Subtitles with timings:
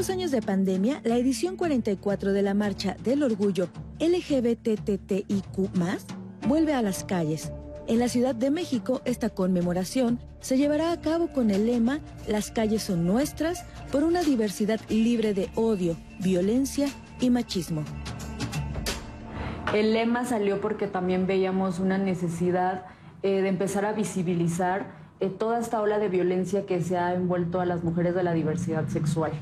[0.00, 3.68] Dos años de pandemia, la edición 44 de la Marcha del Orgullo
[3.98, 5.68] LGBTTIQ
[6.48, 7.52] vuelve a las calles.
[7.86, 12.50] En la Ciudad de México, esta conmemoración se llevará a cabo con el lema Las
[12.50, 16.88] calles son nuestras por una diversidad libre de odio, violencia
[17.20, 17.84] y machismo.
[19.74, 22.86] El lema salió porque también veíamos una necesidad
[23.22, 27.60] eh, de empezar a visibilizar eh, toda esta ola de violencia que se ha envuelto
[27.60, 29.32] a las mujeres de la diversidad sexual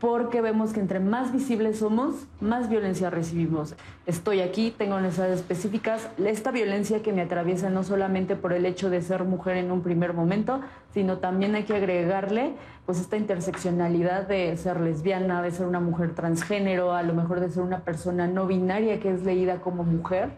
[0.00, 3.74] porque vemos que entre más visibles somos, más violencia recibimos.
[4.06, 6.08] Estoy aquí, tengo necesidades específicas.
[6.24, 9.82] Esta violencia que me atraviesa no solamente por el hecho de ser mujer en un
[9.82, 10.62] primer momento,
[10.94, 12.54] sino también hay que agregarle
[12.86, 17.50] pues esta interseccionalidad de ser lesbiana, de ser una mujer transgénero, a lo mejor de
[17.50, 20.30] ser una persona no binaria que es leída como mujer.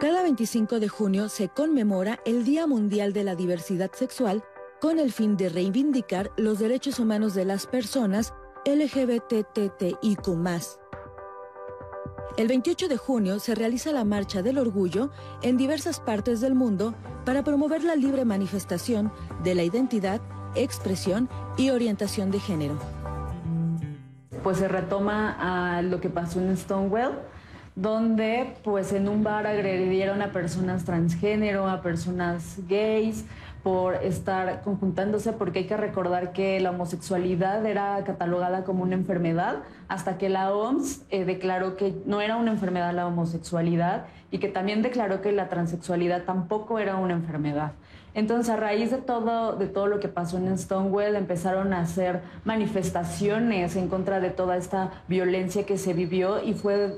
[0.00, 4.44] Cada 25 de junio se conmemora el Día Mundial de la Diversidad Sexual
[4.80, 8.32] con el fin de reivindicar los derechos humanos de las personas
[8.64, 10.28] LGBTTIQ.
[12.36, 15.10] El 28 de junio se realiza la Marcha del Orgullo
[15.42, 19.10] en diversas partes del mundo para promover la libre manifestación
[19.42, 20.20] de la identidad,
[20.54, 22.78] expresión y orientación de género.
[24.44, 27.18] Pues se retoma a lo que pasó en Stonewall,
[27.74, 33.24] donde pues en un bar agredieron a personas transgénero, a personas gays,
[33.62, 39.56] por estar conjuntándose, porque hay que recordar que la homosexualidad era catalogada como una enfermedad
[39.88, 44.48] hasta que la OMS eh, declaró que no era una enfermedad la homosexualidad y que
[44.48, 47.72] también declaró que la transexualidad tampoco era una enfermedad.
[48.14, 52.22] Entonces, a raíz de todo, de todo lo que pasó en Stonewall, empezaron a hacer
[52.44, 56.96] manifestaciones en contra de toda esta violencia que se vivió y fue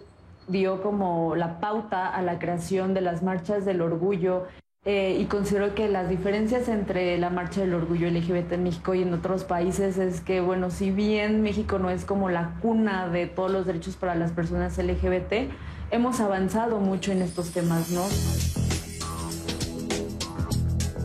[0.48, 4.46] dio como la pauta a la creación de las marchas del orgullo
[4.86, 9.02] eh, y considero que las diferencias entre la Marcha del Orgullo LGBT en México y
[9.02, 13.26] en otros países es que, bueno, si bien México no es como la cuna de
[13.26, 15.50] todos los derechos para las personas LGBT,
[15.90, 18.06] hemos avanzado mucho en estos temas, ¿no?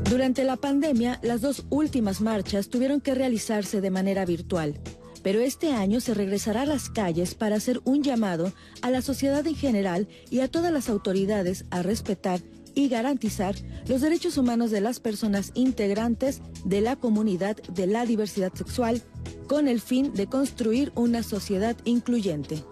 [0.10, 4.80] Durante la pandemia, las dos últimas marchas tuvieron que realizarse de manera virtual,
[5.22, 9.46] pero este año se regresará a las calles para hacer un llamado a la sociedad
[9.46, 12.40] en general y a todas las autoridades a respetar
[12.76, 13.56] y garantizar
[13.88, 19.02] los derechos humanos de las personas integrantes de la comunidad de la diversidad sexual
[19.48, 22.64] con el fin de construir una sociedad incluyente.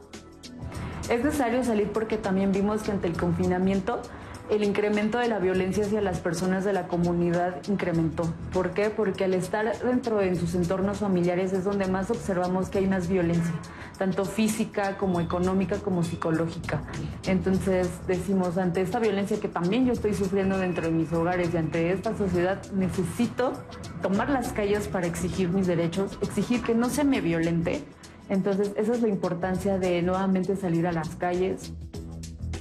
[1.09, 4.01] Es necesario salir porque también vimos que ante el confinamiento
[4.49, 8.31] el incremento de la violencia hacia las personas de la comunidad incrementó.
[8.51, 8.89] ¿Por qué?
[8.89, 13.07] Porque al estar dentro de sus entornos familiares es donde más observamos que hay más
[13.07, 13.53] violencia,
[13.97, 16.81] tanto física como económica como psicológica.
[17.25, 21.57] Entonces decimos, ante esta violencia que también yo estoy sufriendo dentro de mis hogares y
[21.57, 23.53] ante esta sociedad, necesito
[24.01, 27.83] tomar las calles para exigir mis derechos, exigir que no se me violente.
[28.29, 31.71] Entonces esa es la importancia de nuevamente salir a las calles,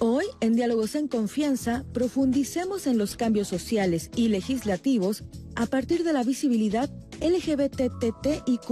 [0.04, 5.22] Hoy, en Diálogos en Confianza, profundicemos en los cambios sociales y legislativos
[5.54, 6.90] a partir de la visibilidad
[7.20, 8.68] LGBTTIQ.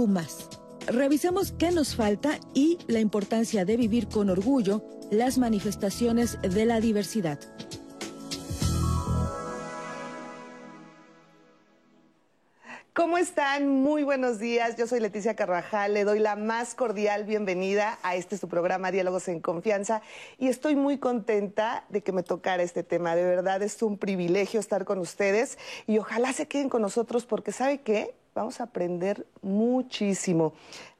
[0.87, 6.81] Revisemos qué nos falta y la importancia de vivir con orgullo las manifestaciones de la
[6.81, 7.39] diversidad.
[12.93, 13.69] ¿Cómo están?
[13.69, 14.75] Muy buenos días.
[14.75, 15.93] Yo soy Leticia Carvajal.
[15.93, 20.01] Le doy la más cordial bienvenida a este su programa Diálogos en Confianza
[20.37, 23.15] y estoy muy contenta de que me tocara este tema.
[23.15, 25.57] De verdad es un privilegio estar con ustedes
[25.87, 28.13] y ojalá se queden con nosotros porque ¿sabe qué?
[28.35, 30.51] Vamos a aprender muchísimo.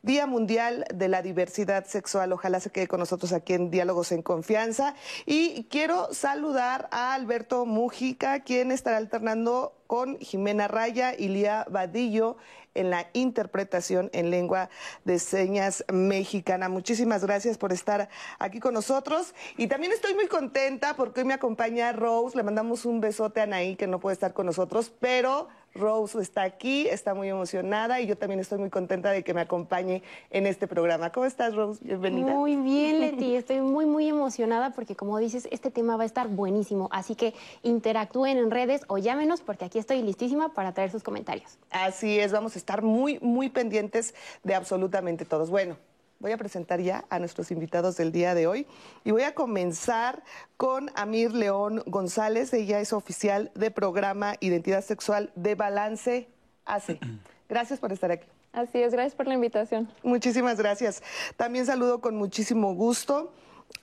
[0.03, 2.33] Día Mundial de la Diversidad Sexual.
[2.33, 4.95] Ojalá se quede con nosotros aquí en Diálogos en Confianza.
[5.27, 12.38] Y quiero saludar a Alberto Mujica, quien estará alternando con Jimena Raya y Lía Vadillo
[12.74, 14.69] en la interpretación en lengua
[15.03, 16.68] de señas mexicana.
[16.68, 18.09] Muchísimas gracias por estar
[18.39, 19.36] aquí con nosotros.
[19.57, 22.36] Y también estoy muy contenta porque hoy me acompaña Rose.
[22.36, 26.44] Le mandamos un besote a Anaí, que no puede estar con nosotros, pero Rose está
[26.44, 30.45] aquí, está muy emocionada y yo también estoy muy contenta de que me acompañe en
[30.45, 31.12] este programa.
[31.12, 31.79] ¿Cómo estás, Rose?
[31.83, 32.31] Bienvenida.
[32.31, 33.35] Muy bien, Leti.
[33.35, 36.89] Estoy muy, muy emocionada porque, como dices, este tema va a estar buenísimo.
[36.91, 37.33] Así que
[37.63, 41.57] interactúen en redes o llámenos porque aquí estoy listísima para traer sus comentarios.
[41.69, 44.13] Así es, vamos a estar muy, muy pendientes
[44.44, 45.50] de absolutamente todos.
[45.50, 45.77] Bueno,
[46.21, 48.68] voy a presentar ya a nuestros invitados del día de hoy
[49.03, 50.23] y voy a comenzar
[50.56, 52.53] con Amir León González.
[52.53, 56.29] Ella es oficial de programa Identidad Sexual de Balance
[56.65, 57.00] ACE.
[57.50, 58.27] Gracias por estar aquí.
[58.53, 59.89] Así es, gracias por la invitación.
[60.03, 61.01] Muchísimas gracias.
[61.38, 63.31] También saludo con muchísimo gusto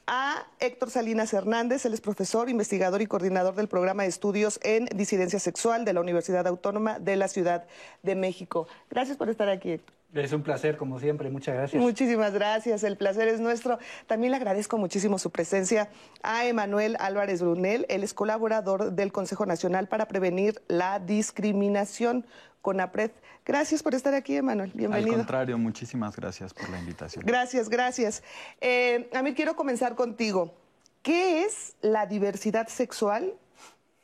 [0.06, 4.84] a Héctor Salinas Hernández, él es profesor, investigador y coordinador del programa de estudios en
[4.94, 7.66] disidencia sexual de la Universidad Autónoma de la Ciudad
[8.02, 8.68] de México.
[8.90, 9.97] Gracias por estar aquí, Héctor.
[10.14, 11.28] Es un placer, como siempre.
[11.30, 11.82] Muchas gracias.
[11.82, 12.82] Muchísimas gracias.
[12.82, 13.78] El placer es nuestro.
[14.06, 15.90] También le agradezco muchísimo su presencia
[16.22, 17.84] a Emanuel Álvarez Brunel.
[17.90, 22.24] Él es colaborador del Consejo Nacional para Prevenir la Discriminación,
[22.62, 23.10] CONAPRED.
[23.44, 24.72] Gracias por estar aquí, Emanuel.
[24.74, 25.12] Bienvenido.
[25.12, 27.24] Al contrario, muchísimas gracias por la invitación.
[27.26, 28.22] Gracias, gracias.
[28.62, 30.54] Eh, a mí quiero comenzar contigo.
[31.02, 33.34] ¿Qué es la diversidad sexual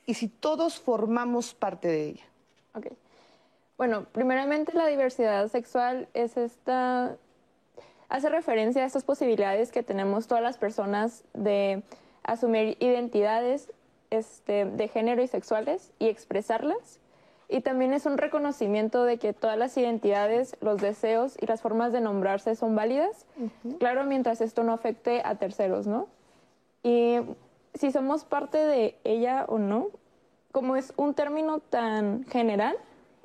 [0.07, 2.25] y si todos formamos parte de ella?
[2.75, 2.87] Ok.
[3.77, 7.17] Bueno, primeramente la diversidad sexual es esta,
[8.09, 11.83] hace referencia a estas posibilidades que tenemos todas las personas de
[12.23, 13.73] asumir identidades
[14.11, 17.01] este, de género y sexuales y expresarlas.
[17.49, 21.93] Y también es un reconocimiento de que todas las identidades, los deseos y las formas
[21.93, 23.27] de nombrarse son válidas,
[23.79, 26.09] claro, mientras esto no afecte a terceros, ¿no?
[26.83, 27.19] Y
[27.75, 29.89] si somos parte de ella o no,
[30.53, 32.77] como es un término tan general,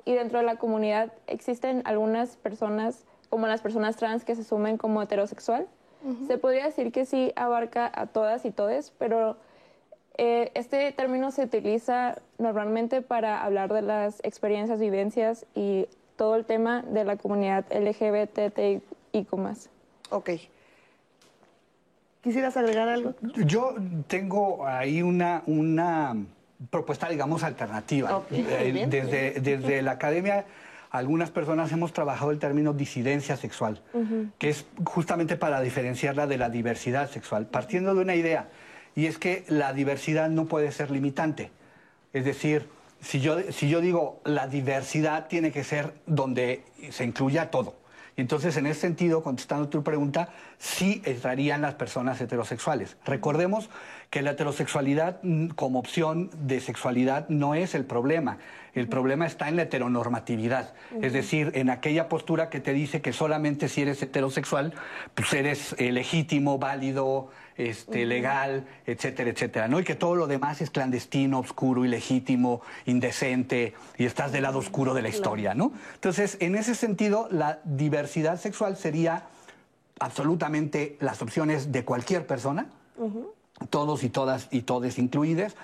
[0.04, 4.76] y dentro de la comunidad existen algunas personas, como las personas trans, que se sumen
[4.76, 5.66] como heterosexual.
[6.26, 9.36] Se podría decir que sí abarca a todas y todes, pero
[10.16, 16.46] eh, este término se utiliza normalmente para hablar de las experiencias, vivencias y todo el
[16.46, 18.82] tema de la comunidad LGBTIQ+.
[20.10, 20.30] Ok.
[22.22, 23.14] ¿Quisieras agregar algo?
[23.46, 23.74] Yo
[24.06, 26.14] tengo ahí una, una
[26.68, 28.22] propuesta, digamos, alternativa.
[28.30, 30.44] Eh, desde, desde la academia,
[30.90, 33.80] algunas personas hemos trabajado el término disidencia sexual,
[34.38, 38.48] que es justamente para diferenciarla de la diversidad sexual, partiendo de una idea,
[38.96, 41.52] y es que la diversidad no puede ser limitante.
[42.12, 42.68] Es decir,
[43.00, 47.76] si yo, si yo digo la diversidad tiene que ser donde se incluya todo.
[48.16, 50.28] Entonces, en ese sentido, contestando tu pregunta,
[50.58, 52.96] sí entrarían las personas heterosexuales.
[53.06, 53.70] Recordemos
[54.10, 58.38] que la heterosexualidad mm, como opción de sexualidad no es el problema.
[58.74, 63.12] El problema está en la heteronormatividad, es decir, en aquella postura que te dice que
[63.12, 64.72] solamente si eres heterosexual,
[65.14, 69.80] pues eres eh, legítimo, válido, este, legal, etcétera, etcétera, ¿no?
[69.80, 74.94] Y que todo lo demás es clandestino, oscuro, ilegítimo, indecente, y estás del lado oscuro
[74.94, 75.72] de la historia, ¿no?
[75.94, 79.24] Entonces, en ese sentido, la diversidad sexual sería
[79.98, 82.68] absolutamente las opciones de cualquier persona,
[83.68, 85.56] todos y todas y todes incluidas,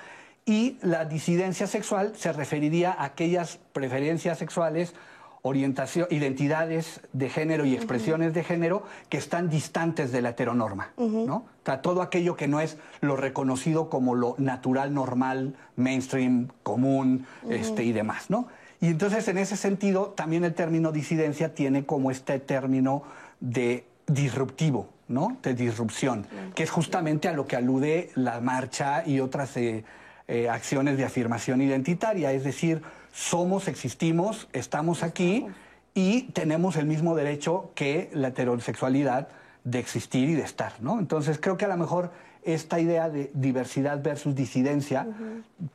[0.44, 4.94] y la disidencia sexual se referiría a aquellas preferencias sexuales,
[5.42, 11.36] orientación, identidades de género y expresiones de género que están distantes de la heteronorma, ¿no?
[11.36, 17.26] O sea, todo aquello que no es lo reconocido como lo natural, normal, mainstream, común,
[17.48, 18.48] este, y demás, ¿no?
[18.80, 23.02] Y entonces, en ese sentido, también el término disidencia tiene como este término
[23.40, 25.36] de disruptivo, ¿no?
[25.42, 29.84] De disrupción, que es justamente a lo que alude la marcha y otras eh,
[30.28, 32.82] eh, acciones de afirmación identitaria, es decir,
[33.12, 35.46] somos, existimos, estamos aquí
[35.94, 39.28] y tenemos el mismo derecho que la heterosexualidad
[39.64, 40.98] de existir y de estar, ¿no?
[40.98, 42.10] Entonces creo que a lo mejor
[42.46, 45.06] esta idea de diversidad versus disidencia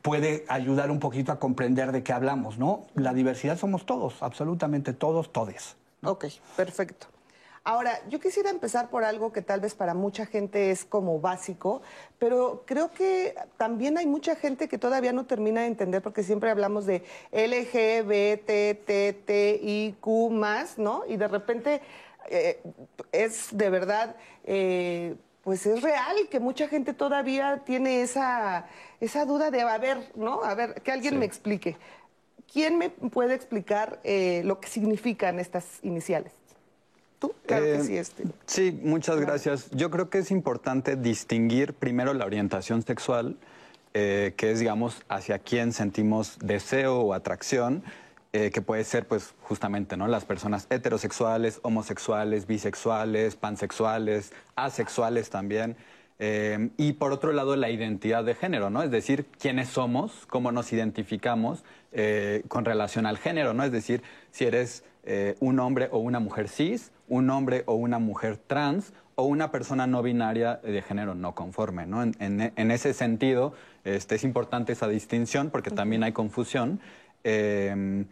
[0.00, 2.86] puede ayudar un poquito a comprender de qué hablamos, ¿no?
[2.94, 5.76] La diversidad somos todos, absolutamente todos, todes.
[6.02, 7.11] Ok, perfecto.
[7.64, 11.80] Ahora, yo quisiera empezar por algo que tal vez para mucha gente es como básico,
[12.18, 16.50] pero creo que también hay mucha gente que todavía no termina de entender porque siempre
[16.50, 18.36] hablamos de LGBTTIQ
[20.78, 21.04] ¿no?
[21.06, 21.80] Y de repente
[22.28, 22.60] eh,
[23.12, 24.16] es de verdad...
[24.44, 28.66] Eh, pues es real que mucha gente todavía tiene esa,
[29.00, 30.44] esa duda de, a ver, ¿no?
[30.44, 31.76] A ver, que alguien me explique.
[32.52, 36.32] ¿Quién me puede explicar eh, lo que significan estas iniciales?
[37.46, 38.24] Claro que eh, sí, este.
[38.46, 39.70] Sí, muchas gracias.
[39.70, 43.36] Yo creo que es importante distinguir primero la orientación sexual,
[43.94, 47.82] eh, que es, digamos, hacia quién sentimos deseo o atracción,
[48.32, 50.08] eh, que puede ser, pues, justamente, ¿no?
[50.08, 55.76] Las personas heterosexuales, homosexuales, bisexuales, pansexuales, asexuales también.
[56.76, 58.84] y por otro lado, la identidad de género, ¿no?
[58.84, 61.64] Es decir, quiénes somos, cómo nos identificamos
[62.46, 63.64] con relación al género, ¿no?
[63.64, 67.98] Es decir, si eres eh, un hombre o una mujer cis, un hombre o una
[67.98, 71.86] mujer trans o una persona no binaria de género no conforme.
[71.86, 72.02] ¿no?
[72.02, 73.52] En, ese sentido,
[73.84, 76.80] este, es importante esa distinción porque también hay confusión.
[77.24, 78.04] Eh,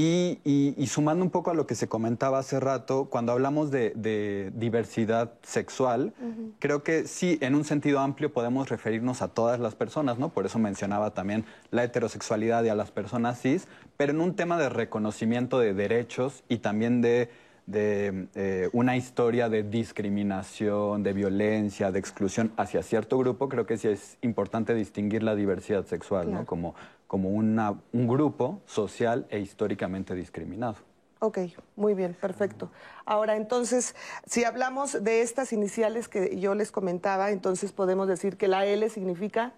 [0.00, 5.32] y, sumando un poco a lo que se comentaba hace rato, cuando hablamos de, diversidad
[5.42, 6.12] sexual,
[6.58, 10.28] creo que sí, en un sentido amplio podemos referirnos a todas las personas, ¿no?
[10.28, 14.56] Por eso mencionaba también la heterosexualidad y a las personas cis, pero en un tema
[14.58, 17.28] de reconocimiento de derechos y también de,
[17.70, 23.88] eh, una historia de discriminación, de violencia, de exclusión hacia cierto grupo, creo que sí
[23.88, 26.46] es importante distinguir la diversidad sexual, ¿no?
[26.46, 26.74] Como
[27.08, 30.76] como una, un grupo social e históricamente discriminado.
[31.20, 31.38] Ok,
[31.74, 32.70] muy bien, perfecto.
[33.04, 38.46] Ahora, entonces, si hablamos de estas iniciales que yo les comentaba, entonces podemos decir que
[38.46, 39.52] la L significa...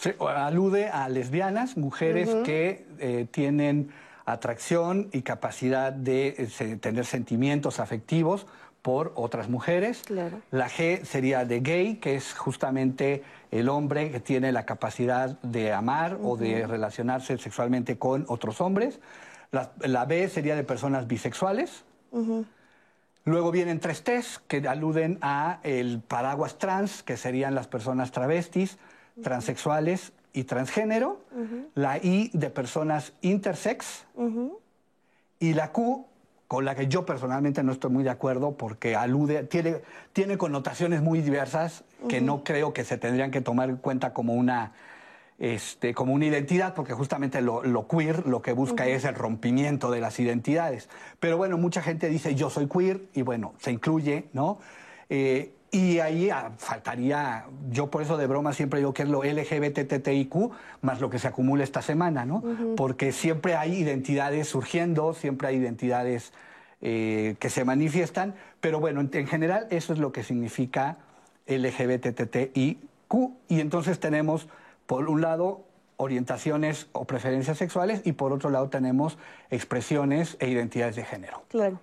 [0.00, 3.92] Se alude a lesbianas, mujeres que eh, tienen
[4.24, 8.48] atracción y capacidad de eh, tener sentimientos afectivos
[8.82, 10.02] por otras mujeres.
[10.50, 15.72] La G sería de gay, que es justamente el hombre que tiene la capacidad de
[15.72, 19.00] amar o de relacionarse sexualmente con otros hombres.
[19.50, 21.84] La, B sería de personas bisexuales.
[23.24, 28.78] Luego vienen tres T's que aluden a el paraguas trans, que serían las personas travestis,
[29.22, 31.20] transexuales y transgénero.
[31.74, 34.04] La I de personas intersex.
[35.38, 36.06] Y la Q
[36.48, 41.02] con la que yo personalmente no estoy muy de acuerdo porque alude, tiene, tiene connotaciones
[41.02, 44.72] muy diversas que no creo que se tendrían que tomar en cuenta como una,
[45.38, 50.00] este, como una identidad, porque justamente lo, queer lo que busca es el rompimiento de
[50.00, 50.88] las identidades.
[51.18, 54.58] Pero bueno, mucha gente dice yo soy queer y bueno, se incluye, ¿no?
[55.08, 59.22] Eh, y ahí ah, faltaría, yo por eso de broma siempre digo que es lo
[59.24, 60.34] LGBTTIQ
[60.82, 62.42] más lo que se acumula esta semana, ¿no?
[62.76, 66.32] Porque siempre hay identidades surgiendo, siempre hay identidades
[66.80, 70.98] eh, que se manifiestan, pero bueno, en, general eso es lo que significa
[71.46, 72.78] LGBTTIQ.
[73.48, 74.48] Y entonces tenemos,
[74.86, 75.64] por un lado,
[75.96, 79.18] orientaciones o preferencias sexuales y por otro lado tenemos
[79.50, 81.42] expresiones e identidades de género.
[81.48, 81.80] Claro.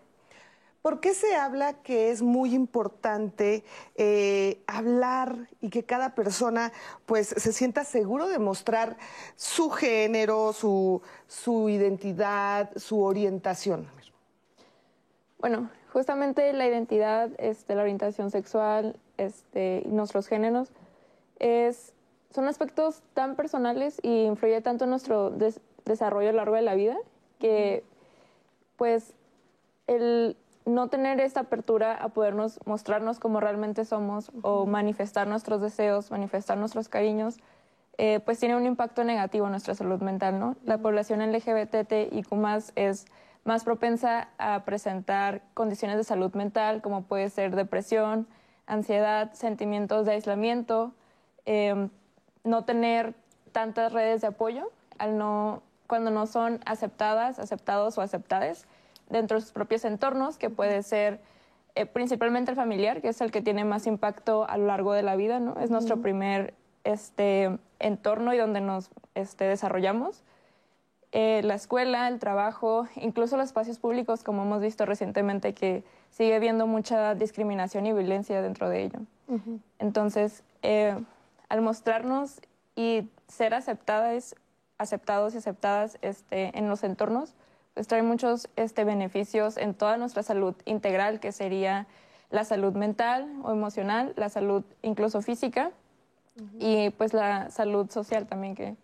[0.83, 3.63] ¿Por qué se habla que es muy importante
[3.95, 6.73] eh, hablar y que cada persona
[7.05, 8.97] pues se sienta seguro de mostrar
[9.37, 11.01] su género, su,
[11.69, 13.87] identidad, su orientación?
[15.39, 20.67] Bueno, justamente la identidad, este, la orientación sexual este, nuestros géneros
[21.39, 21.93] es,
[22.29, 25.31] son aspectos tan personales y influye tanto en nuestro
[25.85, 26.97] desarrollo a lo largo de la vida
[27.39, 27.85] que
[28.75, 29.13] pues
[29.87, 36.11] el no tener esta apertura a podernos mostrarnos como realmente somos o manifestar nuestros deseos,
[36.11, 37.37] manifestar nuestros cariños,
[37.97, 40.55] eh, pues tiene un impacto negativo en nuestra salud mental, ¿no?
[40.63, 42.27] La población LGBTIQ+,
[42.75, 43.05] es
[43.43, 48.27] más propensa a presentar condiciones de salud mental como puede ser depresión,
[48.65, 50.93] ansiedad, sentimientos de aislamiento,
[51.45, 51.89] em,
[52.43, 53.13] no tener
[53.51, 58.65] tantas redes de apoyo al no, cuando no son aceptadas, aceptados o aceptadas
[59.13, 61.21] dentro de sus propios entornos, que puede ser
[61.75, 65.03] eh, principalmente el familiar, que es el que tiene más impacto a lo largo de
[65.03, 65.55] la vida, ¿no?
[65.59, 66.53] Es nuestro primer
[66.83, 70.23] este, entorno y donde nos este, desarrollamos.
[71.13, 76.35] Eh, la escuela, el trabajo, incluso los espacios públicos, como hemos visto recientemente, que sigue
[76.35, 78.99] habiendo mucha discriminación y violencia dentro de ello.
[79.79, 80.95] Entonces, eh,
[81.49, 82.41] al mostrarnos
[82.75, 84.35] y ser aceptadas,
[84.77, 87.35] aceptados y aceptadas este, en los entornos,
[87.73, 91.87] pues trae muchos este, beneficios en toda nuestra salud integral, que sería
[92.29, 95.71] la salud mental o emocional, la salud incluso física
[96.59, 98.75] y pues la salud social también, que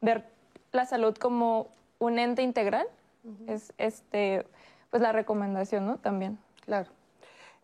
[0.00, 0.24] ver
[0.72, 1.68] la salud como
[1.98, 2.86] un ente integral
[3.46, 4.46] es este,
[4.90, 5.98] pues la recomendación, ¿no?
[5.98, 6.38] También.
[6.64, 6.90] Claro.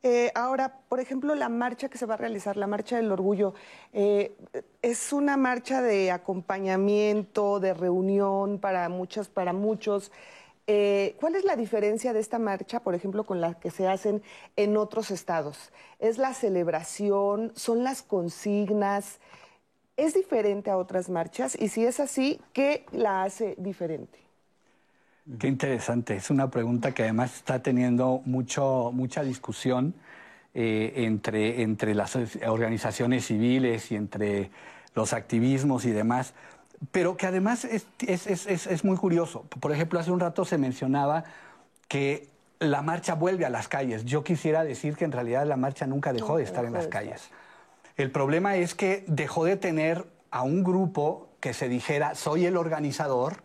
[0.03, 3.55] Eh, ahora, por ejemplo, la marcha que se va a realizar, la marcha del orgullo,
[3.95, 4.37] eh,
[4.83, 10.13] es una marcha de acompañamiento, de reunión para muchas, para muchos.
[10.67, 14.23] Eh, ¿Cuál es la diferencia de esta marcha, por ejemplo, con la que se hacen
[14.57, 15.73] en otros estados?
[15.99, 17.53] ¿Es la celebración?
[17.55, 19.21] ¿Son las consignas?
[19.97, 21.57] ¿Es diferente a otras marchas?
[21.61, 24.19] Y si es así, ¿qué la hace diferente?
[25.39, 26.17] Qué interesante.
[26.17, 29.95] Es una pregunta que además está teniendo mucho, mucha discusión
[30.55, 32.17] eh, entre, entre las
[32.47, 34.51] organizaciones civiles y entre
[34.95, 36.35] los activismos y demás
[36.91, 39.43] pero que además es, es, muy curioso.
[39.61, 41.25] Por ejemplo, hace un rato se mencionaba
[41.89, 44.05] que la marcha vuelve a las calles.
[44.05, 47.31] Yo quisiera decir que en realidad la marcha nunca dejó de estar en las calles.
[47.97, 52.57] El problema es que dejó de tener a un grupo que se dijera soy el
[52.57, 53.45] organizador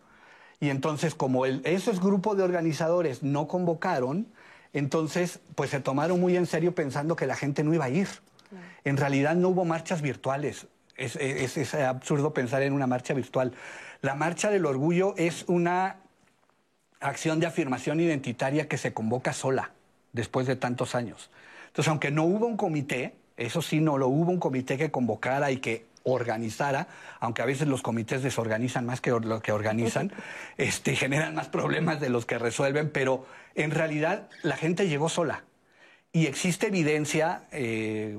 [0.59, 4.27] Y entonces, como el, esos grupos de organizadores no convocaron,
[4.73, 8.07] entonces, pues se tomaron muy en serio pensando que la gente no iba a ir.
[8.83, 10.67] En realidad no hubo marchas virtuales.
[10.99, 13.53] Es, es, absurdo pensar en una marcha virtual.
[14.01, 15.97] La marcha del orgullo es una
[16.99, 19.71] acción de afirmación identitaria que se convoca sola
[20.11, 21.31] después de tantos años.
[21.67, 25.51] Entonces, aunque no hubo un comité, eso sí, no lo hubo un comité que convocara
[25.51, 26.87] y que organizara,
[27.19, 30.11] aunque a veces los comités desorganizan más que lo que organizan,
[30.57, 33.25] este, generan más problemas de los que resuelven, pero
[33.55, 35.43] en realidad la gente llegó sola.
[36.11, 38.17] Y existe evidencia eh,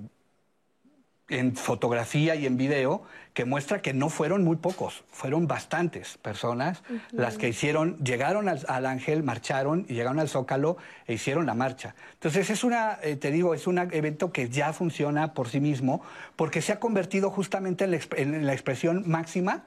[1.30, 6.82] en fotografía y en video que muestra que no fueron muy pocos, fueron bastantes personas
[7.12, 11.94] las que hicieron, llegaron al, Ángel, marcharon y llegaron al Zócalo e hicieron la marcha.
[12.14, 16.02] Entonces es una, eh, te digo, es un evento que ya funciona por sí mismo
[16.34, 19.62] porque se ha convertido justamente en la, en la expresión máxima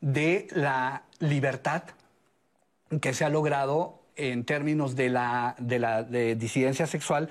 [0.00, 1.82] de la libertad
[3.00, 7.30] que se ha logrado en términos de la, de la de disidencia sexual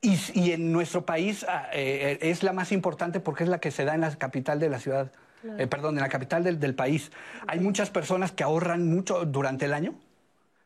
[0.00, 3.84] y, en nuestro país ah, eh, es la más importante porque es la que se
[3.84, 5.10] da en la capital de la ciudad,
[5.58, 7.10] eh, perdón, en la capital del, país.
[7.46, 9.94] Hay muchas personas que ahorran mucho durante el año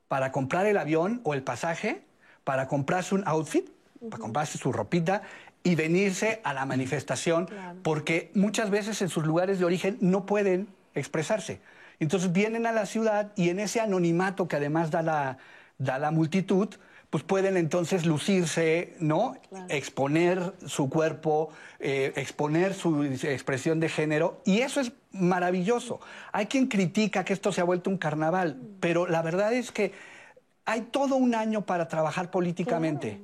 [0.08, 2.02] para comprar el avión o el pasaje,
[2.44, 3.70] para comprarse un outfit,
[4.10, 5.22] para comprarse su ropita
[5.62, 7.48] y venirse a la manifestación,
[7.82, 11.60] porque muchas veces en sus lugares de origen no pueden expresarse.
[11.98, 15.38] Entonces vienen a la ciudad y en ese anonimato que además da la,
[15.78, 16.68] da la multitud,
[17.10, 19.34] pues pueden entonces lucirse, ¿no?
[19.68, 21.50] Exponer su cuerpo,
[21.80, 26.00] eh, exponer su expresión de género, y eso es maravilloso.
[26.32, 29.92] Hay quien critica que esto se ha vuelto un carnaval, pero la verdad es que
[30.64, 33.20] hay todo un año para trabajar políticamente.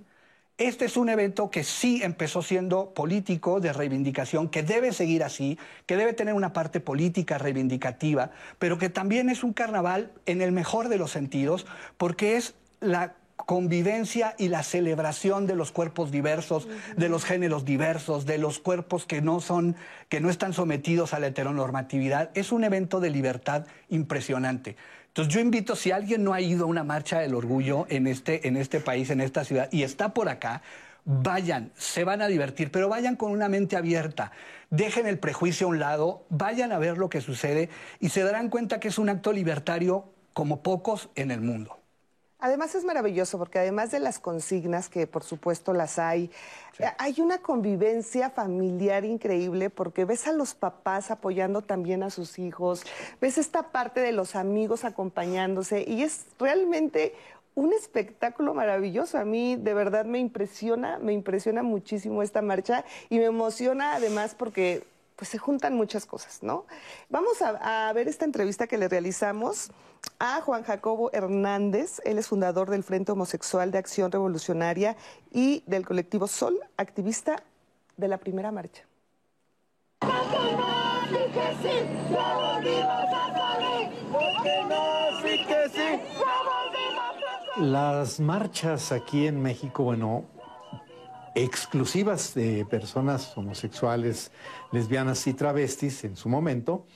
[0.59, 5.59] Este es un evento que sí empezó siendo político, de reivindicación, que debe seguir así,
[5.85, 10.50] que debe tener una parte política reivindicativa, pero que también es un carnaval en el
[10.50, 11.66] mejor de los sentidos,
[11.99, 18.26] porque es la convivencia y la celebración de los cuerpos diversos, de los géneros diversos,
[18.26, 19.76] de los cuerpos que no son,
[20.09, 24.76] que no están sometidos a la heteronormatividad, es un evento de libertad impresionante.
[25.09, 28.49] Entonces yo invito, si alguien no ha ido a una marcha del orgullo en este,
[28.49, 30.62] en este país, en esta ciudad, y está por acá,
[31.05, 34.32] vayan, se van a divertir, pero vayan con una mente abierta,
[34.71, 38.50] dejen el prejuicio a un lado, vayan a ver lo que sucede y se darán
[38.50, 41.78] cuenta que es un acto libertario como pocos en el mundo.
[42.39, 46.31] Además es maravilloso porque además de las consignas, que por supuesto las hay,
[46.79, 52.39] eh, hay una convivencia familiar increíble porque ves a los papás apoyando también a sus
[52.39, 52.85] hijos,
[53.23, 57.15] ves esta parte de los amigos acompañándose y es realmente
[57.55, 59.17] un espectáculo maravilloso.
[59.17, 64.35] A mí de verdad me impresiona, me impresiona muchísimo esta marcha y me emociona además
[64.35, 64.85] porque
[65.17, 66.67] pues se juntan muchas cosas, ¿no?
[67.09, 69.71] Vamos a, ver esta entrevista que le realizamos
[70.19, 72.00] a Juan Jacobo Hernández.
[72.05, 74.97] Él es fundador del Frente Homosexual de Acción Revolucionaria
[75.31, 77.43] y del colectivo Sol, activista
[77.97, 78.85] de la primera marcha.
[87.57, 90.25] Las marchas aquí en México, bueno,
[91.37, 94.33] exclusivas de personas homosexuales,
[94.73, 96.87] lesbianas y travestis en su momento,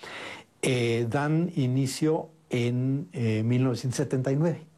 [0.63, 4.71] eh, dan inicio en 1979 eh,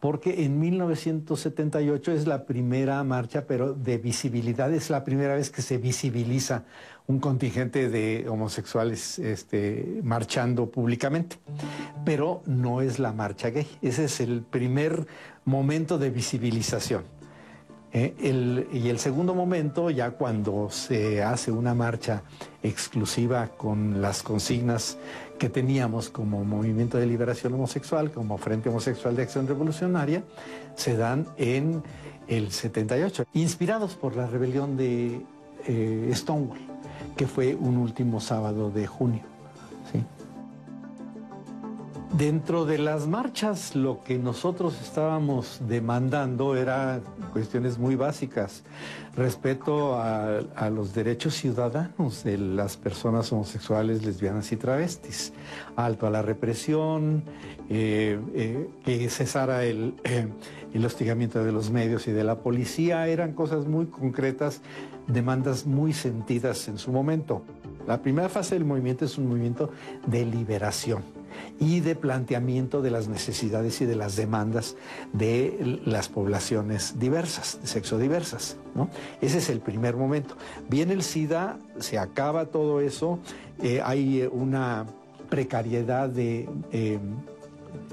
[0.00, 5.62] porque en 1978 es la primera marcha, pero de visibilidad, es la primera vez que
[5.62, 6.64] se visibiliza
[7.06, 11.38] un contingente de homosexuales este, marchando públicamente.
[12.04, 15.06] Pero no es la marcha gay, ese es el primer
[15.44, 17.15] momento de visibilización.
[17.96, 18.66] ¿Eh?
[18.72, 22.22] y el segundo momento, ya cuando se hace una marcha
[22.62, 24.98] exclusiva con las consignas
[25.38, 30.22] que teníamos como Movimiento de Liberación Homosexual, como Frente Homosexual de Acción Revolucionaria,
[30.74, 31.82] se dan en
[32.28, 35.22] el 78, inspirados por la rebelión de
[35.66, 36.58] eh, Stonewall,
[37.16, 39.35] que fue un último sábado de junio.
[42.12, 47.00] Dentro de las marchas lo que nosotros estábamos demandando era
[47.32, 48.62] cuestiones muy básicas.
[49.16, 55.32] Respeto a, los derechos ciudadanos de las personas homosexuales, lesbianas y travestis.
[55.74, 57.24] Alto a la represión,
[57.68, 60.28] eh, eh, que cesara el, eh,
[60.72, 63.08] el hostigamiento de los medios y de la policía.
[63.08, 64.62] Eran cosas muy concretas,
[65.06, 67.42] demandas muy sentidas en su momento.
[67.86, 69.70] La primera fase del movimiento es un movimiento
[70.06, 71.15] de liberación
[71.58, 74.76] y de planteamiento de las necesidades y de las demandas
[75.12, 78.56] de las poblaciones diversas, de sexo diversas.
[79.20, 80.36] Ese es el primer momento.
[80.68, 83.18] Viene el SIDA, se acaba todo eso,
[83.62, 84.86] eh, hay una
[85.28, 86.48] precariedad de...
[86.72, 86.98] Eh,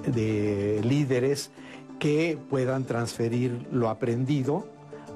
[0.06, 1.52] de líderes
[2.00, 4.66] que puedan transferir lo aprendido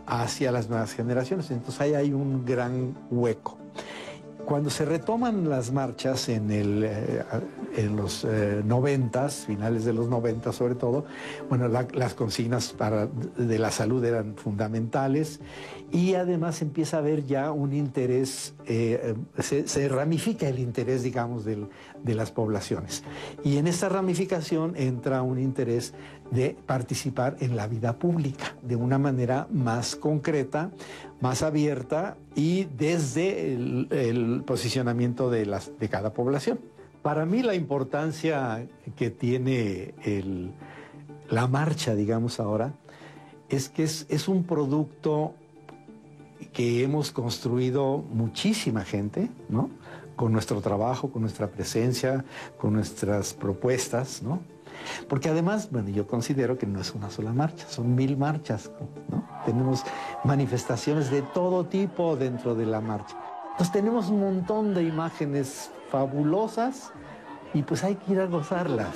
[0.06, 1.52] hacia las nuevas generaciones.
[1.52, 3.58] Entonces ahí hay un gran hueco.
[4.48, 7.22] Cuando se retoman las marchas en, eh,
[7.94, 11.04] los eh, noventas, finales de los noventas sobre todo,
[11.50, 12.74] bueno, las consignas
[13.36, 15.42] de la salud eran fundamentales
[15.92, 22.16] y además empieza a haber ya un interés, eh, se, ramifica el interés, digamos, de
[22.16, 23.04] las poblaciones.
[23.44, 25.94] Y en esta ramificación entra un interés
[26.32, 30.72] de participar en la vida pública de una manera más concreta,
[31.22, 36.60] más abierta y desde el, posicionamiento de, las, de cada población.
[37.02, 39.94] Para mí la importancia que tiene
[41.30, 42.74] la marcha, digamos ahora,
[43.48, 45.34] es que es, es un producto
[46.58, 49.70] que hemos construido muchísima gente, ¿no?
[50.16, 52.26] Con nuestro trabajo, con nuestra presencia,
[52.58, 54.40] con nuestras propuestas, ¿no?
[55.08, 58.72] Porque además, bueno, yo considero que no es una sola marcha, son mil marchas,
[59.08, 59.24] ¿no?
[59.46, 59.84] Tenemos
[60.24, 63.16] manifestaciones de todo tipo dentro de la marcha.
[63.52, 66.92] Entonces tenemos un montón de imágenes fabulosas
[67.54, 68.96] y pues hay que ir a gozarlas.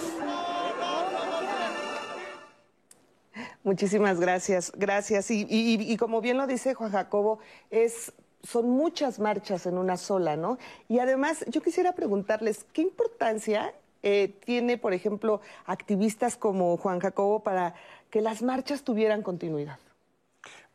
[3.63, 5.28] Muchísimas gracias, gracias.
[5.30, 8.12] Y, como bien lo dice Juan Jacobo, es,
[8.43, 10.58] son muchas marchas en una sola, ¿no?
[10.89, 17.41] Y además, yo quisiera preguntarles, ¿qué importancia eh, tiene, por ejemplo, activistas como Juan Jacobo
[17.41, 17.76] para
[18.10, 19.78] que las marchas tuvieran continuidad?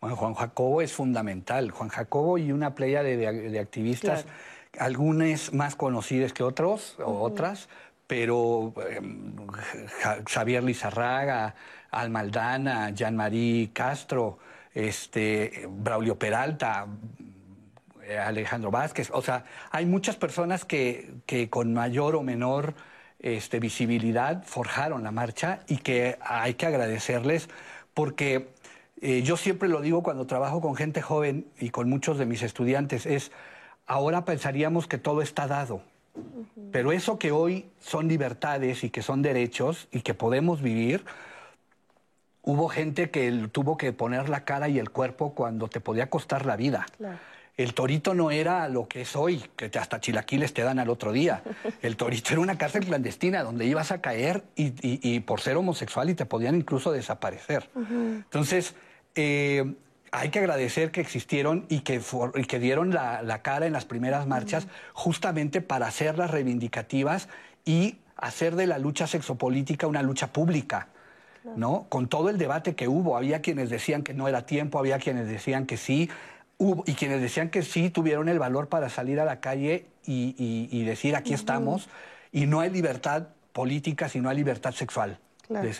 [0.00, 1.72] Bueno, Juan Jacobo es fundamental.
[1.72, 4.26] Juan Jacobo y una playa de, activistas,
[4.78, 7.68] algunas más conocidas que otros o otras,
[8.06, 9.34] pero em,
[10.26, 11.56] Xavier Lizarraga,
[12.00, 14.38] Almaldana, Jean-Marie Castro,
[14.74, 16.86] este, Braulio Peralta,
[18.24, 19.10] Alejandro Vázquez.
[19.12, 22.74] O sea, hay muchas personas que, que con mayor o menor
[23.18, 27.48] este, visibilidad forjaron la marcha y que hay que agradecerles
[27.94, 28.48] porque
[29.00, 32.42] eh, yo siempre lo digo cuando trabajo con gente joven y con muchos de mis
[32.42, 33.32] estudiantes, es
[33.86, 35.82] ahora pensaríamos que todo está dado.
[36.72, 41.04] Pero eso que hoy son libertades y que son derechos y que podemos vivir,
[42.46, 46.46] hubo gente que tuvo que poner la cara y el cuerpo cuando te podía costar
[46.46, 46.86] la vida.
[47.56, 51.10] El torito no era lo que es hoy, que hasta chilaquiles te dan al otro
[51.12, 51.42] día.
[51.82, 56.14] El torito era una cárcel clandestina donde ibas a caer y, por ser homosexual y
[56.14, 57.68] te podían incluso desaparecer.
[57.74, 58.74] Entonces,
[59.14, 59.74] eh,
[60.12, 62.00] hay que agradecer que existieron y que,
[62.46, 67.28] que dieron la, cara en las primeras marchas justamente para hacerlas reivindicativas
[67.64, 70.88] y hacer de la lucha sexopolítica una lucha pública.
[71.54, 71.86] ¿No?
[71.88, 75.28] Con todo el debate que hubo, había quienes decían que no era tiempo, había quienes
[75.28, 76.10] decían que sí,
[76.58, 80.84] hubo, y quienes decían que sí tuvieron el valor para salir a la calle y,
[80.84, 81.88] decir aquí estamos,
[82.32, 85.18] y no hay libertad política, sino hay libertad sexual.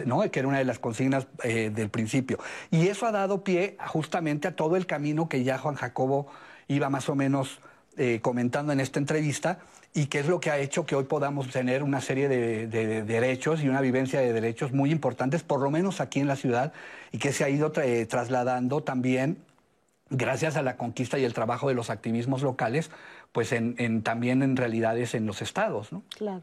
[0.05, 0.20] ¿no?
[0.31, 2.38] que era una de las consignas eh, del principio.
[2.70, 6.29] Y eso ha dado pie justamente a todo el camino que ya Juan Jacobo
[6.68, 7.59] iba más o menos
[7.96, 9.59] eh, comentando en esta entrevista,
[9.97, 12.67] y que es lo que ha hecho que hoy podamos tener una serie de,
[13.03, 16.75] derechos y una vivencia de derechos muy importantes, por lo menos aquí en la ciudad,
[17.13, 19.39] y que se ha ido trasladando también
[20.11, 22.91] gracias a la conquista y el trabajo de los activismos locales,
[23.33, 25.91] pues en, también en realidades en los estados.
[25.93, 26.03] ¿no?
[26.11, 26.43] Claro.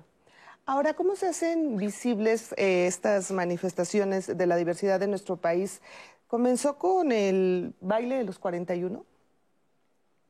[0.65, 5.79] Ahora, ¿cómo se hacen visibles eh, estas manifestaciones de la diversidad de nuestro país?
[6.25, 9.05] ¿Comenzó con el baile de los 41?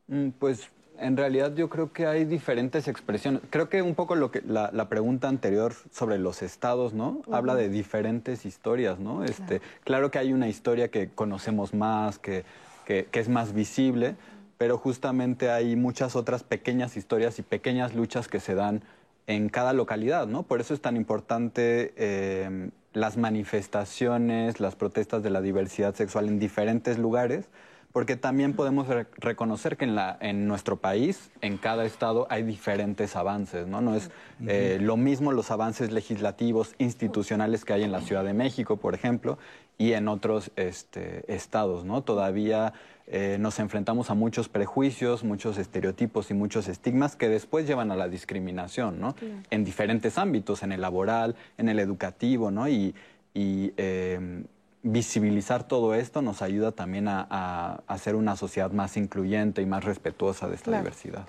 [0.07, 0.69] Mm, pues
[1.03, 3.41] en realidad yo creo que hay diferentes expresiones.
[3.49, 7.21] Creo que un poco lo que la, pregunta anterior sobre los estados, ¿no?
[7.31, 9.23] Habla de diferentes historias, ¿no?
[9.23, 10.11] Este, claro.
[10.11, 12.45] que hay una historia que conocemos más, que,
[12.85, 14.15] que, es más visible,
[14.57, 18.83] pero justamente hay muchas otras pequeñas historias y pequeñas luchas que se dan
[19.27, 20.43] en cada localidad, ¿no?
[20.43, 26.39] Por eso es tan importante eh, las manifestaciones, las protestas de la diversidad sexual en
[26.39, 27.49] diferentes lugares
[27.93, 33.15] porque también podemos reconocer que en, la, en nuestro país, en cada estado, hay diferentes
[33.15, 33.81] avances, ¿no?
[33.81, 34.09] No es
[34.47, 38.95] eh, lo mismo los avances legislativos, institucionales que hay en la Ciudad de México, por
[38.95, 39.37] ejemplo,
[39.77, 42.01] y en otros este, estados, ¿no?
[42.01, 42.73] Todavía
[43.05, 47.95] eh, nos enfrentamos a muchos prejuicios, muchos estereotipos y muchos estigmas que después llevan a
[47.95, 49.15] la discriminación, ¿no?
[49.51, 52.67] En diferentes ámbitos, en el laboral, en el educativo, ¿no?
[52.67, 52.95] Y,
[53.35, 54.45] y eh,
[54.83, 60.47] visibilizar todo esto nos ayuda también a, hacer una sociedad más incluyente y más respetuosa
[60.47, 61.25] de esta diversidad.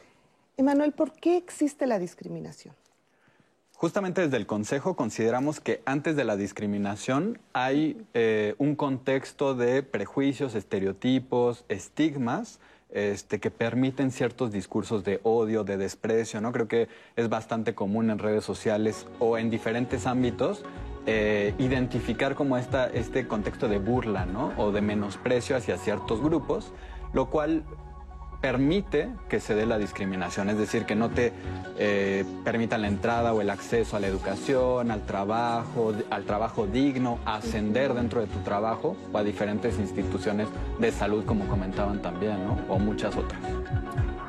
[0.56, 2.74] Emanuel, ¿por qué existe la discriminación?
[3.72, 9.82] Justamente desde el Consejo consideramos que antes de la discriminación hay eh, un contexto de
[9.82, 12.60] prejuicios, estereotipos, estigmas
[12.94, 16.52] este, que permiten ciertos discursos de odio, de desprecio, ¿no?
[16.52, 20.64] Creo que es bastante común en redes sociales o en diferentes ámbitos
[21.06, 24.54] eh, identificar como esta, este contexto de burla, ¿no?
[24.56, 26.72] O de menosprecio hacia ciertos grupos,
[27.12, 27.64] lo cual
[28.44, 31.32] permite que se dé la discriminación, es decir, que no te
[31.78, 37.18] eh, permitan la entrada o el acceso a la educación, al trabajo, al trabajo digno,
[37.24, 40.46] ascender dentro de tu trabajo o a diferentes instituciones
[40.78, 42.58] de salud, como comentaban también, ¿no?
[42.68, 43.40] O muchas otras.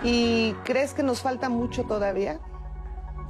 [0.02, 2.40] ¿Y crees que nos falta mucho todavía?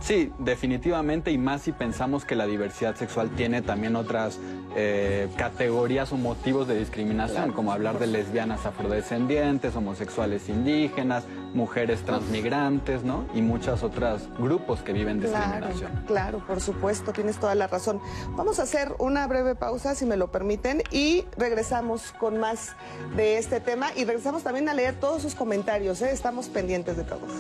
[0.02, 4.40] Sí, definitivamente, y más si pensamos que la diversidad sexual tiene también otras
[4.76, 13.04] eh, categorías o motivos de discriminación, como hablar de lesbianas afrodescendientes, homosexuales indígenas, mujeres transmigrantes,
[13.04, 13.26] ¿no?
[13.34, 15.92] Y muchos otros grupos que viven discriminación.
[15.92, 18.00] Claro, claro, por supuesto, tienes toda la razón.
[18.32, 22.76] Vamos a hacer una breve pausa, si me lo permiten, y regresamos con más
[23.16, 26.12] de este tema y regresamos también a leer todos sus comentarios, ¿eh?
[26.12, 27.32] estamos pendientes de todos.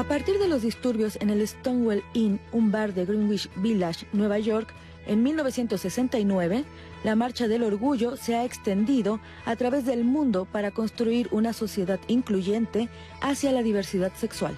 [0.00, 4.38] A partir de los disturbios en el Stonewall Inn, un bar de Greenwich Village, Nueva
[4.38, 4.72] York,
[5.06, 6.64] en 1969,
[7.04, 12.00] la Marcha del Orgullo se ha extendido a través del mundo para construir una sociedad
[12.08, 12.88] incluyente
[13.20, 14.54] hacia la diversidad sexual.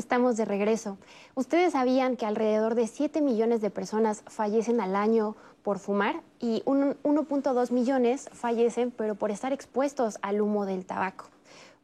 [0.00, 0.96] Estamos de regreso.
[1.34, 6.62] ¿Ustedes sabían que alrededor de 7 millones de personas fallecen al año por fumar y
[6.64, 11.26] 1.2 millones fallecen pero por estar expuestos al humo del tabaco?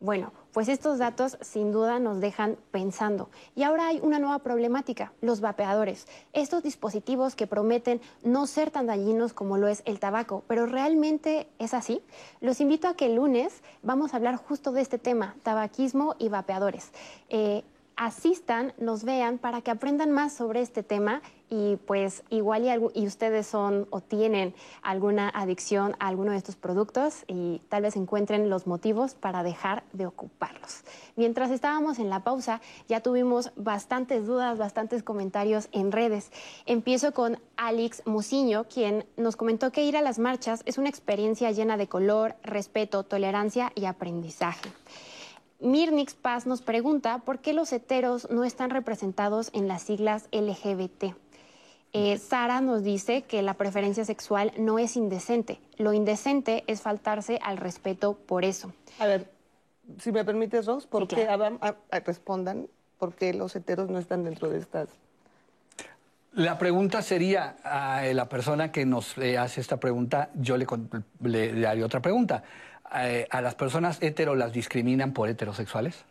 [0.00, 3.28] Bueno, pues estos datos sin duda nos dejan pensando.
[3.54, 6.06] Y ahora hay una nueva problemática, los vapeadores.
[6.32, 11.48] Estos dispositivos que prometen no ser tan dañinos como lo es el tabaco, pero realmente
[11.58, 12.00] es así.
[12.40, 16.30] Los invito a que el lunes vamos a hablar justo de este tema, tabaquismo y
[16.30, 16.92] vapeadores.
[17.28, 17.62] Eh,
[17.96, 23.46] asistan, nos vean para que aprendan más sobre este tema y pues igual y, ustedes
[23.46, 28.66] son o tienen alguna adicción a alguno de estos productos y tal vez encuentren los
[28.66, 30.82] motivos para dejar de ocuparlos.
[31.14, 36.32] Mientras estábamos en la pausa ya tuvimos bastantes dudas, bastantes comentarios en redes.
[36.66, 41.50] Empiezo con Alex Musiño, quien nos comentó que ir a las marchas es una experiencia
[41.50, 44.68] llena de color, respeto, tolerancia y aprendizaje.
[45.60, 51.14] Mirnix Paz nos pregunta por qué los heteros no están representados en las siglas LGBT.
[51.92, 55.58] Eh, Sara nos dice que la preferencia sexual no es indecente.
[55.78, 58.72] Lo indecente es faltarse al respeto por eso.
[58.98, 59.30] A ver,
[59.98, 61.26] si me permites, Ros, ¿por qué
[62.04, 64.88] respondan por qué los heteros no están dentro de estas?
[66.34, 70.66] La pregunta sería a la persona que nos eh, hace esta pregunta, yo le,
[71.22, 72.42] le, le haría otra pregunta.
[72.94, 76.04] Eh, a las personas hetero las discriminan por heterosexuales?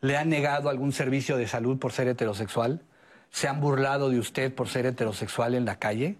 [0.00, 2.82] ¿Le han negado algún servicio de salud por ser heterosexual?
[3.30, 6.16] ¿Se han burlado de usted por ser heterosexual en la calle?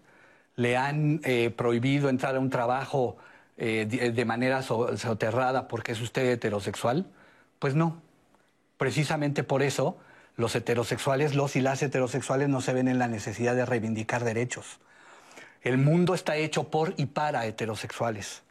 [0.57, 3.17] ¿Le han eh, prohibido entrar a un trabajo
[3.57, 7.07] eh, de, manera soterrada porque es usted heterosexual?
[7.59, 8.03] Pues no.
[8.79, 9.99] Precisamente por eso
[10.37, 14.81] los heterosexuales, los y las heterosexuales no se ven en la necesidad de reivindicar derechos.
[15.63, 18.43] El mundo está hecho por y para heterosexuales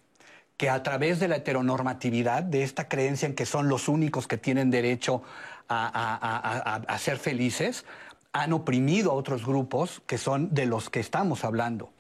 [0.57, 4.37] que a través de la heteronormatividad, de esta creencia en que son los únicos que
[4.37, 5.21] tienen derecho
[5.67, 7.85] a, ser felices,
[8.31, 11.91] han oprimido a otros grupos que son de los que estamos hablando.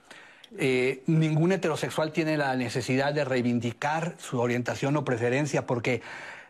[0.57, 6.01] Eh, ningún heterosexual tiene la necesidad de reivindicar su orientación o preferencia porque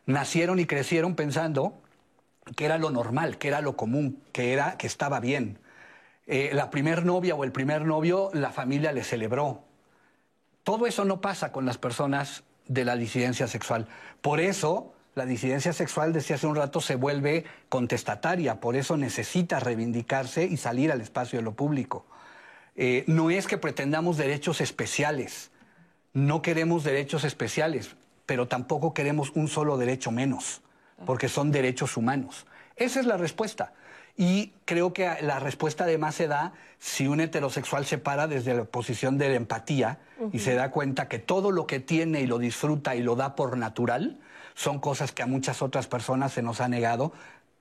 [0.06, 1.74] nacieron y crecieron pensando
[2.56, 5.58] que era lo normal, que era lo común, que era que estaba bien.
[6.28, 9.65] Eh, la primer novia o el primer novio, la familia le celebró,
[10.66, 13.88] todo eso no pasa con las personas de la disidencia sexual.
[14.22, 19.60] Por eso la disidencia sexual, decía hace un rato, se vuelve contestataria, por eso necesita
[19.60, 22.06] reivindicarse y salir al espacio de lo público.
[22.76, 25.52] Eh, no es que pretendamos derechos especiales,
[26.14, 30.64] no queremos derechos especiales, pero tampoco queremos un solo derecho menos,
[31.06, 32.48] porque son derechos humanos.
[32.76, 33.72] Esa es la respuesta.
[34.18, 38.64] Y creo que la respuesta además se da si un heterosexual se para desde la
[38.64, 40.00] posición de la empatía
[40.32, 43.36] y se da cuenta que todo lo que tiene y lo disfruta y lo da
[43.36, 44.20] por natural
[44.54, 47.12] son cosas que a muchas otras personas se nos ha negado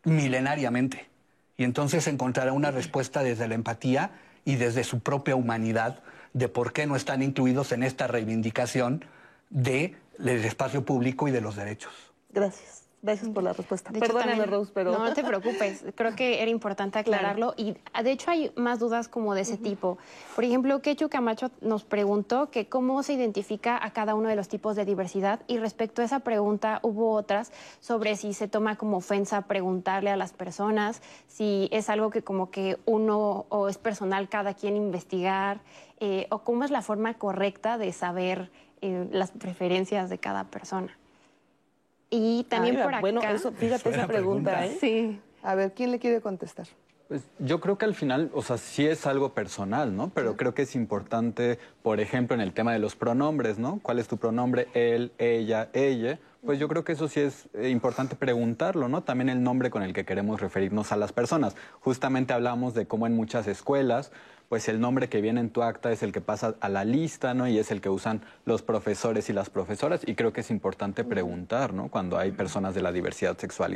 [0.04, 1.08] milenariamente.
[1.56, 4.12] Y entonces encontrará una respuesta desde la empatía
[4.44, 6.00] y desde su propia humanidad
[6.34, 9.04] de por qué no están incluidos en esta reivindicación
[9.50, 11.92] del espacio público y de los derechos.
[12.30, 12.83] Gracias.
[13.04, 13.92] Gracias por la respuesta.
[13.92, 14.92] Perdóname, Rose, pero...
[14.92, 15.84] No, no te preocupes.
[15.94, 17.52] Creo que era importante aclararlo.
[17.54, 19.98] Y de hecho hay más dudas como de ese tipo.
[20.34, 24.48] Por ejemplo, Quechu Camacho nos preguntó que cómo se identifica a cada uno de los
[24.48, 25.40] tipos de diversidad.
[25.48, 30.16] Y respecto a esa pregunta, hubo otras sobre si se toma como ofensa preguntarle a
[30.16, 35.60] las personas, si es algo que como que uno o es personal cada quien investigar,
[36.00, 40.96] eh, o cómo es la forma correcta de saber eh, las preferencias de cada persona.
[42.10, 43.00] Y también por acá.
[43.00, 44.76] Bueno, eso, fíjate esa pregunta, ¿eh?
[44.80, 45.20] Sí.
[45.42, 46.66] A ver, ¿quién le quiere contestar?
[47.08, 50.10] Pues yo creo que al final, o sea, sí es algo personal, ¿no?
[50.14, 53.78] Pero creo que es importante, por ejemplo, en el tema de los pronombres, ¿no?
[53.82, 54.68] ¿Cuál es tu pronombre?
[54.72, 56.18] Él, ella, ella.
[56.44, 59.02] Pues yo creo que eso sí es eh, importante preguntarlo, ¿no?
[59.02, 61.56] También el nombre con el que queremos referirnos a las personas.
[61.80, 64.10] Justamente hablamos de cómo en muchas escuelas
[64.48, 67.34] pues el nombre que viene en tu acta es el que pasa a la lista,
[67.34, 67.48] ¿no?
[67.48, 70.02] Y es el que usan los profesores y las profesoras.
[70.06, 71.88] Y creo que es importante preguntar, ¿no?
[71.88, 73.74] Cuando hay personas de la diversidad sexual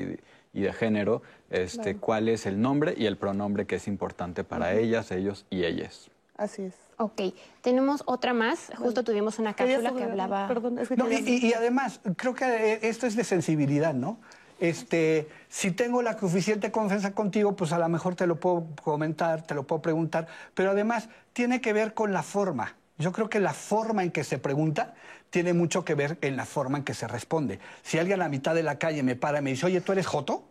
[0.53, 4.75] y de, género, este, cuál es el nombre y el pronombre que es importante para
[4.75, 6.11] ellas, ellos y ellas.
[6.37, 6.75] Así es.
[6.99, 7.21] Ok,
[7.63, 8.71] tenemos otra más.
[8.77, 10.49] Justo tuvimos una cápsula que hablaba.
[10.49, 14.19] Perdón, es que y, y, además, creo que esto es de sensibilidad, ¿no?
[14.59, 19.43] Este, si tengo la suficiente confianza contigo, pues a lo mejor te lo puedo comentar,
[19.43, 22.75] te lo puedo preguntar, pero además tiene que ver con la forma.
[22.99, 24.95] Yo creo que la forma en que se pregunta
[25.31, 27.61] tiene mucho que ver en la forma en que se responde.
[27.83, 29.93] Si alguien a la mitad de la calle me para y me dice, oye, ¿tú
[29.93, 30.49] eres Joto?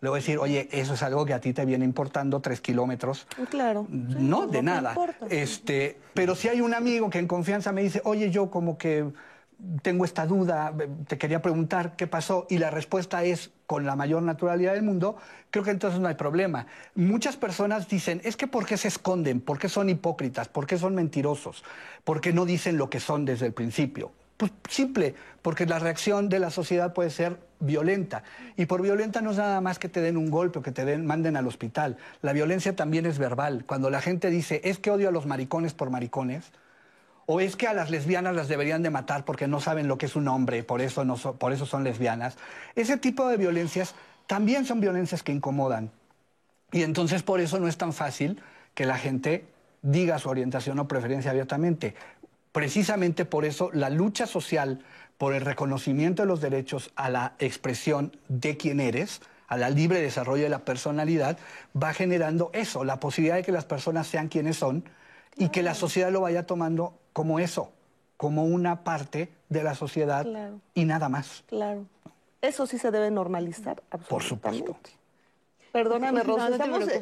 [0.00, 2.60] Le voy a decir, oye, eso es algo que a ti te viene importando tres
[2.60, 3.26] kilómetros.
[3.50, 3.86] Claro.
[3.90, 4.94] No, de nada.
[5.28, 9.04] Este, pero si hay un amigo que en confianza me dice, oye, yo como que
[9.82, 10.72] tengo esta duda,
[11.06, 15.16] te quería preguntar qué pasó y la respuesta es con la mayor naturalidad del mundo,
[15.50, 16.66] creo que entonces no hay problema.
[16.94, 19.40] Muchas personas dicen, es que ¿por qué se esconden?
[19.40, 20.48] ¿Por qué son hipócritas?
[20.48, 21.64] ¿Por qué son mentirosos?
[22.04, 24.12] ¿Por qué no dicen lo que son desde el principio?
[24.36, 28.22] Pues simple, porque la reacción de la sociedad puede ser violenta.
[28.56, 30.86] Y por violenta no es nada más que te den un golpe o que te
[30.86, 31.98] den, manden al hospital.
[32.22, 33.64] La violencia también es verbal.
[33.66, 36.52] Cuando la gente dice, es que odio a los maricones por maricones,
[37.32, 40.06] o es que a las lesbianas las deberían de matar porque no saben lo que
[40.06, 42.36] es un hombre, por eso, no por eso son lesbianas.
[42.74, 43.94] Ese tipo de violencias
[44.26, 45.92] también son violencias que incomodan.
[46.72, 48.42] Y entonces por eso no es tan fácil
[48.74, 49.44] que la gente
[49.80, 51.94] diga su orientación o preferencia abiertamente.
[52.50, 54.80] Precisamente por eso la lucha social
[55.16, 60.02] por el reconocimiento de los derechos a la expresión de quién eres, a la libre
[60.02, 61.38] desarrollo de la personalidad,
[61.80, 64.82] va generando eso, la posibilidad de que las personas sean quienes son
[65.36, 67.72] y que la sociedad lo vaya tomando como eso,
[68.16, 70.26] como una parte de la sociedad
[70.74, 71.44] y nada más.
[71.46, 71.86] Claro.
[72.42, 74.08] Eso sí se debe normalizar, absolutamente.
[74.08, 74.99] Por supuesto.
[75.72, 76.50] Perdóname, Rosa,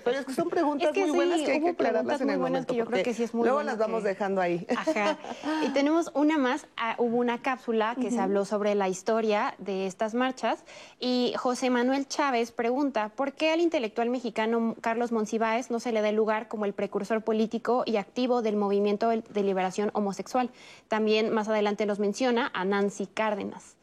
[0.04, 2.72] pero es que son preguntas muy buenas que hay que aclararlas en el momento.
[2.72, 4.66] Que yo creo que sí es muy luego las vamos dejando ahí.
[4.76, 5.18] Ajá.
[5.64, 6.66] Y tenemos una más.
[6.76, 10.64] Ah, hubo una cápsula que se habló sobre la historia de estas marchas
[11.00, 16.02] y José Manuel Chávez pregunta ¿por qué al intelectual mexicano Carlos Monsiváis no se le
[16.02, 20.50] da lugar como el precursor político y activo del movimiento de liberación homosexual?
[20.88, 23.77] También más adelante los menciona a Nancy Cárdenas.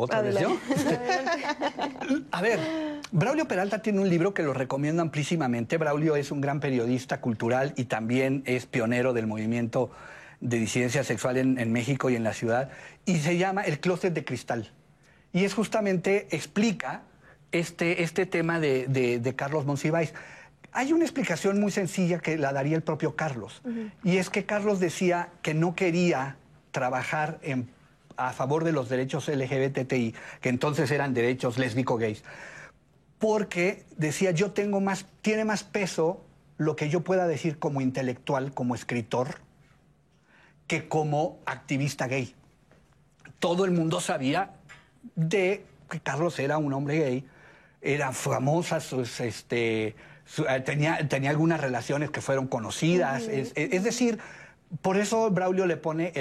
[0.00, 0.56] ¿Otra vez yo?
[2.30, 2.60] A ver,
[3.10, 5.76] Braulio Peralta tiene un libro que lo recomiendo amplísimamente.
[5.76, 9.90] Braulio es un gran periodista cultural y también es pionero del movimiento
[10.40, 12.70] de disidencia sexual en, México y en la ciudad.
[13.06, 14.70] Y se llama El Closet de Cristal.
[15.32, 17.02] Y es justamente, explica
[17.50, 20.14] este, este tema de, Carlos Monsiváis.
[20.70, 23.62] Hay una explicación muy sencilla que la daría el propio Carlos.
[24.04, 26.36] Y es que Carlos decía que no quería
[26.70, 27.68] trabajar en
[28.18, 32.24] a favor de los derechos LGBTI, que entonces eran derechos lésbico-gays,
[33.18, 36.24] porque decía, yo tengo más, tiene más peso
[36.56, 39.36] lo que yo pueda decir como intelectual, como escritor,
[40.66, 42.34] que como activista gay.
[43.38, 44.50] Todo el mundo sabía
[45.14, 47.24] de que Carlos era un hombre gay,
[47.80, 49.94] era famosa, sus, este,
[50.48, 54.18] eh, tenía, tenía algunas relaciones que fueron conocidas, es, es decir,
[54.82, 56.12] por eso Braulio le pone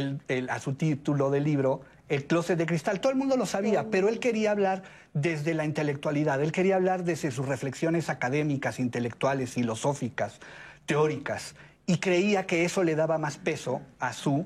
[0.49, 3.01] a su título del libro el closet de cristal.
[3.01, 4.83] Todo el mundo lo sabía, pero él quería hablar
[5.13, 10.39] desde la intelectualidad, él quería hablar desde sus reflexiones académicas, intelectuales, filosóficas,
[10.85, 11.55] teóricas,
[11.85, 14.45] y creía que eso le daba más peso a su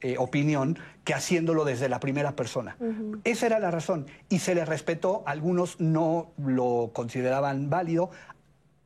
[0.00, 2.76] eh, opinión que haciéndolo desde la primera persona.
[3.24, 8.10] Esa era la razón, y se le respetó, algunos no lo consideraban válido,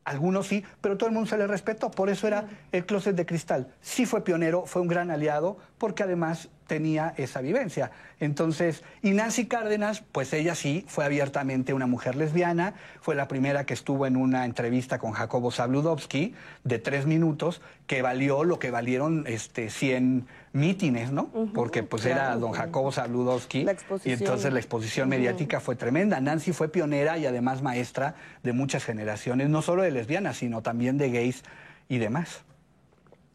[0.05, 3.27] algunos sí, pero todo el mundo se le respetó, por eso era el closet de
[3.27, 3.69] cristal.
[3.81, 7.91] Sí fue pionero, fue un gran aliado, porque además tenía esa vivencia.
[8.21, 13.65] Entonces, y Nancy Cárdenas, pues ella sí fue abiertamente una mujer lesbiana, fue la primera
[13.65, 18.71] que estuvo en una entrevista con Jacobo Zabludovsky de tres minutos, que valió lo que
[18.71, 21.31] valieron este, 100 mítines, ¿no?
[21.55, 23.67] Porque pues era don Jacobo Zabludovsky
[24.05, 26.21] y entonces la exposición mediática fue tremenda.
[26.21, 30.99] Nancy fue pionera y además maestra de muchas generaciones, no solo de lesbianas, sino también
[30.99, 31.43] de gays
[31.89, 32.45] y demás.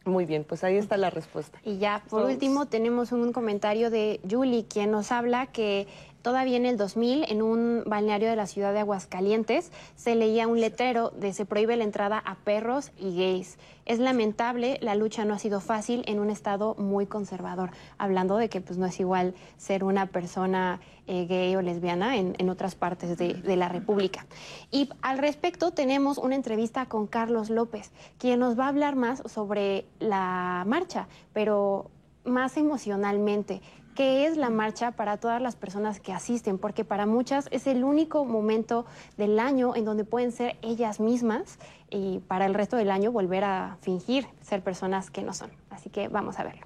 [0.05, 1.59] Muy bien, pues ahí está la respuesta.
[1.63, 5.87] Y ya, por último, tenemos un comentario de Julie, quien nos habla que
[6.25, 10.59] Todavía en el 2000, en un balneario de la ciudad de Aguascalientes, se leía un
[10.59, 13.59] letrero de se prohíbe la entrada a perros y gays.
[13.85, 17.69] Es lamentable, la lucha no ha sido fácil en un estado muy conservador,
[17.99, 22.49] hablando de que pues, no es igual ser una persona eh, gay o lesbiana en,
[22.49, 24.25] otras partes de, de, la República.
[24.71, 29.21] Y al respecto tenemos una entrevista con Carlos López, quien nos va a hablar más
[29.27, 31.91] sobre la marcha, pero
[32.23, 33.61] más emocionalmente
[33.95, 37.83] qué es la marcha para todas las personas que asisten, porque para muchas es el
[37.83, 38.85] único momento
[39.17, 41.57] del año en donde pueden ser ellas mismas
[41.89, 45.49] y para el resto del año volver a fingir ser personas que no son.
[45.69, 46.65] Así que vamos a verlo.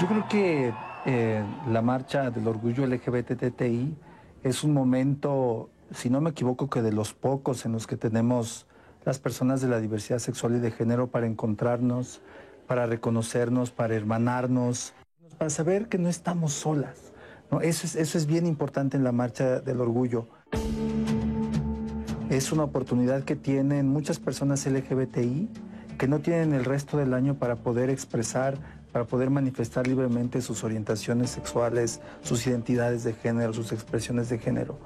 [0.00, 0.74] Yo creo que
[1.06, 3.96] eh, la marcha del orgullo LGBTTI
[4.42, 8.66] es un momento, si no me equivoco, que de los pocos en los que tenemos
[9.04, 12.20] las personas de la diversidad sexual y de género para encontrarnos,
[12.66, 14.94] para reconocernos, para hermanarnos,
[15.38, 17.12] para saber que no estamos solas.
[17.50, 17.60] ¿no?
[17.60, 20.28] Eso, es, eso es bien importante en la marcha del orgullo.
[22.30, 25.50] Es una oportunidad que tienen muchas personas LGBTI
[25.98, 28.58] que no tienen el resto del año para poder expresar,
[28.90, 34.78] para poder manifestar libremente sus orientaciones sexuales, sus identidades de género, sus expresiones de género.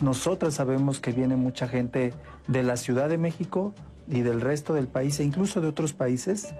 [0.00, 2.12] Nosotras sabemos que viene mucha gente
[2.46, 3.74] de la Ciudad de México
[4.08, 6.54] y del resto del país e incluso de otros países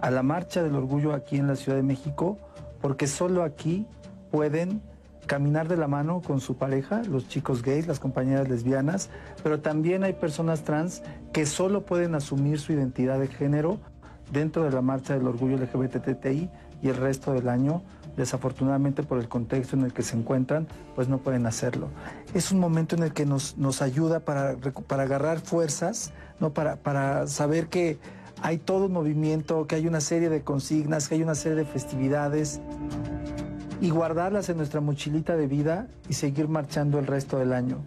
[0.00, 2.38] a la marcha del orgullo aquí en la Ciudad de México,
[2.80, 3.86] porque solo aquí
[4.30, 4.82] pueden
[5.26, 9.10] caminar de la mano con su pareja, los chicos gays, las compañeras lesbianas,
[9.42, 13.78] pero también hay personas trans que solo pueden asumir su identidad de género
[14.32, 16.50] dentro de la marcha del orgullo LGBTTI
[16.82, 17.82] y el resto del año,
[18.16, 21.88] desafortunadamente por el contexto en el que se encuentran, pues no pueden hacerlo.
[22.34, 26.52] Es un momento en el que nos, nos ayuda para, para agarrar fuerzas, ¿no?
[26.52, 27.98] para, para saber que
[28.42, 31.64] hay todo un movimiento, que hay una serie de consignas, que hay una serie de
[31.64, 32.60] festividades
[33.80, 37.82] y guardarlas en nuestra mochilita de vida y seguir marchando el resto del año.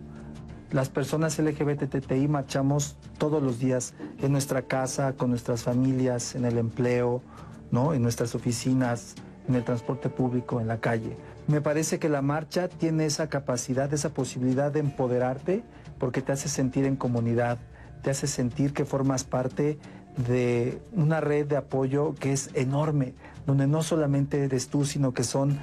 [0.71, 6.57] Las personas LGBTTI marchamos todos los días en nuestra casa, con nuestras familias, en el
[6.57, 7.21] empleo,
[7.69, 7.93] ¿no?
[7.93, 9.13] en nuestras oficinas,
[9.47, 11.15] en el transporte público, en la calle.
[11.47, 15.63] Me parece que la marcha tiene esa capacidad, esa posibilidad de empoderarte
[15.99, 17.59] porque te hace sentir en comunidad,
[18.01, 19.77] te hace sentir que formas parte
[20.17, 23.13] de una red de apoyo que es enorme,
[23.45, 25.59] donde no solamente eres tú, sino que son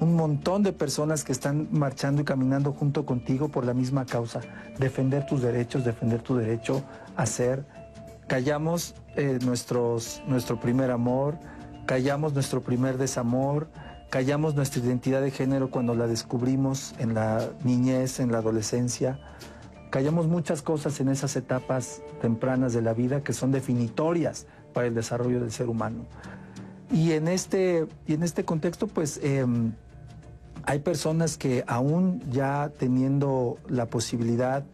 [0.00, 4.40] un montón de personas que están marchando y caminando junto contigo por la misma causa,
[4.78, 6.82] defender tus derechos, defender tu derecho
[7.16, 7.64] a ser.
[8.28, 11.38] Callamos eh, nuestros, nuestro primer amor,
[11.86, 13.68] callamos nuestro primer desamor,
[14.10, 19.18] callamos nuestra identidad de género cuando la descubrimos en la niñez, en la adolescencia
[19.94, 24.94] Callamos muchas cosas en esas etapas tempranas de la vida que son definitorias para el
[24.96, 26.04] desarrollo del ser humano.
[26.90, 29.70] Y en este, y en este contexto, pues em,
[30.64, 34.64] hay personas que aún ya teniendo la posibilidad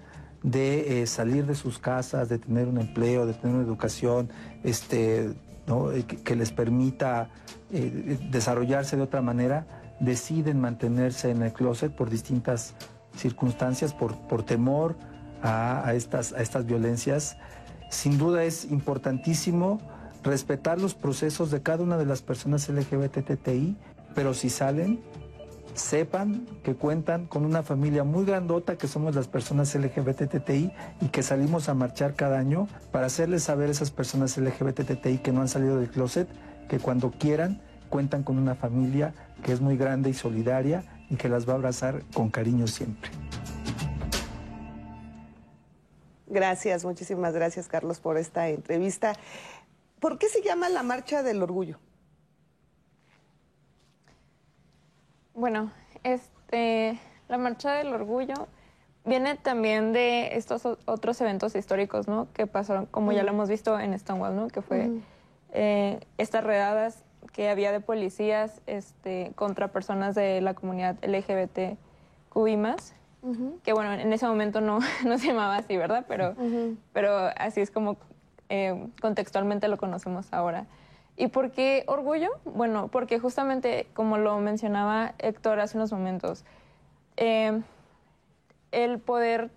[0.43, 4.31] de eh, salir de sus casas, de tener un empleo, de tener una educación,
[4.65, 7.29] este, eh, que, les permita
[7.71, 9.67] eh, desarrollarse de otra manera,
[10.01, 12.73] deciden mantenerse en el closet por distintas
[13.15, 14.97] circunstancias, por, por temor,
[15.43, 17.37] a, estas, a estas violencias.
[17.91, 19.81] Sin duda es importantísimo
[20.23, 23.77] respetar los procesos de cada una de las personas LGBTTI,
[24.15, 25.01] pero si salen,
[25.75, 31.23] sepan que cuentan con una familia muy grandota que somos las personas LGBTTI y que
[31.23, 35.49] salimos a marchar cada año para hacerles saber a esas personas LGBTTI que no han
[35.49, 36.29] salido del closet
[36.69, 41.29] que cuando quieran cuentan con una familia que es muy grande y solidaria y que
[41.29, 43.11] las va a abrazar con cariño siempre.
[46.31, 49.15] Gracias, muchísimas gracias Carlos por esta entrevista.
[49.99, 51.79] ¿Por qué se llama la Marcha del Orgullo?
[55.35, 55.73] Bueno,
[56.05, 58.47] este, la Marcha del Orgullo
[59.05, 62.29] viene también de estos otros eventos históricos, ¿no?
[62.33, 64.47] Que pasaron, como ya lo hemos visto en Stonewall, ¿no?
[64.47, 64.89] Que fue
[65.53, 67.03] eh, estas redadas
[67.33, 70.97] que había de policías este, contra personas de la comunidad
[73.23, 76.05] Más que bueno, en ese momento no, no se llamaba así, ¿verdad?
[76.09, 76.35] Pero,
[76.93, 77.97] pero así es como
[78.49, 80.67] eh, contextualmente lo conocemos ahora.
[81.17, 82.31] ¿Y por qué orgullo?
[82.45, 86.45] Bueno, porque justamente, como lo mencionaba Héctor hace unos momentos,
[87.17, 87.61] eh,
[88.73, 89.51] el poder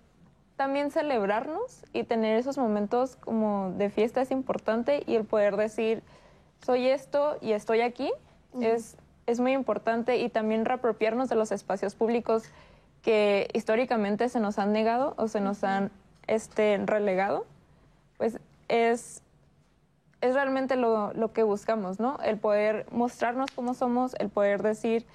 [0.56, 6.02] también celebrarnos y tener esos momentos como de fiesta es importante y el poder decir,
[6.62, 8.12] soy esto y estoy aquí,
[8.60, 8.96] es,
[9.26, 12.44] es muy importante y también reapropiarnos de los espacios públicos
[13.04, 15.90] que históricamente se nos han negado o se nos han
[16.26, 17.46] este, relegado,
[18.16, 19.22] pues es,
[20.20, 22.18] es realmente lo, lo que buscamos, ¿no?
[22.24, 25.06] El poder mostrarnos cómo somos, el poder decir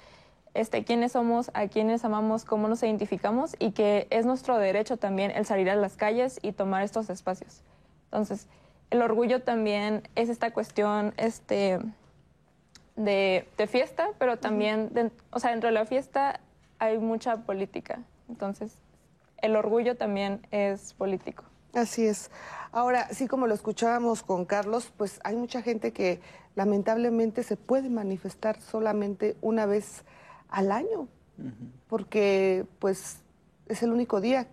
[0.54, 5.30] este, quiénes somos, a quiénes amamos, cómo nos identificamos y que es nuestro derecho también
[5.32, 7.62] el salir a las calles y tomar estos espacios.
[8.06, 8.46] Entonces,
[8.90, 11.78] el orgullo también es esta cuestión este,
[12.96, 16.40] de, fiesta, pero también, o sea, dentro de la fiesta
[16.80, 18.00] hay mucha política.
[18.28, 18.74] Entonces,
[19.38, 21.44] el orgullo también es político.
[21.74, 22.30] Así es.
[22.72, 26.20] Ahora, sí como lo escuchábamos con Carlos, pues hay mucha gente que
[26.56, 30.02] lamentablemente se puede manifestar solamente una vez
[30.48, 31.06] al año,
[31.88, 33.22] porque pues
[33.68, 34.48] es el único día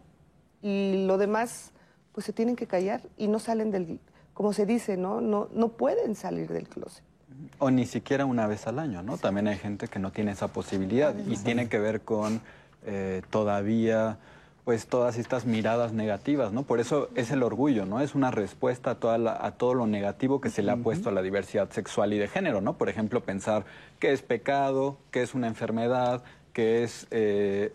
[0.61, 1.71] y lo demás
[2.11, 3.99] pues se tienen que callar y no salen del,
[4.33, 5.21] como se dice, ¿no?
[5.21, 7.03] No, no pueden salir del closet.
[7.59, 9.17] O ni siquiera una vez al año, ¿no?
[9.17, 12.41] También hay gente que no tiene esa posibilidad y tiene que ver con
[12.85, 14.17] eh, todavía
[14.67, 16.63] pues todas estas miradas negativas, ¿no?
[16.63, 18.01] Por eso es el orgullo, ¿no?
[18.01, 21.13] Es una respuesta a, toda a todo lo negativo que se le ha puesto a
[21.13, 22.77] la diversidad sexual y de género, ¿no?
[22.77, 23.63] Por ejemplo, pensar
[23.97, 26.21] que es pecado, que es una enfermedad,
[26.51, 27.71] que es eh,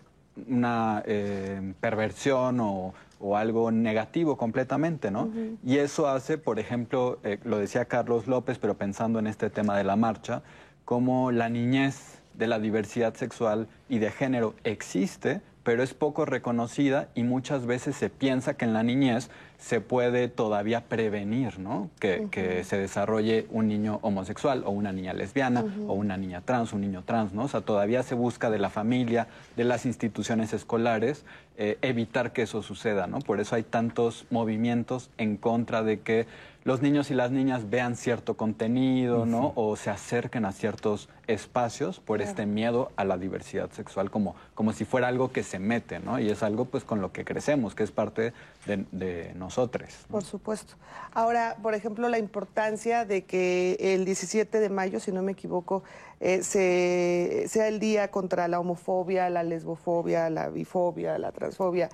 [0.48, 2.92] una eh, perversión o,
[3.36, 5.30] algo negativo completamente, ¿no?
[5.64, 9.76] Y eso hace, por ejemplo, eh, lo decía Carlos López, pero pensando en este tema
[9.76, 10.42] de la marcha,
[10.84, 17.08] como la niñez de la diversidad sexual y de género existe, pero es poco reconocida
[17.14, 21.88] y muchas veces se piensa que en la niñez se puede todavía prevenir, ¿no?
[22.00, 26.80] Que, se desarrolle un niño homosexual o una niña lesbiana o una niña trans, un
[26.80, 27.44] niño trans, ¿no?
[27.44, 31.24] O sea, todavía se busca de la familia, de las instituciones escolares,
[31.58, 33.20] eh, evitar que eso suceda, ¿no?
[33.20, 36.26] Por eso hay tantos movimientos en contra de que
[36.64, 39.52] los niños y las niñas vean cierto contenido, ¿no?
[39.56, 44.72] O se acerquen a ciertos espacios por este miedo a la diversidad sexual, como, como
[44.72, 46.20] si fuera algo que se mete, ¿no?
[46.20, 48.32] Y es algo pues con lo que crecemos, que es parte
[48.66, 49.88] de, nosotros.
[50.08, 50.74] Por supuesto.
[51.12, 55.82] Ahora, por ejemplo, la importancia de que el 17 de mayo, si no me equivoco,
[56.20, 61.88] eh, sea el día contra la homofobia, la lesbofobia, la bifobia, la transfobia.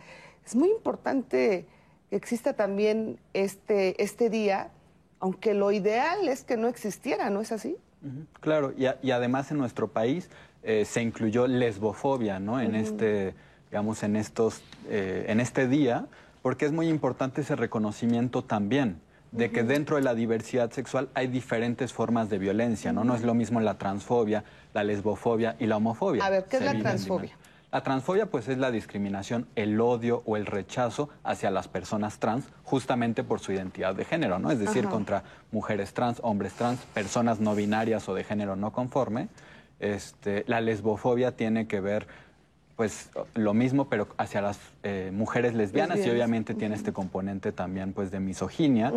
[0.44, 1.66] Es muy importante
[2.10, 4.70] exista también este, este día,
[5.20, 7.76] aunque lo ideal es que no existiera, ¿no es así?
[8.40, 10.30] Claro, y, además en nuestro país
[10.62, 12.60] eh, se incluyó lesbofobia, ¿no?
[12.60, 13.34] En este,
[13.70, 16.06] digamos, en estos, eh, en este día,
[16.42, 19.00] porque es muy importante ese reconocimiento también
[19.32, 23.04] de que dentro de la diversidad sexual hay diferentes formas de violencia, ¿no?
[23.04, 26.24] No es lo mismo la transfobia, la lesbofobia y la homofobia.
[26.24, 27.36] A ver, ¿qué es la transfobia?
[27.70, 32.46] La transfobia pues es la discriminación, el odio o el rechazo hacia las personas trans
[32.64, 34.50] justamente por su identidad de género, ¿no?
[34.50, 39.28] Es decir, contra mujeres trans, hombres trans, personas no binarias o de género no conforme.
[39.80, 42.06] Este, la lesbofobia tiene que ver
[42.74, 47.92] pues lo mismo pero hacia las eh, mujeres lesbianas y obviamente tiene este componente también
[47.92, 48.92] pues de misoginia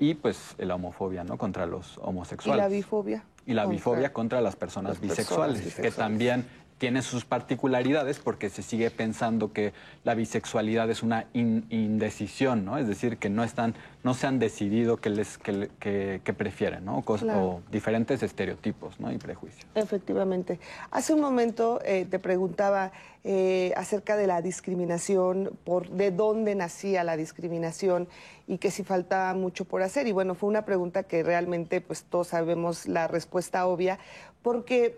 [0.00, 1.38] y pues la homofobia, ¿no?
[1.38, 2.60] Contra los homosexuales.
[2.60, 3.24] Y la bifobia.
[3.46, 6.44] Y la bifobia contra las personas, bisexuales, que también
[6.82, 9.72] tiene sus particularidades porque se sigue pensando que
[10.02, 12.76] la bisexualidad es una indecisión, ¿no?
[12.76, 17.04] Es decir, que no están, no se han decidido qué les que, prefieren, ¿no?
[17.06, 19.12] O diferentes estereotipos, ¿no?
[19.12, 19.64] Y prejuicios.
[19.76, 20.58] Efectivamente.
[20.90, 22.90] Hace un momento eh, te preguntaba
[23.22, 28.08] eh, acerca de la discriminación, por de dónde nacía la discriminación
[28.48, 30.08] y que si faltaba mucho por hacer.
[30.08, 34.00] Y bueno, fue una pregunta que realmente, pues todos sabemos la respuesta obvia,
[34.42, 34.96] porque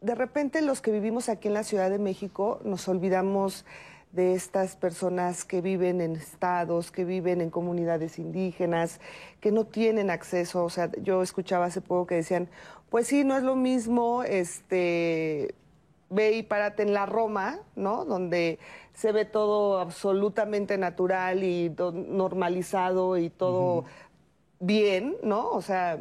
[0.00, 3.64] de repente los que vivimos aquí en la Ciudad de México nos olvidamos
[4.12, 9.00] de estas personas que viven en estados, que viven en comunidades indígenas,
[9.40, 10.64] que no tienen acceso.
[10.64, 12.48] O sea, yo escuchaba hace poco que decían,
[12.88, 15.54] pues sí, no es lo mismo, este,
[16.08, 18.04] ve y párate en la Roma, ¿no?
[18.04, 18.58] Donde
[18.94, 21.72] se ve todo absolutamente natural y
[22.08, 23.84] normalizado y todo
[24.58, 25.50] bien, ¿no?
[25.50, 26.00] O sea,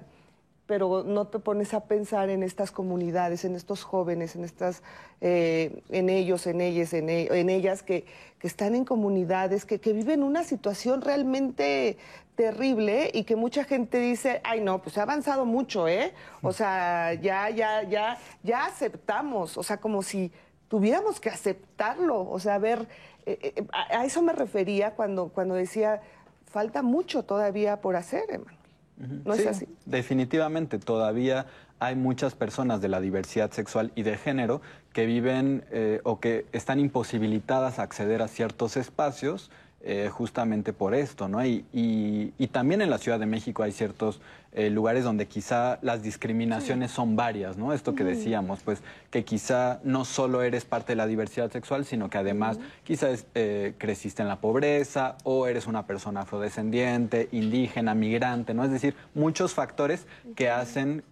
[0.70, 4.84] pero no te pones a pensar en estas comunidades, en estos jóvenes, en estas,
[5.20, 8.06] eh, en ellos, en ellas, en, e, ellas que,
[8.44, 11.98] están en comunidades, que, viven una situación realmente
[12.36, 16.14] terrible y que mucha gente dice, ay no, pues ha avanzado mucho, ¿eh?
[16.44, 20.32] O sea, ya, ya, ya, ya aceptamos, o sea, como si
[20.68, 22.88] tuviéramos que aceptarlo, o sea, ver,
[23.26, 26.04] eh, eh, a, eso me refería cuando, cuando decía,
[26.46, 28.59] falta mucho todavía por hacer, hermano.
[29.00, 29.68] ¿No es así?
[29.86, 31.46] Definitivamente, todavía
[31.80, 36.46] hay muchas personas de la diversidad sexual y de género que viven eh, o que
[36.52, 39.50] están imposibilitadas a acceder a ciertos espacios
[39.82, 41.46] eh, justamente por esto, ¿no?
[41.46, 44.20] Y, y, también en la Ciudad de México hay ciertos
[44.52, 47.72] eh, lugares donde quizá las discriminaciones son varias, ¿no?
[47.72, 52.10] Esto que decíamos, pues que quizá no solo eres parte de la diversidad sexual, sino
[52.10, 58.54] que además quizás eh, creciste en la pobreza o eres una persona afrodescendiente, indígena, migrante,
[58.54, 58.66] ¿no?
[58.66, 61.04] Es decir, muchos factores que hacen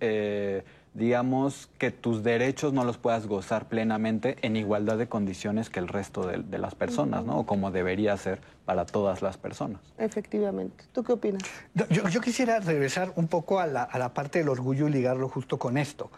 [0.98, 5.88] digamos, que tus derechos no los puedas gozar plenamente en igualdad de condiciones que el
[5.88, 7.38] resto de, las personas, ¿no?
[7.38, 9.80] O como debería ser para todas las personas.
[10.00, 10.86] Efectivamente.
[10.93, 11.43] ¿Tú qué opinas?
[11.76, 16.10] Yo, quisiera regresar un poco a la, parte del orgullo y ligarlo justo con esto.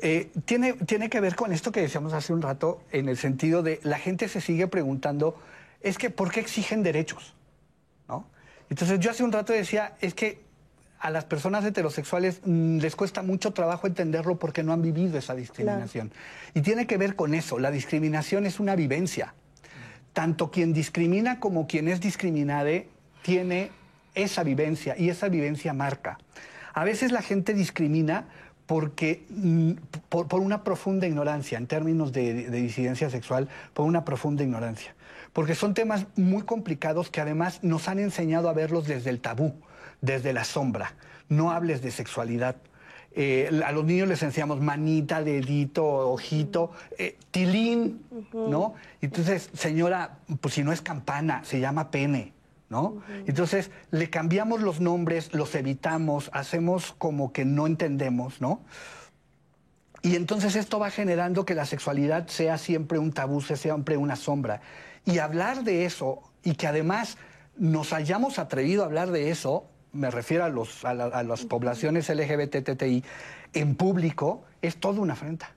[0.00, 3.62] Eh, tiene, tiene que ver con esto que decíamos hace un rato, en el sentido
[3.62, 5.36] de la gente se sigue preguntando,
[5.82, 7.34] es que, ¿por qué exigen derechos?
[8.08, 8.24] ¿No?
[8.70, 10.47] Entonces yo hace un rato decía, es que
[11.00, 15.34] a las personas heterosexuales mm, les cuesta mucho trabajo entenderlo porque no han vivido esa
[15.34, 16.12] discriminación.
[16.54, 19.34] Y tiene que ver con eso, la discriminación es una vivencia.
[20.12, 22.70] Tanto quien discrimina como quien es discriminado
[23.22, 23.70] tiene
[24.14, 26.18] esa vivencia y esa vivencia marca.
[26.74, 28.26] A veces la gente discrimina
[28.66, 29.72] porque mm,
[30.08, 34.94] por, una profunda ignorancia, en términos de disidencia sexual, por una profunda ignorancia.
[35.32, 39.54] Porque son temas muy complicados que además nos han enseñado a verlos desde el tabú
[40.00, 40.94] desde la sombra.
[41.28, 42.56] No hables de sexualidad.
[43.12, 48.74] Eh, a los niños les enseñamos manita, dedito, ojito, eh, tilín, ¿no?
[49.00, 52.32] Entonces, señora, pues si no es campana, se llama pene,
[52.68, 53.02] ¿no?
[53.26, 58.60] Entonces, le cambiamos los nombres, los evitamos, hacemos como que no entendemos, ¿no?
[60.02, 64.16] Y entonces esto va generando que la sexualidad sea siempre un tabú, sea siempre una
[64.16, 64.60] sombra.
[65.04, 67.18] Y hablar de eso, y que además
[67.56, 73.04] nos hayamos atrevido a hablar de eso, me refiero a, los, a, las poblaciones LGBTTI,
[73.54, 75.52] en público, es toda una afrenta.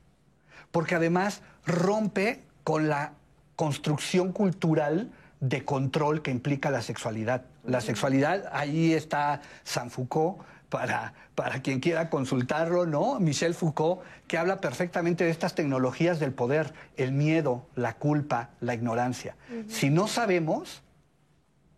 [0.71, 3.13] Porque además rompe con la
[3.55, 7.43] construcción cultural de control que implica la sexualidad.
[7.65, 13.19] La sexualidad, ahí está San Foucault, para, para quien quiera consultarlo, ¿no?
[13.19, 18.73] Michel Foucault, que habla perfectamente de estas tecnologías del poder, el miedo, la culpa, la
[18.73, 19.36] ignorancia.
[19.67, 20.82] Si no sabemos,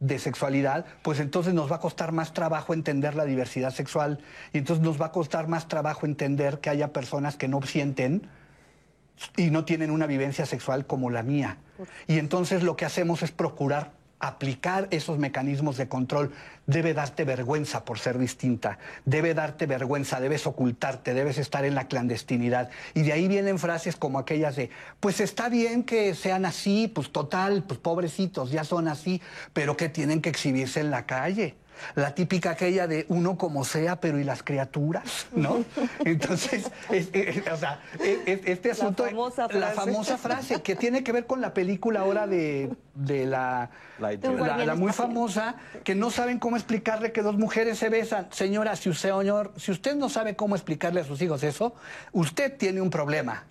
[0.03, 4.19] de sexualidad, pues entonces nos va a costar más trabajo entender la diversidad sexual
[4.51, 8.27] y entonces nos va a costar más trabajo entender que haya personas que no sienten
[9.37, 11.57] y no tienen una vivencia sexual como la mía.
[12.07, 13.91] Y entonces lo que hacemos es procurar
[14.23, 16.31] aplicar esos mecanismos de control.
[16.65, 21.89] Debe darte vergüenza por ser distinta, debe darte vergüenza, debes ocultarte, debes estar en la
[21.89, 22.69] clandestinidad.
[22.93, 24.69] Y de ahí vienen frases como aquellas de,
[25.01, 29.21] pues está bien que sean así, pues total, pues pobrecitos, ya son así,
[29.51, 31.57] pero que tienen que exhibirse en la calle.
[31.95, 35.27] La típica aquella de uno como sea, pero ¿y las criaturas?
[35.35, 35.63] ¿No?
[36.05, 36.71] Entonces,
[37.51, 39.05] o sea, este asunto,
[39.51, 40.61] la famosa, frase.
[40.61, 42.69] que tiene que ver con la película ahora de,
[43.05, 43.69] la,
[43.99, 48.27] la, muy famosa, que no saben cómo explicarle que dos mujeres se besan.
[48.31, 51.75] Señora, si usted, señor, si usted no sabe cómo explicarle a sus hijos eso,
[52.11, 53.43] usted tiene un problema.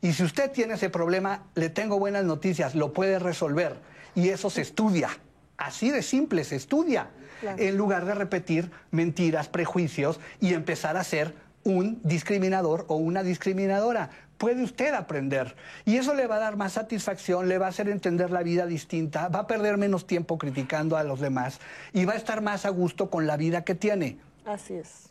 [0.00, 3.76] Y si usted tiene ese problema, le tengo buenas noticias, lo puede resolver.
[4.14, 5.08] Y eso se estudia.
[5.56, 7.08] Así de simple, se estudia
[7.56, 11.34] en lugar de repetir mentiras, prejuicios y empezar a ser
[11.64, 14.10] un discriminador o una discriminadora.
[14.38, 17.88] Puede usted aprender y eso le va a dar más satisfacción, le va a hacer
[17.88, 21.60] entender la vida distinta, va a perder menos tiempo criticando a los demás
[21.92, 24.18] y va a estar más a gusto con la vida que tiene.
[24.44, 25.08] Así es.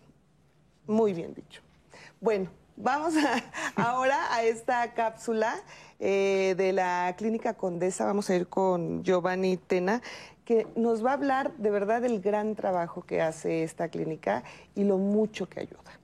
[0.86, 1.62] Muy bien dicho.
[2.20, 3.14] Bueno, vamos
[3.76, 5.56] ahora a esta cápsula
[6.00, 8.06] eh, de la Clínica Condesa.
[8.06, 10.02] Vamos a ir con Giovanni Tena
[10.46, 14.44] que nos va a hablar de verdad del gran trabajo que hace esta clínica
[14.76, 16.00] y lo mucho que ayuda.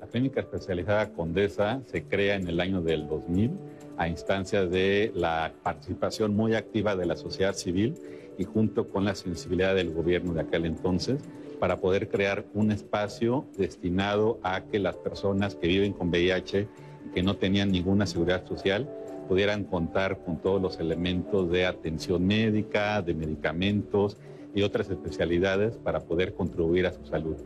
[0.00, 3.50] La clínica especializada Condesa se crea en el año del 2000
[3.96, 7.96] a instancia de la participación muy activa de la sociedad civil
[8.38, 11.22] y junto con la sensibilidad del gobierno de aquel entonces
[11.60, 16.68] para poder crear un espacio destinado a que las personas que viven con VIH
[17.14, 18.88] que no tenían ninguna seguridad social
[19.28, 24.16] pudieran contar con todos los elementos de atención médica, de medicamentos
[24.54, 27.36] y otras especialidades para poder contribuir a su salud.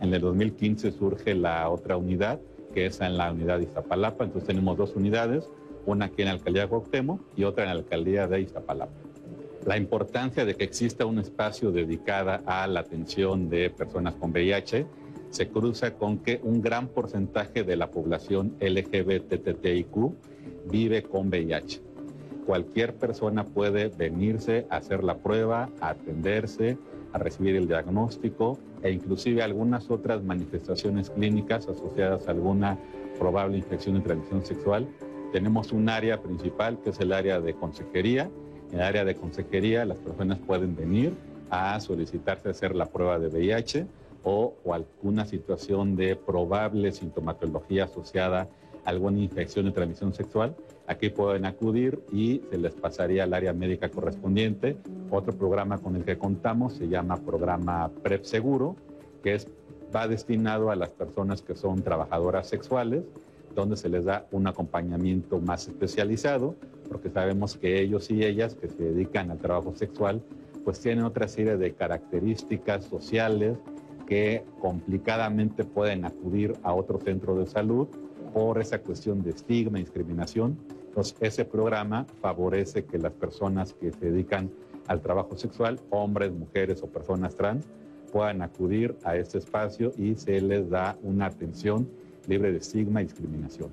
[0.00, 2.40] En el 2015 surge la otra unidad,
[2.74, 4.24] que es en la unidad de Iztapalapa.
[4.24, 5.48] Entonces tenemos dos unidades,
[5.86, 8.92] una aquí en la alcaldía de y otra en la alcaldía de Iztapalapa.
[9.66, 14.86] La importancia de que exista un espacio dedicado a la atención de personas con VIH
[15.32, 20.12] se cruza con que un gran porcentaje de la población LGBTTIQ
[20.70, 21.80] vive con VIH.
[22.46, 26.76] cualquier persona puede venirse a hacer la prueba, a atenderse,
[27.12, 32.78] a recibir el diagnóstico e inclusive algunas otras manifestaciones clínicas asociadas a alguna
[33.18, 34.86] probable infección de transmisión sexual.
[35.32, 38.28] Tenemos un área principal que es el área de consejería.
[38.70, 41.14] En el área de consejería las personas pueden venir
[41.48, 43.86] a solicitarse hacer la prueba de VIH
[44.22, 48.48] o, o alguna situación de probable sintomatología asociada
[48.84, 50.56] a alguna infección de transmisión sexual
[50.86, 54.76] Aquí pueden acudir y se les pasaría al área médica correspondiente.
[55.10, 58.76] Otro programa con el que contamos se llama programa PrEP Seguro,
[59.22, 59.46] que es,
[59.94, 63.04] va destinado a las personas que son trabajadoras sexuales,
[63.54, 66.56] donde se les da un acompañamiento más especializado,
[66.88, 70.20] porque sabemos que ellos y ellas que se dedican al trabajo sexual,
[70.64, 73.56] pues tienen otra serie de características sociales
[74.12, 77.88] que complicadamente pueden acudir a otro centro de salud
[78.34, 80.58] por esa cuestión de estigma, discriminación.
[80.88, 84.50] Entonces, ese programa favorece que las personas que se dedican
[84.86, 87.64] al trabajo sexual, hombres, mujeres o personas trans,
[88.12, 91.88] puedan acudir a este espacio y se les da una atención
[92.28, 93.70] libre de estigma y discriminación.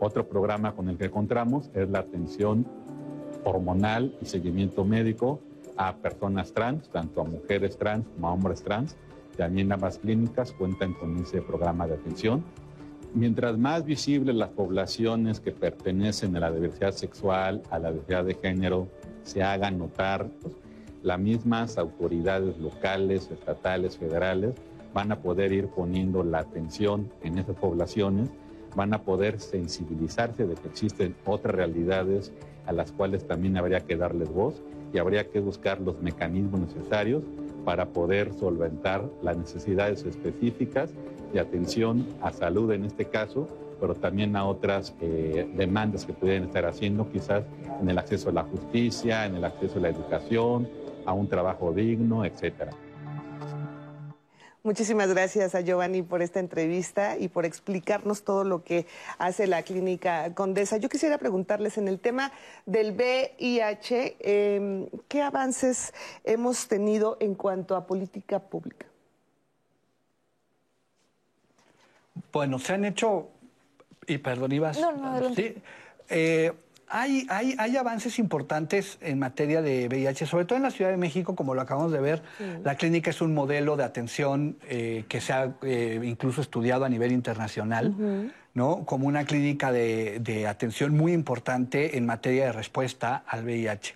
[0.00, 2.66] Otro programa con el que encontramos es la atención
[3.44, 5.40] hormonal y seguimiento médico
[5.76, 8.96] a personas trans, tanto a mujeres trans como a hombres trans.
[9.38, 12.42] También ambas clínicas cuentan con ese programa de atención.
[13.14, 18.34] Mientras más visibles las poblaciones que pertenecen a la diversidad sexual, a la diversidad de
[18.34, 18.88] género,
[19.22, 20.54] se hagan notar, pues,
[21.04, 24.56] las mismas autoridades locales, estatales, federales,
[24.92, 28.30] van a poder ir poniendo la atención en esas poblaciones,
[28.74, 32.32] van a poder sensibilizarse de que existen otras realidades
[32.66, 34.60] a las cuales también habría que darles voz
[34.92, 37.22] y habría que buscar los mecanismos necesarios
[37.68, 40.88] para poder solventar las necesidades específicas
[41.34, 43.46] de atención a salud en este caso,
[43.78, 47.44] pero también a otras eh, demandas que pudieran estar haciendo, quizás
[47.78, 50.66] en el acceso a la justicia, en el acceso a la educación,
[51.04, 52.70] a un trabajo digno, etcétera.
[54.64, 58.86] Muchísimas gracias a Giovanni por esta entrevista y por explicarnos todo lo que
[59.18, 60.78] hace la clínica Condesa.
[60.78, 62.32] Yo quisiera preguntarles en el tema
[62.66, 65.94] del VIH, em, ¿qué avances
[66.24, 68.86] hemos tenido en cuanto a política pública?
[72.32, 73.28] Bueno, se han hecho,
[74.06, 74.78] y perdón, ibas.
[74.80, 75.54] No, no, Sí.
[76.10, 76.52] Eh,
[76.90, 80.96] hay, hay, hay, avances importantes en materia de VIH, sobre todo en la Ciudad de
[80.96, 82.22] México, como lo acabamos de ver.
[82.64, 86.88] La clínica es un modelo de atención eh, que se ha eh, incluso estudiado a
[86.88, 88.84] nivel internacional, ¿no?
[88.84, 93.94] Como una clínica de, de, atención muy importante en materia de respuesta al VIH.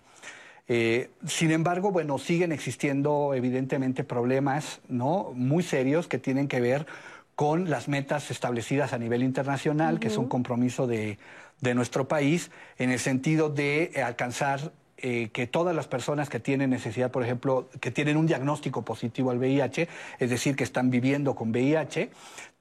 [0.69, 5.33] Eh, sin embargo, bueno, siguen existiendo evidentemente problemas, ¿no?
[5.35, 6.87] Muy serios que tienen que ver
[7.35, 11.19] con las metas establecidas a nivel internacional, que es un compromiso de,
[11.63, 17.11] nuestro país, en el sentido de alcanzar eh, que todas las personas que tienen necesidad,
[17.11, 19.89] por ejemplo, que tienen un diagnóstico positivo al VIH,
[20.19, 22.11] es decir, que están viviendo con VIH,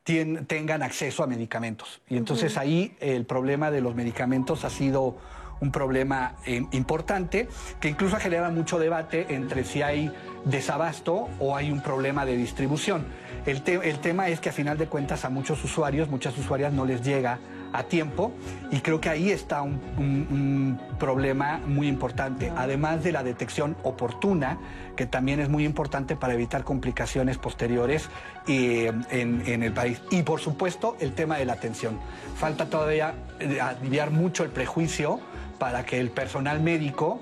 [0.04, 2.02] tengan acceso a medicamentos.
[2.10, 5.18] Y entonces ahí el problema de los medicamentos ha sido
[5.60, 7.47] un problema eh, importante
[7.80, 10.12] que incluso genera mucho debate entre si hay
[10.43, 13.06] desabasto o hay un problema de distribución.
[13.46, 17.02] El, tema es que a final de cuentas a muchos usuarios, muchas usuarias no les
[17.02, 17.39] llega
[17.74, 18.34] a tiempo
[18.70, 24.60] y creo que ahí está un, problema muy importante, además de la detección oportuna,
[24.96, 28.10] que también es muy importante para evitar complicaciones posteriores
[28.48, 30.00] eh, en, el país.
[30.12, 32.00] Y por supuesto el tema de la atención.
[32.36, 35.20] Falta todavía eh, aliviar mucho el prejuicio
[35.58, 37.20] para que el personal médico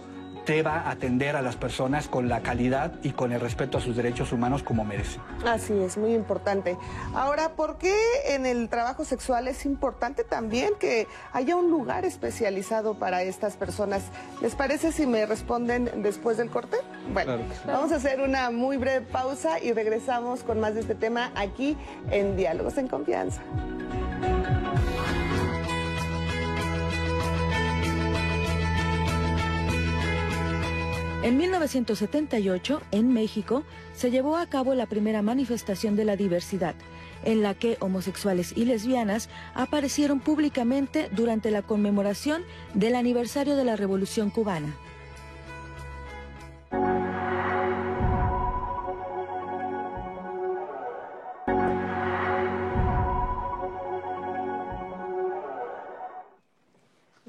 [0.50, 4.32] deba atender a las personas con la calidad y con el respeto a sus derechos
[4.32, 5.22] humanos como merecen.
[5.46, 6.76] Así es, muy importante.
[7.14, 7.96] Ahora, ¿por qué
[8.26, 14.04] en el trabajo sexual es importante también que haya un lugar especializado para estas personas?
[14.42, 16.78] ¿Les parece si me responden después del corte?
[17.14, 17.38] Bueno,
[17.68, 21.78] vamos a hacer una muy breve pausa y regresamos con más de este tema aquí
[22.10, 23.42] en Diálogos en Confianza.
[31.22, 33.64] En 1978, en México,
[33.94, 36.76] se llevó a cabo la primera manifestación de la diversidad,
[37.26, 42.44] en la que homosexuales y lesbianas aparecieron públicamente durante la conmemoración
[42.74, 44.74] del aniversario de la Revolución cubana.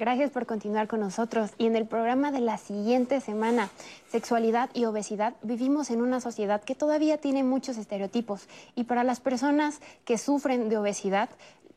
[0.00, 1.50] Gracias por continuar con nosotros.
[1.58, 3.68] Y en el programa de la siguiente semana,
[4.08, 8.48] Sexualidad y Obesidad, vivimos en una sociedad que todavía tiene muchos estereotipos.
[8.74, 11.28] Y para las personas que sufren de obesidad,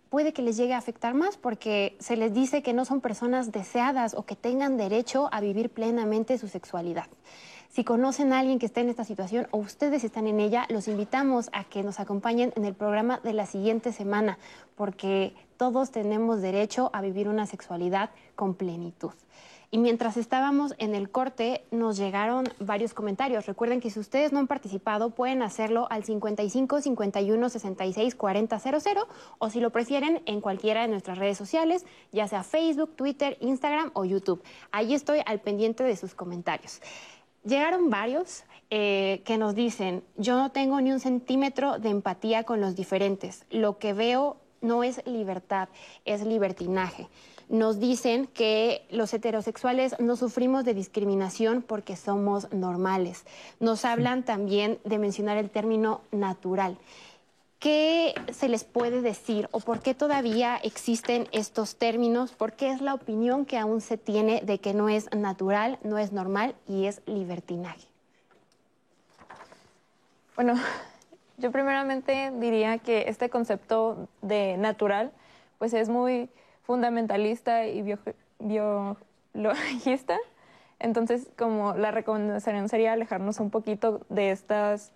[0.09, 3.51] puede que les llegue a afectar más porque se les dice que no son personas
[3.51, 7.07] deseadas o que tengan derecho a vivir plenamente su sexualidad.
[7.73, 10.87] Si conocen a alguien que está en esta situación o ustedes están en ella, los
[10.87, 14.37] invitamos a que nos acompañen en el programa de la siguiente semana,
[14.75, 19.13] porque todos tenemos derecho a vivir una sexualidad con plenitud.
[19.71, 23.47] Y mientras estábamos en el corte, nos llegaron varios comentarios.
[23.47, 29.07] Recuerden que si ustedes no han participado, pueden hacerlo al 55 51 66 40 00
[29.39, 33.89] o si lo prefieren, en cualquiera de nuestras redes sociales, ya sea Facebook, Twitter, Instagram
[33.95, 34.43] o YouTube.
[34.71, 36.79] Ahí estoy al pendiente de sus comentarios.
[37.43, 42.61] Llegaron varios eh, que nos dicen, yo no tengo ni un centímetro de empatía con
[42.61, 43.45] los diferentes.
[43.49, 45.67] Lo que veo no es libertad,
[46.05, 47.07] es libertinaje.
[47.49, 53.25] Nos dicen que los heterosexuales no sufrimos de discriminación porque somos normales.
[53.59, 56.77] Nos hablan también de mencionar el término natural.
[57.63, 62.33] ¿Qué se les puede decir o por qué todavía existen estos términos?
[62.33, 65.97] ¿Por qué es la opinión que aún se tiene de que no es natural, no
[65.97, 67.87] es normal y es libertinaje?
[70.35, 70.55] Bueno,
[71.37, 75.13] yo primeramente diría que este concepto de natural
[75.57, 76.29] pues es muy
[76.63, 77.95] fundamentalista y
[78.39, 80.17] biologista.
[80.79, 84.91] Entonces, como la recomendación sería alejarnos un poquito de estas,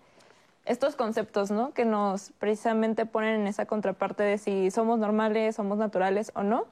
[0.68, 1.72] estos conceptos, ¿no?
[1.72, 6.66] Que nos precisamente ponen en esa contraparte de si somos normales, somos naturales o no.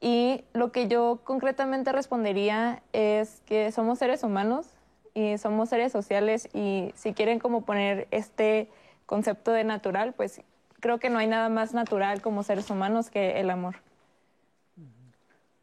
[0.00, 4.66] Y lo que yo concretamente respondería es que somos seres humanos
[5.14, 8.68] y somos seres sociales y si quieren como poner este
[9.06, 10.42] concepto de natural, pues
[10.80, 13.76] creo que no hay nada más natural como seres humanos que el amor.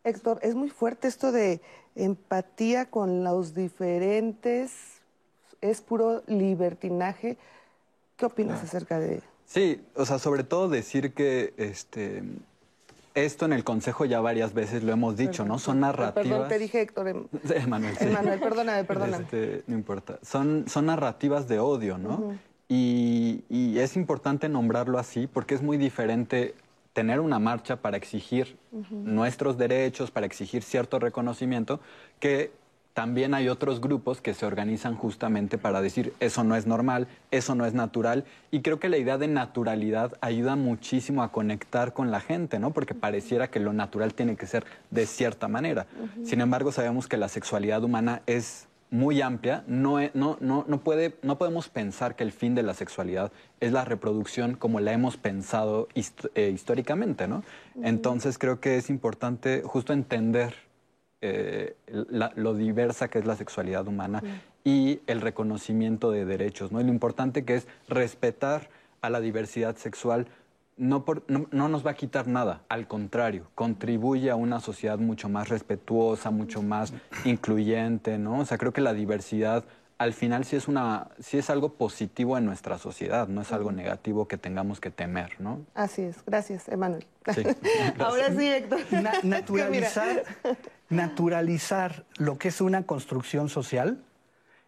[0.04, 1.62] Héctor, es muy fuerte esto de
[1.96, 4.93] empatía con los diferentes,
[5.64, 7.38] es puro libertinaje.
[8.18, 9.22] ¿Qué opinas acerca de...?
[9.46, 12.24] Sí, o sea, sobre todo decir que este,
[13.14, 15.60] esto en el Consejo ya varias veces lo hemos dicho, ¿no?
[15.60, 16.28] Son narrativas...
[16.28, 17.08] Perdón, te dije Héctor.
[17.08, 18.06] Em- Emanuel, sí.
[18.06, 19.24] Emanuel, perdóname, perdóname.
[19.24, 20.20] Este, no importa.
[20.22, 22.38] Son, son narrativas de odio, ¿no?
[22.70, 26.56] y, y es importante nombrarlo así porque es muy diferente
[26.94, 28.58] tener una marcha para exigir
[28.92, 31.80] nuestros derechos, para exigir cierto reconocimiento,
[32.20, 32.52] que
[32.94, 37.56] también hay otros grupos que se organizan justamente para decir eso no es normal, eso
[37.56, 38.24] no es natural.
[38.52, 42.72] Y creo que la idea de naturalidad ayuda muchísimo a conectar con la gente, ¿no?
[42.72, 45.88] Porque pareciera que lo natural tiene que ser de cierta manera.
[46.24, 51.16] Sin embargo, sabemos que la sexualidad humana es muy amplia, no, no, no, no, puede,
[51.24, 55.18] no podemos pensar que el fin de la sexualidad es la reproducción como la hemos
[55.18, 57.44] pensado eh, históricamente, ¿no?
[57.82, 60.54] Entonces creo que es importante justo entender
[61.26, 61.78] eh,
[62.36, 64.22] lo diversa que es la sexualidad humana
[64.66, 66.82] y el reconocimiento de derechos, ¿no?
[66.82, 68.70] Y lo importante que es respetar
[69.02, 70.28] a la diversidad sexual
[70.76, 75.48] no, no, nos va a quitar nada, al contrario, contribuye a una sociedad mucho más
[75.48, 76.94] respetuosa, mucho más
[77.24, 78.40] incluyente, ¿no?
[78.40, 79.64] O sea, creo que la diversidad
[80.04, 83.72] al final sí es, una, sí es algo positivo en nuestra sociedad, no es algo
[83.72, 85.62] negativo que tengamos que temer, ¿no?
[85.74, 87.06] Así es, gracias, Emanuel.
[88.00, 88.82] Ahora sí, Héctor.
[89.24, 90.24] naturalizar,
[90.90, 93.98] naturalizar lo que es una construcción social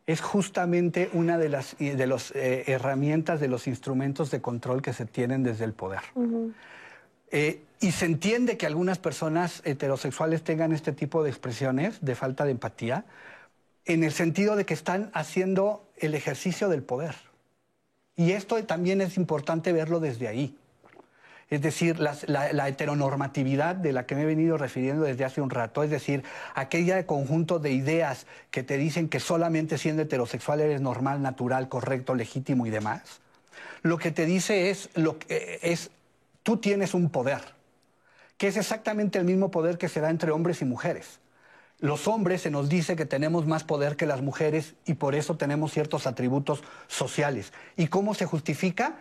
[0.08, 4.94] es justamente una de las de los, eh, herramientas, de los instrumentos de control que
[4.94, 6.02] se tienen desde el poder.
[7.32, 12.46] Eh, y se entiende que algunas personas heterosexuales tengan este tipo de expresiones de falta
[12.46, 13.06] de empatía,
[13.86, 17.16] en el sentido de que están haciendo el ejercicio del poder.
[18.16, 20.58] Y esto también es importante verlo desde ahí.
[21.50, 25.84] Es decir, la, heteronormatividad de la que me he venido refiriendo desde hace un rato,
[25.84, 26.24] es decir,
[26.56, 32.16] aquella conjunto de ideas que te dicen que solamente siendo heterosexual eres normal, natural, correcto,
[32.16, 33.22] legítimo y demás,
[33.84, 35.92] lo que te dice es, lo que, es
[36.42, 37.42] tú tienes un poder,
[38.38, 41.20] que es exactamente el mismo poder que se da entre hombres y mujeres.
[41.80, 45.36] Los hombres se nos dice que tenemos más poder que las mujeres y por eso
[45.36, 47.54] tenemos ciertos atributos sociales.
[47.76, 48.98] ¿Y cómo se justifica?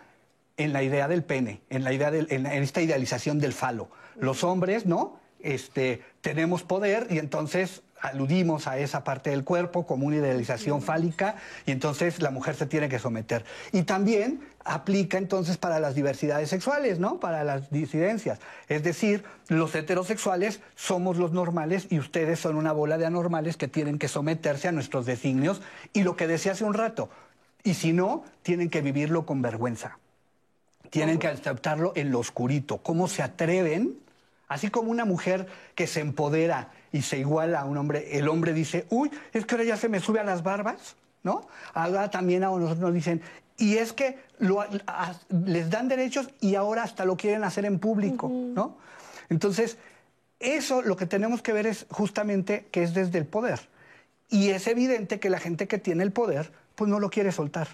[0.56, 3.88] en la idea del pene, en la idea en, esta idealización del falo.
[4.16, 5.18] Los hombres, ¿no?
[5.40, 11.36] Este, tenemos poder y entonces aludimos a esa parte del cuerpo como una idealización fálica
[11.64, 13.44] y entonces la mujer se tiene que someter.
[13.72, 17.18] Y también aplica entonces para las diversidades sexuales, ¿no?
[17.18, 18.40] Para las disidencias.
[18.68, 23.68] Es decir, los heterosexuales somos los normales y ustedes son una bola de anormales que
[23.68, 25.62] tienen que someterse a nuestros designios
[25.94, 27.08] y lo que decía hace un rato.
[27.62, 29.98] Y si no, tienen que vivirlo con vergüenza
[30.90, 32.78] tienen que aceptarlo en lo oscurito.
[32.78, 33.96] ¿Cómo se atreven?
[34.46, 38.52] Así como una mujer que se empodera y se iguala a un hombre, el hombre
[38.52, 41.48] dice, uy, es que ahora ya se me sube a las barbas, ¿no?
[41.72, 43.20] Ahora también a nosotros nos dicen,
[43.58, 44.20] Y es que
[45.28, 48.78] les dan derechos y ahora hasta lo quieren hacer en público, ¿no?
[49.28, 49.76] Entonces,
[50.38, 53.58] eso lo que tenemos que ver es justamente que es desde el poder.
[54.30, 57.66] Y es evidente que la gente que tiene el poder, pues no lo quiere soltar.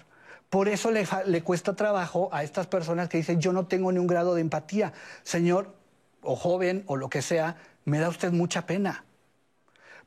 [0.49, 3.99] Por eso le, le, cuesta trabajo a estas personas que dicen, yo no tengo ni
[3.99, 4.93] un grado de empatía.
[5.21, 5.75] Señor,
[6.23, 9.03] o joven, o lo que sea, me da usted mucha pena.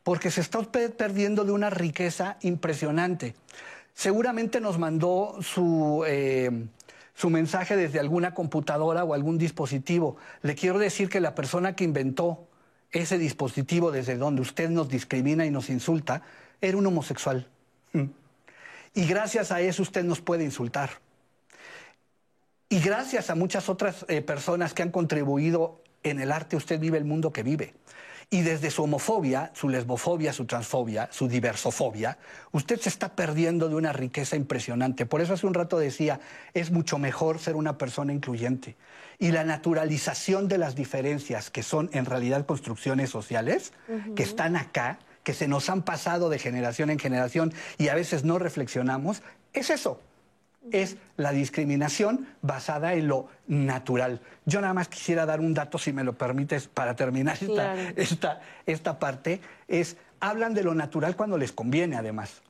[0.04, 3.34] Porque se está usted perdiendo de una riqueza impresionante.
[3.94, 6.66] Seguramente nos mandó su, eh,
[7.14, 10.16] su mensaje desde alguna computadora o algún dispositivo.
[10.42, 12.46] Le quiero decir que la persona que inventó
[12.92, 16.22] ese dispositivo desde donde usted nos discrimina y nos insulta
[16.60, 17.48] era un homosexual.
[17.92, 18.04] Mm.
[18.94, 20.90] Y gracias a eso usted nos puede insultar.
[22.68, 26.98] Y gracias a muchas otras eh, personas que han contribuido en el arte, usted vive
[26.98, 27.74] el mundo que vive.
[28.30, 32.18] Y desde su homofobia, su lesbofobia, su transfobia, su diversofobia,
[32.52, 35.06] usted se está perdiendo de una riqueza impresionante.
[35.06, 36.20] Por eso hace un rato decía,
[36.54, 38.76] es mucho mejor ser una persona incluyente.
[39.18, 43.72] Y la naturalización de las diferencias, que son en realidad construcciones sociales,
[44.16, 48.24] que están acá, que se nos han pasado de generación en generación y a veces
[48.24, 49.22] no reflexionamos,
[49.52, 50.00] es eso
[50.72, 54.20] es la discriminación basada en lo natural.
[54.46, 57.38] Yo nada más quisiera dar un dato, si me lo permites, para terminar
[58.66, 62.42] esta, parte, es, hablan de lo natural cuando les conviene, además.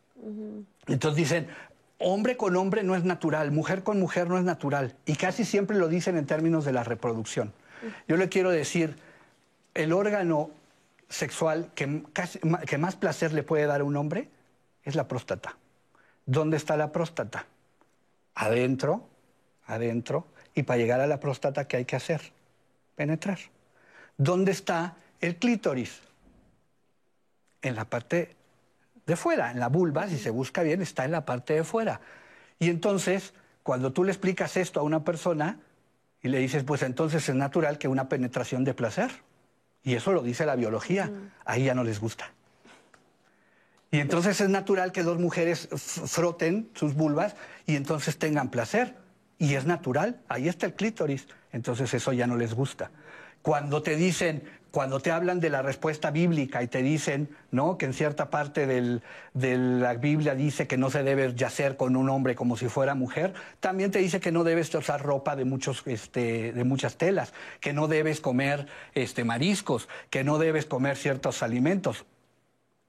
[0.87, 1.49] Entonces dicen,
[1.99, 5.77] hombre con hombre no es natural, mujer con mujer no es natural, y casi siempre
[5.77, 7.53] lo dicen en términos de la reproducción.
[8.09, 8.97] Yo le quiero decir,
[9.75, 10.51] el órgano
[11.09, 12.03] sexual que,
[12.67, 14.31] que más placer le puede dar a un hombre
[14.85, 15.57] es la próstata.
[16.27, 17.47] ¿Dónde está la próstata?
[18.35, 19.09] Adentro,
[19.67, 22.33] adentro, y para llegar a la próstata, ¿qué hay que hacer?
[22.95, 23.39] Penetrar.
[24.17, 26.01] ¿Dónde está el clítoris?
[27.63, 28.37] En la parte
[29.07, 32.01] de fuera, en la vulva, si se busca bien, está en la parte de fuera.
[32.59, 35.59] Y entonces, cuando tú le explicas esto a una persona
[36.23, 39.11] y le dices, pues entonces es natural que una penetración de placer.
[39.83, 41.11] Y eso lo dice la biología,
[41.45, 42.33] ahí ya no les gusta.
[43.95, 48.97] Y entonces es natural que dos mujeres froten sus vulvas y entonces tengan placer.
[49.39, 51.29] Y es natural, ahí está el clítoris.
[51.53, 52.91] Entonces eso ya no les gusta.
[53.41, 54.43] Cuando te dicen,
[54.73, 57.79] cuando te hablan de la respuesta bíblica y te dicen, ¿no?
[57.79, 62.09] Que en cierta parte de la Biblia dice que no se debe yacer con un
[62.09, 65.85] hombre como si fuera mujer, también te dice que no debes usar ropa de muchos,
[65.87, 71.45] este, de muchas telas, que no debes comer, este, mariscos, que no debes comer ciertos
[71.45, 72.05] alimentos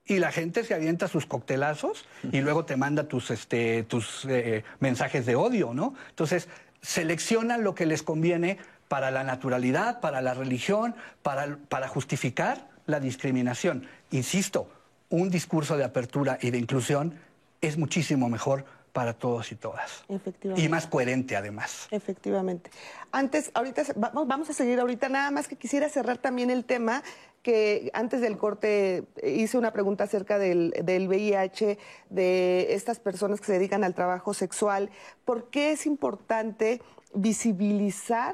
[0.06, 4.64] y la gente se avienta sus coctelazos y luego te manda tus, este, tus eh,
[4.80, 5.95] mensajes de odio, ¿no?
[6.10, 6.47] Entonces,
[6.82, 12.99] seleccionan lo que les conviene para la naturalidad, para la religión, para, para justificar la
[12.99, 13.88] discriminación.
[14.12, 14.70] Insisto,
[15.10, 17.16] un discurso de apertura y de inclusión
[17.62, 18.66] es muchísimo mejor
[18.96, 20.06] para todos y todas.
[20.08, 20.66] Efectivamente.
[20.66, 21.89] Y más coherente además.
[21.91, 22.72] Efectivamente.
[23.12, 27.04] Antes, ahorita vamos a seguir ahorita, nada más que quisiera cerrar también el tema
[27.43, 31.78] que antes del corte hice una pregunta acerca del, del, VIH,
[32.10, 34.89] de estas personas que se dedican al trabajo sexual.
[35.26, 36.82] ¿Por qué es importante
[37.14, 38.34] visibilizar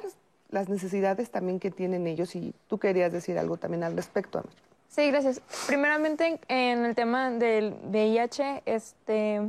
[0.51, 2.35] las necesidades también que tienen ellos?
[2.35, 4.43] Y tú querías decir algo también al respecto.
[4.89, 5.41] Sí, gracias.
[5.65, 9.41] Primeramente, en el tema del VIH, este,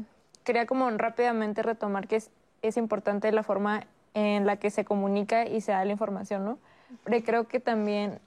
[0.45, 2.31] quería como rápidamente retomar que es,
[2.63, 3.85] es importante la forma
[4.15, 6.59] en la que se comunica y se da la información, ¿no?
[7.03, 8.19] Porque creo que también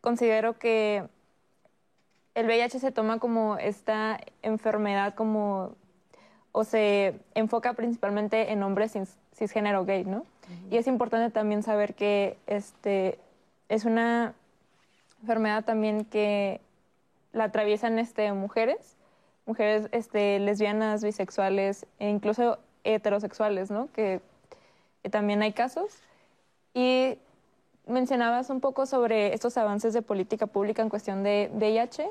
[0.00, 1.04] considero que
[2.34, 5.72] el VIH se toma como esta enfermedad como
[6.52, 8.94] o se enfoca principalmente en hombres
[9.34, 10.24] cisgénero gay, ¿no?
[10.70, 13.18] Y es importante también saber que este
[13.68, 14.32] es una
[15.20, 16.60] enfermedad también que
[17.32, 18.96] la atraviesan este mujeres,
[19.46, 23.88] mujeres este lesbianas, bisexuales e incluso heterosexuales, ¿no?
[23.92, 24.20] Que,
[25.02, 26.02] que también hay casos.
[26.74, 27.18] Y
[27.86, 32.08] mencionabas un poco sobre estos avances de política pública en cuestión de VIH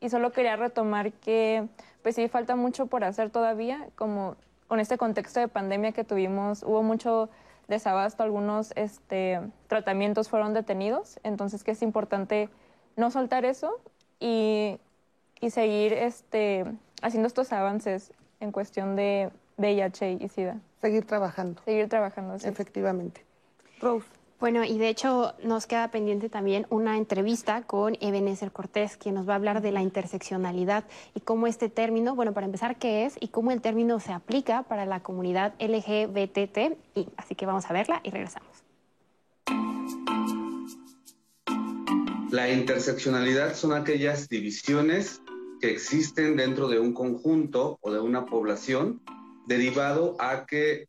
[0.00, 1.68] y solo quería retomar que
[2.02, 6.62] pues sí falta mucho por hacer todavía, como con este contexto de pandemia que tuvimos,
[6.62, 7.28] hubo mucho
[7.68, 12.48] desabasto, algunos este, tratamientos fueron detenidos, entonces que es importante
[12.96, 13.80] no soltar eso
[14.18, 14.80] y,
[15.42, 16.64] y seguir este,
[17.02, 20.56] haciendo estos avances en cuestión de VIH y SIDA.
[20.80, 21.60] Seguir trabajando.
[21.64, 22.48] Seguir trabajando, sí.
[22.48, 23.24] Efectivamente.
[23.80, 24.06] Rose.
[24.38, 29.28] Bueno, y de hecho nos queda pendiente también una entrevista con Ebenezer Cortés, quien nos
[29.28, 30.84] va a hablar de la interseccionalidad
[31.14, 34.64] y cómo este término, bueno, para empezar, qué es y cómo el término se aplica
[34.64, 36.76] para la comunidad LGBTT.
[36.96, 38.48] Y así que vamos a verla y regresamos.
[42.32, 45.21] La interseccionalidad son aquellas divisiones
[45.62, 49.00] que existen dentro de un conjunto o de una población
[49.46, 50.88] derivado a que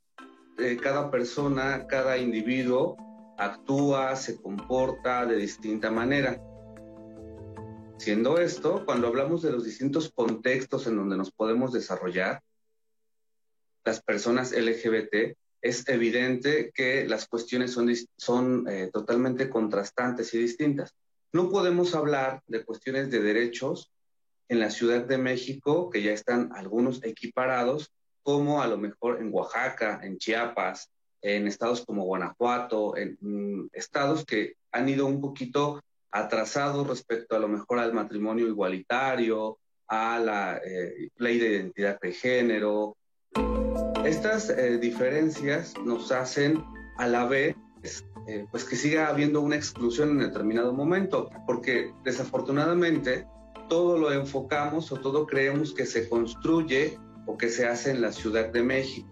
[0.58, 2.98] eh, cada persona, cada individuo
[3.38, 6.42] actúa, se comporta de distinta manera.
[8.00, 12.42] Siendo esto, cuando hablamos de los distintos contextos en donde nos podemos desarrollar,
[13.86, 20.96] las personas LGBT, es evidente que las cuestiones son, son eh, totalmente contrastantes y distintas.
[21.32, 23.93] No podemos hablar de cuestiones de derechos
[24.54, 27.92] en la Ciudad de México, que ya están algunos equiparados,
[28.22, 30.90] como a lo mejor en Oaxaca, en Chiapas,
[31.22, 35.82] en estados como Guanajuato, en mm, estados que han ido un poquito
[36.12, 42.14] atrasados respecto a lo mejor al matrimonio igualitario, a la eh, ley de identidad de
[42.14, 42.96] género.
[44.06, 46.64] Estas eh, diferencias nos hacen
[46.98, 47.56] a la vez
[48.28, 53.28] eh, pues que siga habiendo una exclusión en determinado momento, porque desafortunadamente
[53.70, 58.12] todo lo enfocamos o todo creemos que se construye o que se hace en la
[58.12, 59.08] Ciudad de México.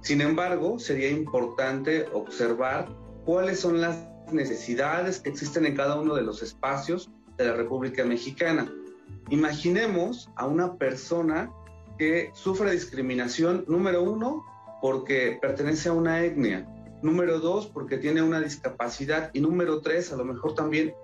[0.00, 2.88] Sin embargo, sería importante observar
[3.24, 8.04] cuáles son las necesidades que existen en cada uno de los espacios de la República
[8.04, 8.70] Mexicana.
[9.30, 11.50] Imaginemos a una persona
[11.98, 14.44] que sufre discriminación, número uno,
[14.82, 16.68] porque pertenece a una etnia,
[17.02, 20.94] número dos, porque tiene una discapacidad y número tres, a lo mejor también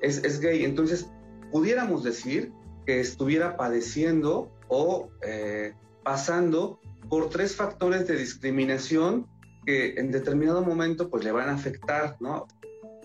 [0.00, 0.64] es, gay.
[0.64, 1.10] Entonces,
[1.50, 2.52] pudiéramos decir
[2.86, 9.26] que estuviera padeciendo o eh, pasando por tres factores de discriminación
[9.66, 12.46] que en determinado momento pues le van a afectar, ¿no?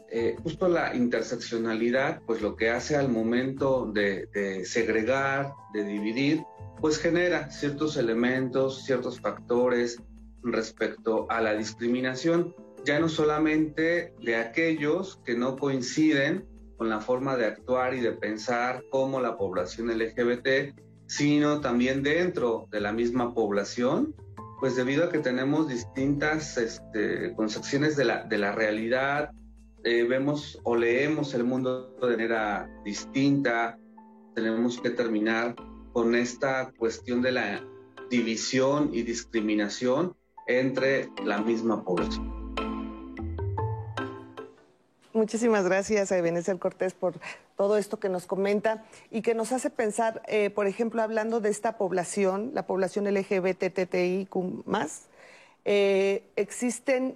[0.09, 6.43] Eh, justo la interseccionalidad, pues lo que hace al momento de, de, segregar, de dividir,
[6.79, 9.97] pues genera ciertos elementos, ciertos factores
[10.43, 16.45] respecto a la discriminación, ya no solamente de aquellos que no coinciden
[16.77, 20.75] con la forma de actuar y de pensar como la población LGBT,
[21.07, 24.13] sino también dentro de la misma población,
[24.59, 29.31] pues debido a que tenemos distintas este, concepciones de la, de la realidad,
[29.83, 33.77] eh, vemos o leemos el mundo de manera distinta,
[34.33, 35.55] tenemos que terminar
[35.93, 37.63] con esta cuestión de la
[38.09, 40.15] división y discriminación
[40.47, 42.44] entre la misma población.
[45.15, 47.13] Muchísimas gracias a Ebenezer Cortés por
[47.55, 51.47] todo esto que nos comenta y que nos hace pensar, eh, por ejemplo, hablando de
[51.49, 54.35] esta población, la población LGBTTIQ
[55.63, 57.15] eh, existen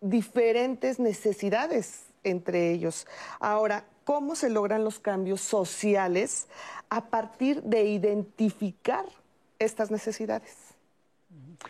[0.00, 3.06] diferentes necesidades entre ellos.
[3.40, 6.46] Ahora, ¿cómo se logran los cambios sociales
[6.88, 9.04] a partir de identificar
[9.58, 10.56] estas necesidades?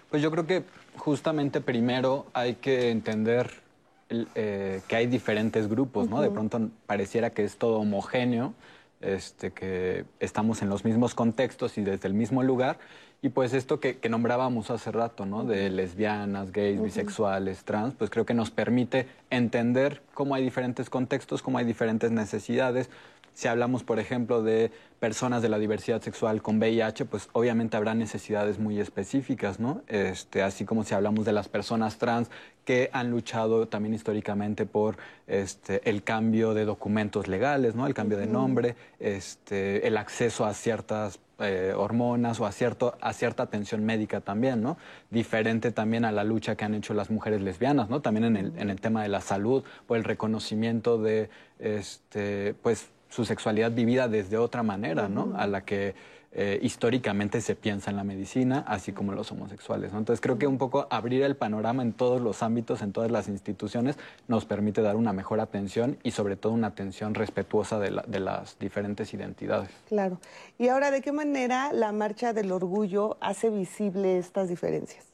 [0.09, 0.62] Pues yo creo que
[0.99, 3.63] justamente primero hay que entender
[4.11, 6.20] eh, que hay diferentes grupos, ¿no?
[6.20, 8.55] De pronto pareciera que es todo homogéneo,
[9.00, 12.78] este, que estamos en los mismos contextos y desde el mismo lugar.
[13.22, 15.44] Y pues esto que, nombrábamos hace rato, ¿no?
[15.44, 21.40] De lesbianas, gays, bisexuales, trans, pues creo que nos permite entender cómo hay diferentes contextos,
[21.40, 22.90] cómo hay diferentes necesidades,
[23.35, 24.70] si hablamos, por ejemplo, de
[25.01, 29.82] personas de la diversidad sexual con VIH, pues obviamente habrá necesidades muy específicas, ¿no?
[29.89, 32.30] Este, así como si hablamos de las personas trans
[32.64, 37.87] que han luchado también históricamente por este, el cambio de documentos legales, ¿no?
[37.87, 43.12] El cambio de nombre, este, el acceso a ciertas eh, hormonas o a, cierto, a
[43.12, 44.78] cierta atención médica también, ¿no?
[45.11, 48.01] Diferente también a la lucha que han hecho las mujeres lesbianas, ¿no?
[48.01, 51.28] También en el, en el tema de la salud o el reconocimiento de,
[51.59, 55.34] este, pues, su sexualidad vivida desde otra manera, ¿no?
[55.36, 55.94] A la que
[56.32, 59.92] eh, históricamente se piensa en la medicina, así como los homosexuales.
[59.92, 60.00] ¿no?
[60.00, 63.28] Entonces creo que un poco abrir el panorama en todos los ámbitos, en todas las
[63.28, 63.96] instituciones,
[64.26, 68.58] nos permite dar una mejor atención y sobre todo una atención respetuosa de, de las
[68.58, 69.70] diferentes identidades.
[69.86, 70.18] Claro.
[70.58, 75.04] Y ahora, ¿de qué manera la Marcha del Orgullo hace visible estas diferencias?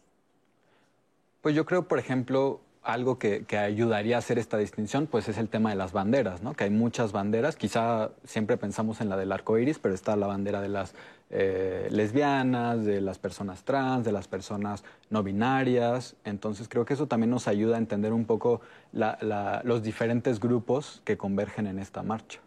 [1.42, 2.62] Pues yo creo, por ejemplo,
[2.92, 6.54] algo que, ayudaría a hacer esta distinción, pues es el tema de las banderas, ¿no?
[6.54, 10.26] Que hay muchas banderas, quizá siempre pensamos en la del arco iris, pero está la
[10.26, 10.94] bandera de las
[11.30, 16.16] eh, lesbianas, de las personas trans, de las personas no binarias.
[16.24, 18.60] Entonces creo que eso también nos ayuda a entender un poco
[18.92, 22.40] los diferentes grupos que convergen en esta marcha.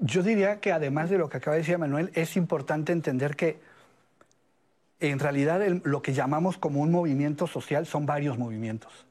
[0.00, 3.58] yo diría que además de lo que acaba de decir Manuel, es importante entender que
[5.00, 9.06] en realidad lo que llamamos como un movimiento social son varios movimientos.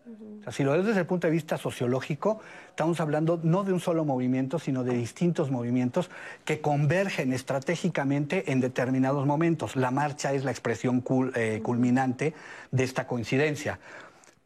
[0.51, 2.39] si lo ves desde el punto de vista sociológico,
[2.69, 6.09] estamos hablando no de un solo movimiento, sino de distintos movimientos
[6.43, 9.75] que convergen estratégicamente en determinados momentos.
[9.75, 11.03] La marcha es la expresión
[11.35, 12.33] eh, culminante
[12.71, 13.79] de esta coincidencia.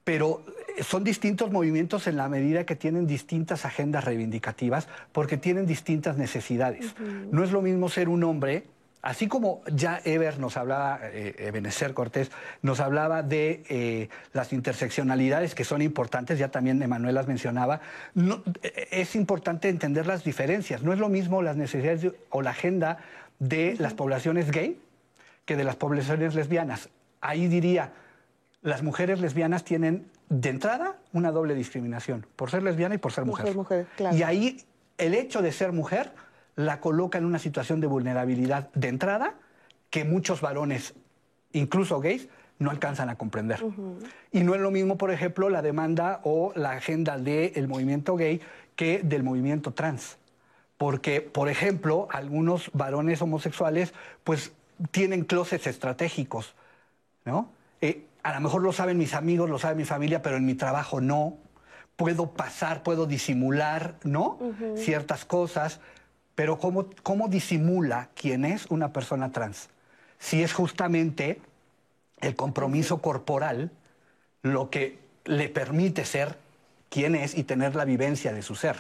[0.03, 0.43] Pero
[0.77, 6.18] eh, son distintos movimientos en la medida que tienen distintas agendas reivindicativas porque tienen distintas
[6.18, 6.93] necesidades.
[7.31, 8.65] No es lo mismo ser un hombre
[9.02, 12.30] Así como ya Ever nos hablaba, eh, Ebenezer Cortés,
[12.61, 17.82] nos hablaba de eh, las interseccionalidades que son importantes, ya también Emanuel las mencionaba,
[18.61, 20.84] eh, es importante entender las diferencias.
[20.84, 22.99] No es lo mismo las necesidades o la agenda
[23.40, 24.80] de las poblaciones gay
[25.45, 26.90] que de las poblaciones lesbianas.
[27.22, 27.94] Ahí diría,
[28.61, 33.26] las mujeres lesbianas tienen de entrada una doble discriminación, por ser lesbiana y por ser
[33.26, 33.56] mujer.
[34.11, 34.64] Y ahí
[34.99, 36.11] el hecho de ser mujer
[36.56, 39.36] la coloca en una situación de vulnerabilidad de entrada
[39.90, 40.94] que muchos varones,
[41.53, 42.30] incluso gays,
[42.60, 43.64] no alcanzan a comprender.
[44.32, 48.40] Y no es lo mismo, por ejemplo, la demanda o la agenda del movimiento gay
[48.76, 50.18] que del movimiento trans.
[50.78, 54.52] Porque, por ejemplo, algunos varones homosexuales pues
[54.91, 56.56] tienen closets estratégicos,
[57.26, 57.49] ¿no?
[57.82, 60.53] Eh, a lo mejor lo saben mis amigos, lo sabe mi familia, pero en mi
[60.53, 61.38] trabajo no.
[61.95, 64.40] Puedo pasar, puedo disimular, ¿no?
[64.76, 65.80] Ciertas cosas.
[66.41, 69.69] Pero ¿cómo, ¿cómo disimula quién es una persona trans?
[70.18, 71.39] Si es justamente
[72.19, 73.69] el compromiso corporal
[74.41, 76.39] lo que le permite ser
[76.89, 78.77] quién es y tener la vivencia de su ser.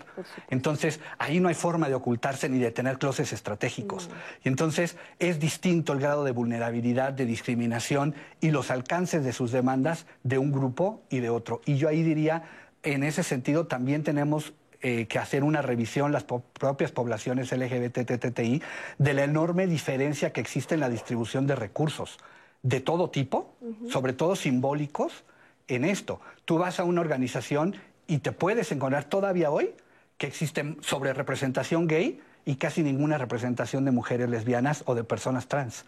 [0.49, 4.09] Entonces, ahí no hay forma de ocultarse ni de tener closes estratégicos.
[4.43, 9.51] Y entonces es distinto el grado de vulnerabilidad, de discriminación y los alcances de sus
[9.51, 11.61] demandas de un grupo y de otro.
[11.67, 12.41] Y yo ahí diría,
[12.81, 18.61] en ese sentido también tenemos eh, que hacer una revisión las propias poblaciones LGBTTTI
[18.97, 22.17] de la enorme diferencia que existe en la distribución de recursos
[22.63, 23.55] de todo tipo,
[23.89, 25.23] sobre todo simbólicos,
[25.67, 26.21] en esto.
[26.45, 27.75] Tú vas a una organización
[28.07, 29.73] y te puedes encontrar todavía hoy
[30.17, 35.47] que existe sobre representación gay y casi ninguna representación de mujeres lesbianas o de personas
[35.47, 35.85] trans.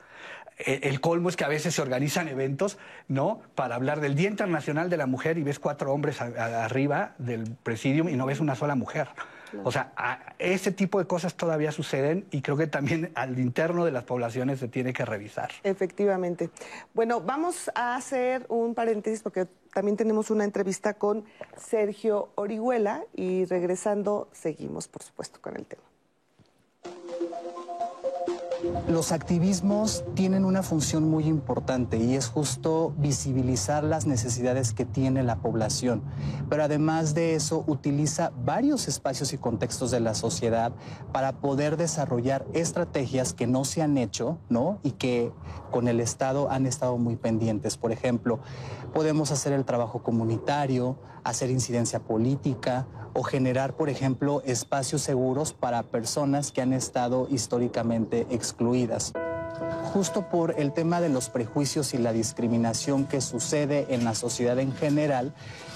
[0.57, 2.77] El colmo es que a veces se organizan eventos,
[3.07, 3.41] ¿no?
[3.55, 8.09] Para hablar del Día Internacional de la Mujer y ves cuatro hombres arriba del presidium
[8.09, 9.07] y no ves una sola mujer.
[9.63, 9.93] O sea,
[10.39, 14.59] ese tipo de cosas todavía suceden y creo que también al interno de las poblaciones
[14.59, 15.51] se tiene que revisar.
[15.63, 16.49] Efectivamente.
[16.93, 21.25] Bueno, vamos a hacer un paréntesis porque también tenemos una entrevista con
[21.57, 25.83] Sergio Orihuela y regresando seguimos, por supuesto, con el tema.
[28.87, 35.23] Los activismos tienen una función muy importante y es justo visibilizar las necesidades que tiene
[35.23, 36.01] la población,
[36.49, 40.71] pero además de eso utiliza varios espacios y contextos de la sociedad
[41.11, 44.79] para poder desarrollar estrategias que no se han hecho, ¿no?
[44.83, 45.31] Y que
[45.71, 47.77] con el Estado han estado muy pendientes.
[47.77, 48.39] Por ejemplo,
[48.93, 55.83] podemos hacer el trabajo comunitario, hacer incidencia política, o generar, por ejemplo, espacios seguros para
[55.83, 59.13] personas que han estado históricamente excluidas.
[59.93, 64.57] Justo por el tema de los prejuicios y la discriminación que sucede en la sociedad
[64.57, 65.33] en general,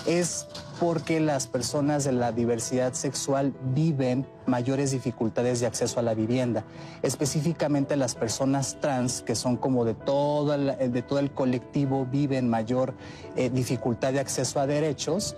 [0.08, 0.48] es
[0.80, 6.64] porque las personas de la diversidad sexual viven mayores dificultades de acceso a la vivienda.
[7.04, 12.50] Específicamente las personas trans, que son como de todo el, de todo el colectivo, viven
[12.50, 12.96] mayor
[13.36, 15.36] eh, dificultad de acceso a derechos.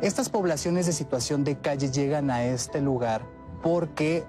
[0.00, 3.22] Estas poblaciones de situación de calle llegan a este lugar
[3.62, 4.24] porque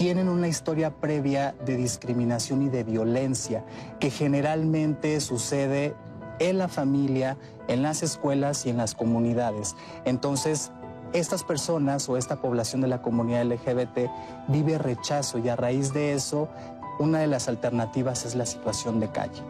[0.00, 3.66] tienen una historia previa de discriminación y de violencia
[3.98, 5.94] que generalmente sucede
[6.38, 7.36] en la familia,
[7.68, 9.76] en las escuelas y en las comunidades.
[10.06, 10.72] Entonces,
[11.12, 14.08] estas personas o esta población de la comunidad LGBT
[14.48, 16.48] vive rechazo y a raíz de eso,
[16.98, 19.42] una de las alternativas es la situación de calle.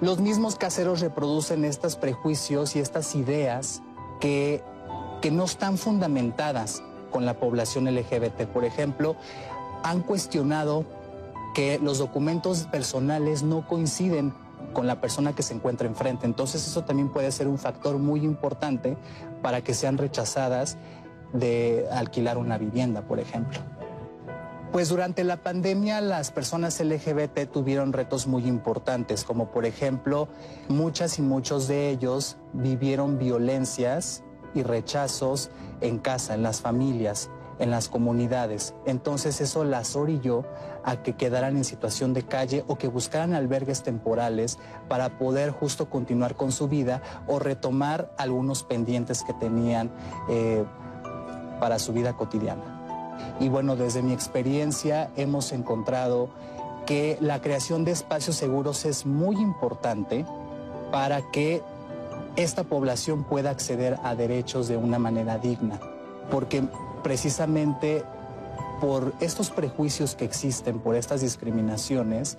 [0.00, 3.82] Los mismos caseros reproducen estos prejuicios y estas ideas
[4.20, 4.64] que
[5.20, 8.42] que no están fundamentadas con la población LGBT.
[8.52, 9.16] Por ejemplo,
[9.86, 10.84] han cuestionado
[11.54, 14.34] que los documentos personales no coinciden
[14.72, 16.26] con la persona que se encuentra enfrente.
[16.26, 18.96] Entonces eso también puede ser un factor muy importante
[19.42, 20.76] para que sean rechazadas
[21.32, 23.60] de alquilar una vivienda, por ejemplo.
[24.72, 30.28] Pues durante la pandemia las personas LGBT tuvieron retos muy importantes, como por ejemplo
[30.68, 35.50] muchas y muchos de ellos vivieron violencias y rechazos
[35.80, 38.74] en casa, en las familias, en las comunidades.
[38.84, 40.44] Entonces eso las orilló
[40.84, 44.58] a que quedaran en situación de calle o que buscaran albergues temporales
[44.88, 49.90] para poder justo continuar con su vida o retomar algunos pendientes que tenían
[50.28, 50.64] eh,
[51.60, 52.62] para su vida cotidiana.
[53.40, 56.28] Y bueno, desde mi experiencia hemos encontrado
[56.86, 60.24] que la creación de espacios seguros es muy importante
[60.92, 61.62] para que
[62.36, 65.80] esta población pueda acceder a derechos de una manera digna,
[66.30, 66.62] porque
[67.06, 68.02] precisamente
[68.80, 72.36] por estos prejuicios que existen, por estas discriminaciones,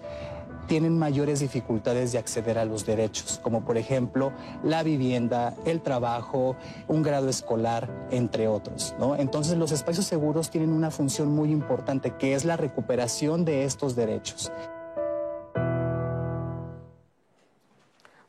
[0.68, 4.34] tienen mayores dificultades de acceder a los derechos, como por ejemplo
[4.66, 6.58] la vivienda, el trabajo,
[6.90, 8.94] un grado escolar, entre otros.
[9.18, 13.96] Entonces los espacios seguros tienen una función muy importante, que es la recuperación de estos
[13.96, 14.52] derechos.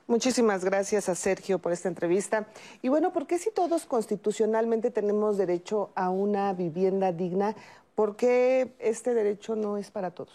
[0.09, 2.47] Muchísimas gracias a Sergio por esta entrevista.
[2.81, 7.55] Y bueno, ¿por qué si todos constitucionalmente tenemos derecho a una vivienda digna,
[7.95, 10.33] por qué este derecho no es para todos?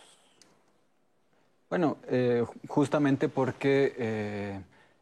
[1.71, 4.61] Bueno, eh, justamente porque eh,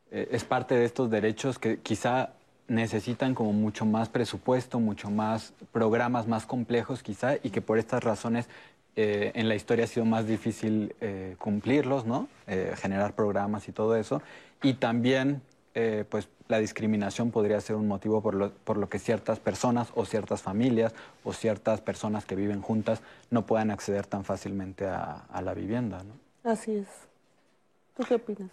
[0.09, 2.29] eh, es parte de estos derechos que quizá
[2.69, 8.05] necesitan como mucho más presupuesto, mucho más programas más complejos quizá, y que por estas
[8.05, 8.47] razones
[8.93, 10.93] en la historia ha sido más difícil
[11.37, 12.27] cumplirlos, ¿no?
[12.75, 14.21] generar programas y todo eso.
[14.61, 15.41] Y también,
[16.09, 20.05] pues, la discriminación podría ser un motivo por lo, por lo, que ciertas personas o
[20.05, 20.93] ciertas familias
[21.23, 26.03] o ciertas personas que viven juntas no puedan acceder tan fácilmente a, a la vivienda,
[26.03, 26.51] ¿no?
[26.51, 26.87] Así es.
[27.95, 28.49] ¿Tú qué opinas?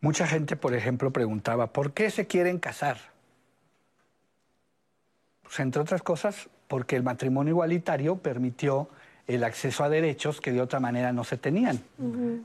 [0.00, 2.98] Mucha gente, por ejemplo, preguntaba, ¿por qué se quieren casar?
[5.42, 8.88] Pues, entre otras cosas, porque el matrimonio igualitario permitió
[9.26, 11.78] el acceso a derechos que de otra manera no se tenían,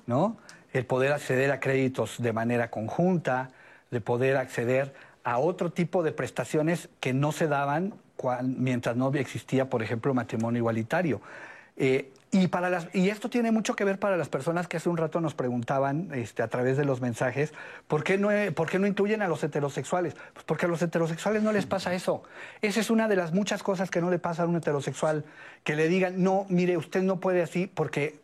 [0.06, 0.36] ¿no?
[0.73, 3.49] El poder acceder a créditos de manera conjunta,
[3.91, 7.94] de poder acceder a otro tipo de prestaciones que no se daban
[8.44, 11.22] mientras no existía, por ejemplo, matrimonio igualitario.
[11.76, 15.22] Eh, y, para esto tiene mucho que ver para las personas que hace un rato
[15.22, 17.53] nos preguntaban este, a través de los mensajes,
[17.88, 20.15] ¿por qué, no, ¿por qué no incluyen a los heterosexuales?
[20.34, 22.23] Pues porque a los heterosexuales no les pasa eso.
[22.61, 25.23] Esa es una de las muchas cosas que no le pasa a un heterosexual,
[25.64, 28.19] que le digan, no, mire, usted no puede así porque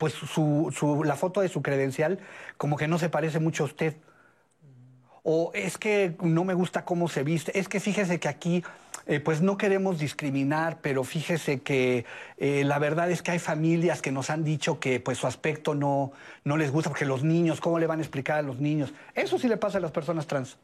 [0.00, 2.18] pues su, su, la foto de su credencial
[2.56, 3.96] como que no se parece mucho a usted
[5.22, 8.64] o es que no me gusta cómo se viste, es que fíjese que aquí
[9.06, 12.06] eh, pues no queremos discriminar, pero fíjese que
[12.38, 15.74] eh, la verdad es que hay familias que nos han dicho que pues su aspecto
[15.74, 16.12] no,
[16.44, 18.94] no les gusta, porque los niños, ¿cómo le van a explicar a los niños?
[19.14, 20.56] Eso sí le pasa a las personas trans.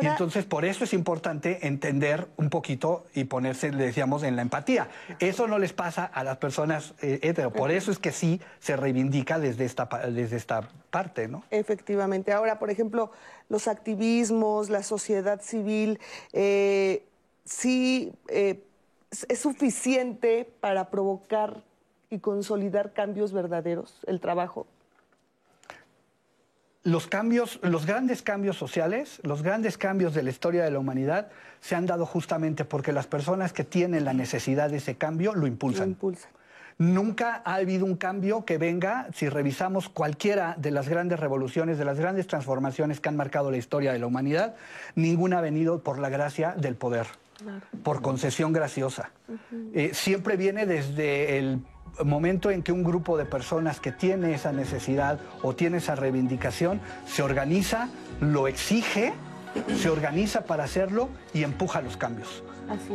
[0.00, 4.42] Y entonces por eso es importante entender un poquito y ponerse, le decíamos, en la
[4.42, 4.88] empatía.
[5.18, 9.38] Eso no les pasa a las personas eh, Por eso es que sí se reivindica
[9.38, 11.44] desde esta, desde esta parte, ¿no?
[11.50, 12.32] Efectivamente.
[12.32, 13.10] Ahora, por ejemplo,
[13.48, 15.98] los activismos, la sociedad civil,
[16.32, 17.04] eh,
[17.44, 18.62] sí eh,
[19.28, 21.62] es suficiente para provocar
[22.10, 24.66] y consolidar cambios verdaderos, el trabajo
[26.88, 31.28] los cambios, los grandes cambios sociales, los grandes cambios de la historia de la humanidad
[31.60, 35.46] se han dado justamente porque las personas que tienen la necesidad de ese cambio lo
[35.46, 35.96] impulsan.
[36.78, 41.84] Nunca ha habido un cambio que venga, si revisamos cualquiera de las grandes revoluciones, de
[41.84, 44.54] las grandes transformaciones que han marcado la historia de la humanidad,
[44.94, 47.06] ninguna ha venido por la gracia del poder,
[47.82, 49.10] por concesión graciosa.
[49.74, 51.60] Eh, siempre viene desde el
[52.04, 56.80] momento en que un grupo de personas que tiene esa necesidad o tiene esa reivindicación
[57.06, 57.88] se organiza,
[58.20, 59.12] lo exige,
[59.76, 62.42] se organiza para hacerlo y empuja los cambios.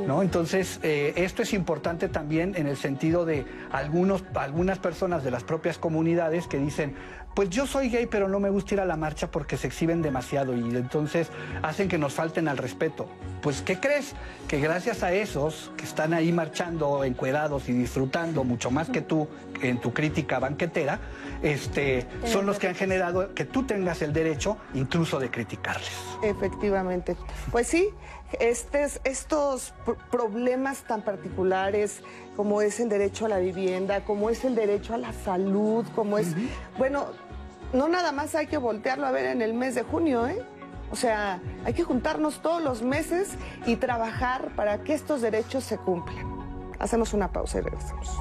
[0.08, 0.22] ¿No?
[0.22, 5.44] Entonces, eh, esto es importante también en el sentido de algunos, algunas personas de las
[5.44, 6.96] propias comunidades que dicen,
[7.34, 10.02] pues yo soy gay, pero no me gusta ir a la marcha porque se exhiben
[10.02, 11.30] demasiado y entonces
[11.64, 13.08] hacen que nos falten al respeto.
[13.42, 14.14] Pues, ¿qué crees?
[14.48, 19.28] Que gracias a esos que están ahí marchando encuerados y disfrutando mucho más que tú
[19.62, 21.00] en tu crítica banquetera,
[21.42, 25.92] este, son los que han generado que tú tengas el derecho incluso de criticarles.
[26.22, 27.16] Efectivamente.
[27.52, 27.90] Pues sí,
[28.40, 29.74] estos
[30.12, 32.02] problemas tan particulares
[32.36, 36.18] como es el derecho a la vivienda, como es el derecho a la salud, como
[36.18, 36.36] es...
[36.78, 37.08] Bueno,
[37.74, 40.42] no nada más hay que voltearlo a ver en el mes de junio, ¿eh?
[40.92, 43.30] O sea, hay que juntarnos todos los meses
[43.66, 46.74] y trabajar para que estos derechos se cumplan.
[46.78, 48.20] Hacemos una pausa y regresamos.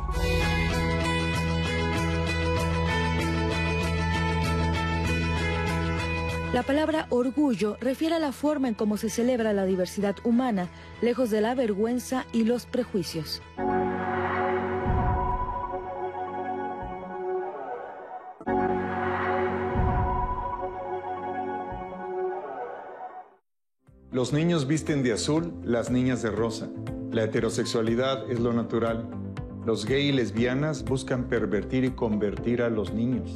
[6.52, 10.68] La palabra orgullo refiere a la forma en cómo se celebra la diversidad humana,
[11.00, 13.40] lejos de la vergüenza y los prejuicios.
[24.10, 26.68] Los niños visten de azul, las niñas de rosa.
[27.10, 29.08] La heterosexualidad es lo natural.
[29.64, 33.34] Los gay y lesbianas buscan pervertir y convertir a los niños.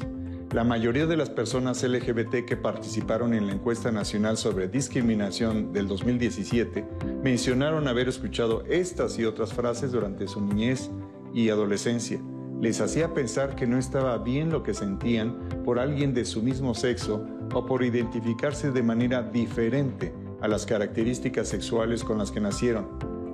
[0.52, 5.88] La mayoría de las personas LGBT que participaron en la encuesta nacional sobre discriminación del
[5.88, 6.86] 2017
[7.22, 10.90] mencionaron haber escuchado estas y otras frases durante su niñez
[11.34, 12.20] y adolescencia.
[12.60, 16.74] Les hacía pensar que no estaba bien lo que sentían por alguien de su mismo
[16.74, 22.88] sexo o por identificarse de manera diferente a las características sexuales con las que nacieron.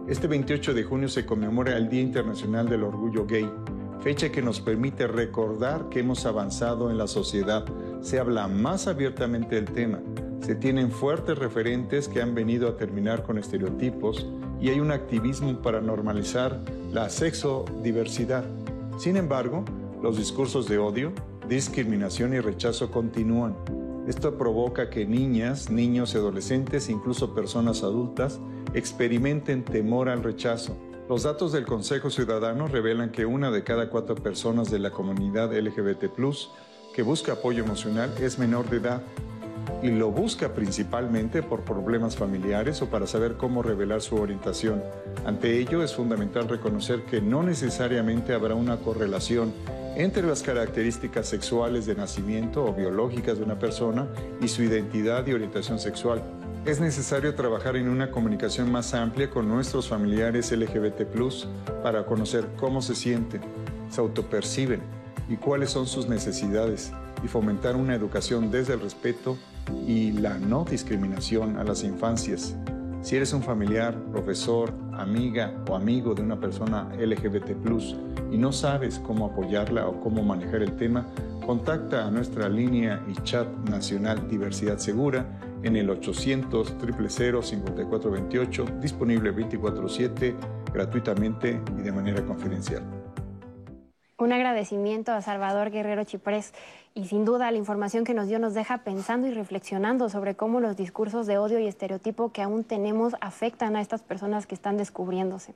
[0.08, 3.48] Este 28 de junio se conmemora el Día Internacional del Orgullo Gay
[4.02, 7.64] fecha que nos permite recordar que hemos avanzado en la sociedad.
[8.00, 10.00] Se habla más abiertamente del tema,
[10.40, 14.26] se tienen fuertes referentes que han venido a terminar con estereotipos
[14.60, 16.60] y hay un activismo para normalizar
[16.92, 18.44] la sexodiversidad.
[18.98, 19.64] Sin embargo,
[20.02, 21.12] los discursos de odio,
[21.48, 23.54] discriminación y rechazo continúan.
[24.08, 28.40] Esto provoca que niñas, niños y adolescentes, incluso personas adultas,
[28.74, 30.76] experimenten temor al rechazo.
[31.12, 35.52] Los datos del Consejo Ciudadano revelan que una de cada cuatro personas de la comunidad
[35.52, 36.06] LGBT
[36.94, 39.02] que busca apoyo emocional es menor de edad
[39.82, 44.82] y lo busca principalmente por problemas familiares o para saber cómo revelar su orientación.
[45.26, 49.52] Ante ello es fundamental reconocer que no necesariamente habrá una correlación
[49.96, 54.08] entre las características sexuales de nacimiento o biológicas de una persona
[54.40, 56.22] y su identidad y orientación sexual.
[56.64, 61.02] Es necesario trabajar en una comunicación más amplia con nuestros familiares LGBT
[61.82, 63.40] para conocer cómo se sienten,
[63.90, 64.80] se autoperciben
[65.28, 66.92] y cuáles son sus necesidades
[67.24, 69.36] y fomentar una educación desde el respeto
[69.88, 72.54] y la no discriminación a las infancias.
[73.02, 77.56] Si eres un familiar, profesor, amiga o amigo de una persona LGBT
[78.30, 81.08] y no sabes cómo apoyarla o cómo manejar el tema,
[81.44, 85.26] contacta a nuestra línea y chat nacional Diversidad Segura
[85.62, 90.34] en el 800 000 5428, disponible 24/7,
[90.72, 92.82] gratuitamente y de manera confidencial.
[94.18, 96.52] Un agradecimiento a Salvador Guerrero Chiprés
[96.94, 100.60] y sin duda la información que nos dio nos deja pensando y reflexionando sobre cómo
[100.60, 104.76] los discursos de odio y estereotipo que aún tenemos afectan a estas personas que están
[104.76, 105.54] descubriéndose.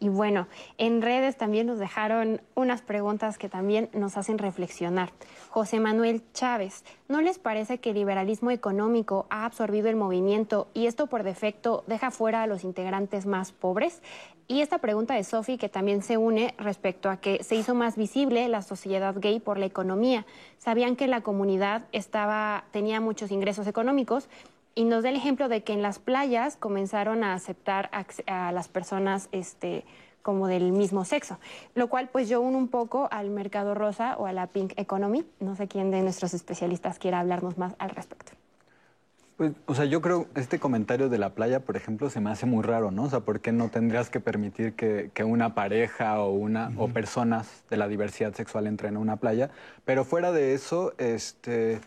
[0.00, 0.48] Y bueno,
[0.78, 5.12] en redes también nos dejaron unas preguntas que también nos hacen reflexionar.
[5.50, 10.86] José Manuel Chávez, ¿no les parece que el liberalismo económico ha absorbido el movimiento y
[10.86, 14.02] esto por defecto deja fuera a los integrantes más pobres?
[14.52, 17.96] Y esta pregunta de Sophie, que también se une respecto a que se hizo más
[17.96, 20.26] visible la sociedad gay por la economía.
[20.58, 24.28] Sabían que la comunidad estaba, tenía muchos ingresos económicos
[24.74, 27.88] y nos da el ejemplo de que en las playas comenzaron a aceptar
[28.26, 29.86] a, las personas este,
[30.20, 31.38] como del mismo sexo,
[31.74, 35.24] lo cual pues yo uno un poco al mercado rosa o a la pink economy.
[35.40, 38.32] No sé quién de nuestros especialistas quiera hablarnos más al respecto.
[39.42, 42.46] Pues, o sea, yo creo este comentario de la playa, por ejemplo, se me hace
[42.46, 43.02] muy raro, ¿no?
[43.02, 47.64] O sea, ¿por qué no tendrías que permitir que, una pareja o una o personas
[47.68, 49.50] de la diversidad sexual entren a una playa?
[49.84, 51.80] Pero fuera de eso, este,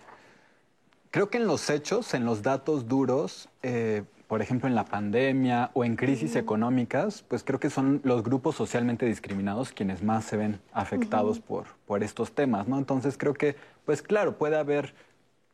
[1.11, 5.71] creo que en los hechos, en los datos duros, eh, por ejemplo, en la pandemia
[5.73, 10.35] o en crisis económicas, pues creo que son los grupos socialmente discriminados quienes más se
[10.35, 12.77] ven afectados por, por estos temas, ¿no?
[12.77, 13.55] Entonces creo que,
[13.85, 14.93] pues claro, puede haber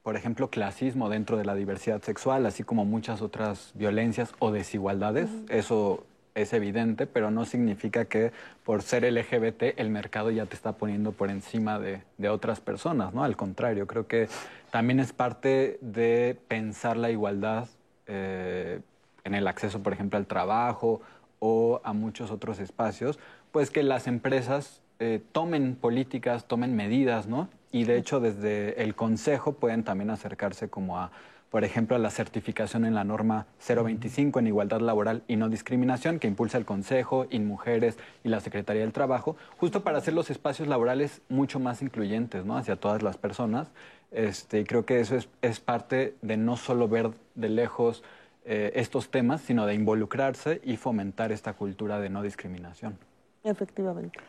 [0.04, 5.30] por ejemplo, clasismo dentro de la diversidad sexual, así como muchas otras violencias o desigualdades.
[5.50, 6.04] Eso
[6.34, 8.32] es evidente, pero no significa que
[8.64, 13.24] por ser LGBT el mercado ya te está poniendo por encima de, otras personas, ¿no?
[13.24, 14.28] Al contrario, creo que
[14.72, 17.68] también es parte de pensar la igualdad
[18.08, 18.80] eh,
[19.24, 21.02] en el acceso, por ejemplo, al trabajo
[21.40, 23.20] o a muchos otros espacios,
[23.52, 27.50] pues que las empresas eh, tomen políticas, tomen medidas, ¿no?
[27.72, 31.12] Y de hecho desde el Consejo pueden también acercarse como a,
[31.50, 36.20] por ejemplo, a la certificación en la norma 025 en igualdad laboral y no discriminación
[36.20, 40.68] que impulsa el Consejo, InMujeres y la Secretaría del Trabajo, justo para hacer los espacios
[40.68, 42.58] laborales mucho más incluyentes ¿no?
[42.58, 43.70] hacia todas las personas.
[44.12, 48.04] Este, y creo que eso es, es parte de no solo ver de lejos
[48.44, 52.98] eh, estos temas, sino de involucrarse y fomentar esta cultura de no discriminación.
[53.44, 54.20] Efectivamente.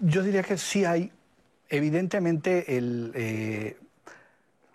[0.00, 1.12] Yo diría que sí hay
[1.68, 3.76] evidentemente eh,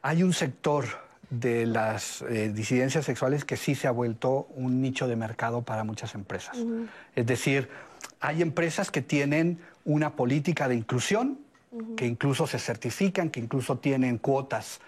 [0.01, 0.85] hay un sector
[1.29, 5.83] de las eh, disidencias sexuales que sí se ha vuelto un nicho de mercado para
[5.83, 6.57] muchas empresas.
[7.15, 7.69] Es decir,
[8.19, 11.39] hay empresas que tienen una política de inclusión,
[11.95, 14.79] que incluso se certifican, que incluso tienen cuotas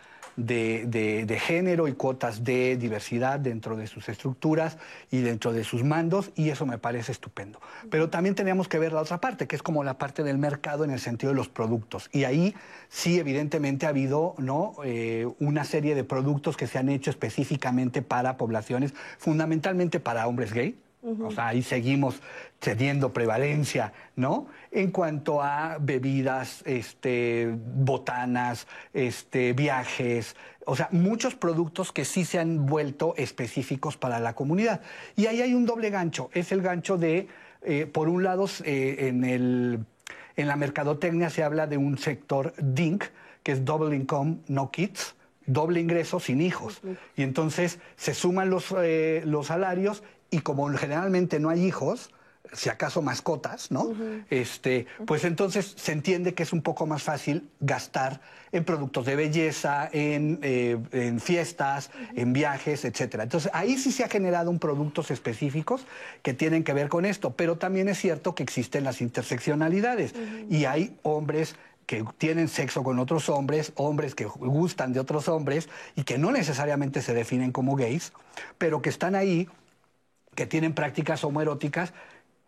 [0.45, 4.77] de, género y cuotas de diversidad dentro de sus estructuras
[5.11, 7.59] y dentro de sus mandos, y eso me parece estupendo.
[7.89, 10.83] Pero también tenemos que ver la otra parte, que es como la parte del mercado
[10.83, 12.09] en el sentido de los productos.
[12.11, 12.55] Y ahí
[12.89, 14.75] sí, evidentemente, ha habido ¿no?
[14.83, 20.53] Eh, una serie de productos que se han hecho específicamente para poblaciones, fundamentalmente para hombres
[20.53, 22.19] gay, o sea, ahí seguimos
[22.59, 24.47] teniendo prevalencia, ¿no?
[24.71, 30.35] En cuanto a bebidas, este, botanas, este, viajes,
[30.65, 34.81] o sea, muchos productos que sí se han vuelto específicos para la comunidad.
[35.15, 37.27] Y ahí hay un doble gancho, es el gancho de,
[37.63, 39.79] eh, por un lado, eh, en, el,
[40.35, 43.05] en la mercadotecnia se habla de un sector DINK,
[43.41, 45.15] que es Double Income No Kids,
[45.47, 46.81] doble ingreso sin hijos.
[47.15, 52.11] Y entonces se suman los, eh, los salarios y como generalmente no hay hijos,
[52.53, 53.93] si acaso mascotas, ¿no?
[54.29, 59.15] este, pues entonces se entiende que es un poco más fácil gastar en productos de
[59.15, 60.77] belleza, en, eh,
[61.19, 63.23] fiestas, en viajes, etcétera.
[63.23, 65.85] Entonces ahí sí se ha generado un productos específicos
[66.23, 70.13] que tienen que ver con esto, pero también es cierto que existen las interseccionalidades
[70.49, 75.69] y hay hombres que tienen sexo con otros hombres, hombres que gustan de otros hombres
[75.95, 78.13] y que no necesariamente se definen como gays,
[78.59, 79.49] pero que están ahí,
[80.39, 81.91] que tienen prácticas homoeróticas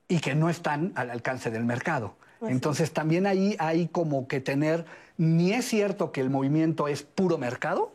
[0.07, 2.15] y que no están al alcance del mercado.
[2.41, 4.85] Entonces también ahí hay como que tener,
[5.17, 7.91] ni es cierto que el movimiento es puro mercado,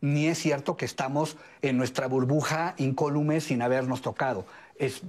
[0.00, 4.46] ni es cierto que estamos en nuestra burbuja incólume sin habernos tocado.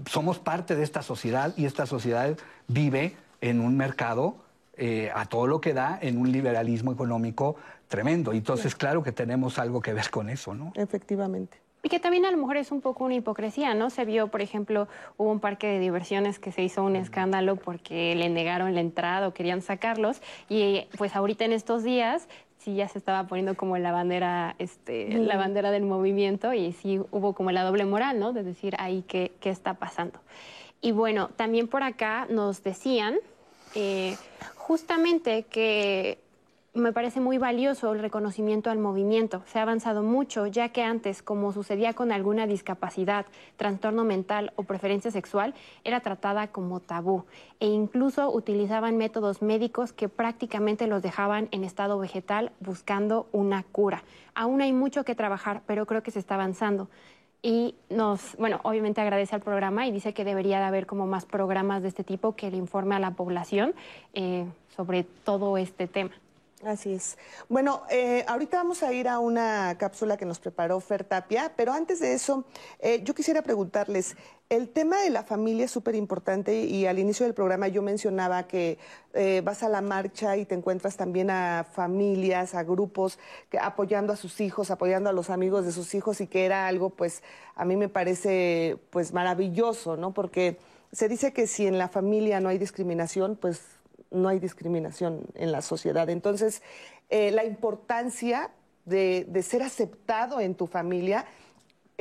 [0.07, 2.35] somos parte de esta sociedad y esta sociedad
[2.67, 4.37] vive en un mercado
[4.75, 7.57] eh, a todo lo que da, en un liberalismo económico
[7.87, 8.33] tremendo.
[8.33, 10.73] Entonces, claro que tenemos algo que ver con eso, ¿no?
[10.73, 11.60] Efectivamente.
[11.83, 13.89] Y que también a lo mejor es un poco una hipocresía, ¿no?
[13.89, 14.87] Se vio, por ejemplo,
[15.17, 19.27] hubo un parque de diversiones que se hizo un escándalo porque le negaron la entrada
[19.27, 20.21] o querían sacarlos.
[20.47, 22.27] Y pues ahorita en estos días
[22.59, 26.99] sí ya se estaba poniendo como la bandera, este, la bandera del movimiento y sí
[27.11, 28.31] hubo como la doble moral, ¿no?
[28.31, 30.19] De decir ahí qué, qué está pasando.
[30.81, 33.15] Y bueno, también por acá nos decían
[33.73, 34.15] eh,
[34.55, 36.19] justamente que
[36.73, 39.43] me parece muy valioso el reconocimiento al movimiento.
[39.45, 43.25] Se ha avanzado mucho, ya que antes, como sucedía con alguna discapacidad,
[43.57, 45.53] trastorno mental o preferencia sexual,
[45.83, 47.25] era tratada como tabú
[47.59, 54.03] e incluso utilizaban métodos médicos que prácticamente los dejaban en estado vegetal buscando una cura.
[54.33, 56.87] Aún hay mucho que trabajar, pero creo que se está avanzando
[57.43, 61.25] y nos, bueno, obviamente agradece al programa y dice que debería de haber como más
[61.25, 63.73] programas de este tipo que le informe a la población
[64.13, 66.11] eh, sobre todo este tema.
[66.63, 67.17] Así es.
[67.49, 71.73] Bueno, eh, ahorita vamos a ir a una cápsula que nos preparó Fer Tapia, pero
[71.73, 72.45] antes de eso,
[72.79, 74.15] eh, yo quisiera preguntarles,
[74.49, 78.43] el tema de la familia es súper importante y al inicio del programa yo mencionaba
[78.43, 78.77] que
[79.13, 83.17] eh, vas a la marcha y te encuentras también a familias, a grupos
[83.49, 86.67] que, apoyando a sus hijos, apoyando a los amigos de sus hijos y que era
[86.67, 87.23] algo, pues,
[87.55, 90.13] a mí me parece, pues, maravilloso, ¿no?
[90.13, 90.59] Porque
[90.91, 93.61] se dice que si en la familia no hay discriminación, pues
[94.11, 96.09] no hay discriminación en la sociedad.
[96.09, 96.61] Entonces,
[97.09, 98.51] eh, la importancia
[98.85, 101.25] de, de, ser aceptado en tu familia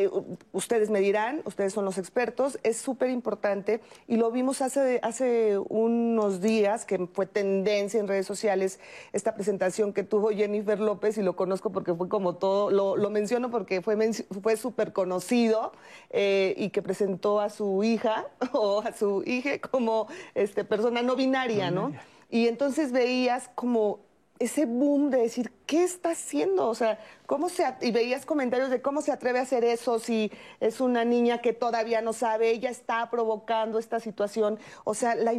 [0.05, 0.11] eh,
[0.53, 5.59] ustedes me dirán, ustedes son los expertos, es súper importante y lo vimos hace, hace
[5.59, 8.81] unos días que fue tendencia en redes sociales
[9.13, 13.51] esta presentación que tuvo Jennifer López y lo conozco porque fue como todo, lo, menciono
[13.51, 13.97] porque fue,
[14.43, 15.73] fue súper conocido
[16.11, 21.17] eh, y que presentó a su hija o a su hija como este, persona no
[21.17, 21.93] binaria, ¿no?
[22.31, 23.99] Y entonces veías como
[24.41, 26.67] ese boom de decir, ¿qué está haciendo?
[26.67, 27.63] O sea, ¿cómo se...
[27.83, 31.53] Y veías comentarios de cómo se atreve a hacer eso si es una niña que
[31.53, 34.59] todavía no sabe, ella está provocando esta situación.
[34.85, 35.33] O sea, la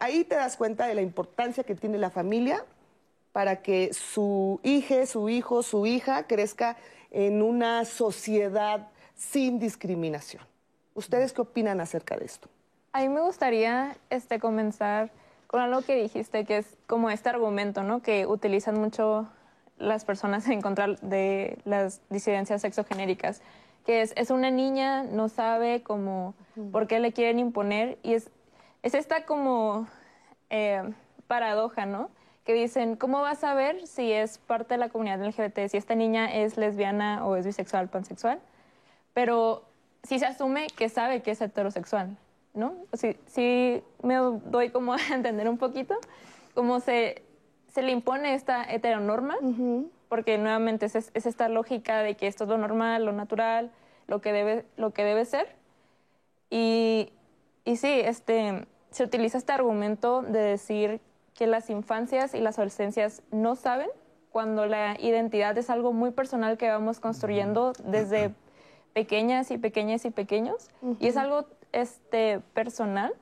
[0.00, 2.64] ahí te das cuenta de la importancia que tiene la familia
[3.32, 6.78] para que su hija, su hijo, su hija crezca
[7.10, 10.42] en una sociedad sin discriminación.
[10.94, 12.48] ¿Ustedes qué opinan acerca de esto?
[12.92, 15.10] A mí me gustaría este, comenzar
[15.46, 18.02] con algo que dijiste, que es como este argumento, ¿no?
[18.02, 19.28] Que utilizan mucho
[19.78, 23.42] las personas en contra de las disidencias sexogenéricas,
[23.84, 26.34] que es, es una niña, no sabe cómo,
[26.72, 28.30] por qué le quieren imponer, y es,
[28.82, 29.86] es esta como
[30.50, 30.82] eh,
[31.26, 32.10] paradoja, ¿no?
[32.44, 35.94] Que dicen, ¿cómo vas a ver si es parte de la comunidad LGBT, si esta
[35.94, 38.40] niña es lesbiana o es bisexual, pansexual?
[39.14, 39.64] Pero
[40.04, 42.16] si se asume que sabe que es heterosexual.
[42.56, 42.74] ¿No?
[43.26, 45.94] Sí, me doy como a entender un poquito
[46.54, 47.22] cómo se,
[47.68, 49.36] se le impone esta heteronorma,
[50.08, 53.70] porque nuevamente es, esta lógica de que esto es lo normal, lo natural,
[54.08, 55.54] lo que debe, lo que debe ser.
[56.50, 57.12] Y,
[57.64, 61.00] y sí, este, se utiliza este argumento de decir
[61.34, 63.90] que las infancias y las adolescencias no saben
[64.30, 68.32] cuando la identidad es algo muy personal que vamos construyendo desde
[68.94, 70.70] pequeñas y pequeñas y pequeños.
[71.00, 73.12] Y es algo este, personal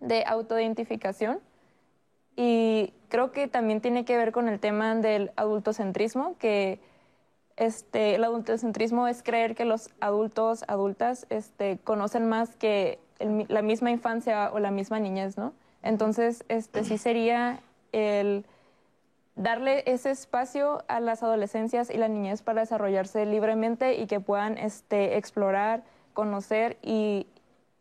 [0.00, 1.40] de autoidentificación
[2.36, 6.80] y creo que también tiene que ver con el tema del adultocentrismo, que
[7.56, 13.92] este, el adultocentrismo es creer que los adultos, adultas, este, conocen más que la misma
[13.92, 15.52] infancia o la misma niñez, ¿no?
[15.82, 17.60] Entonces, este, sí sería
[17.92, 18.44] el
[19.36, 24.58] darle ese espacio a las adolescencias y la niñez para desarrollarse libremente y que puedan
[24.58, 27.28] este, explorar, conocer y,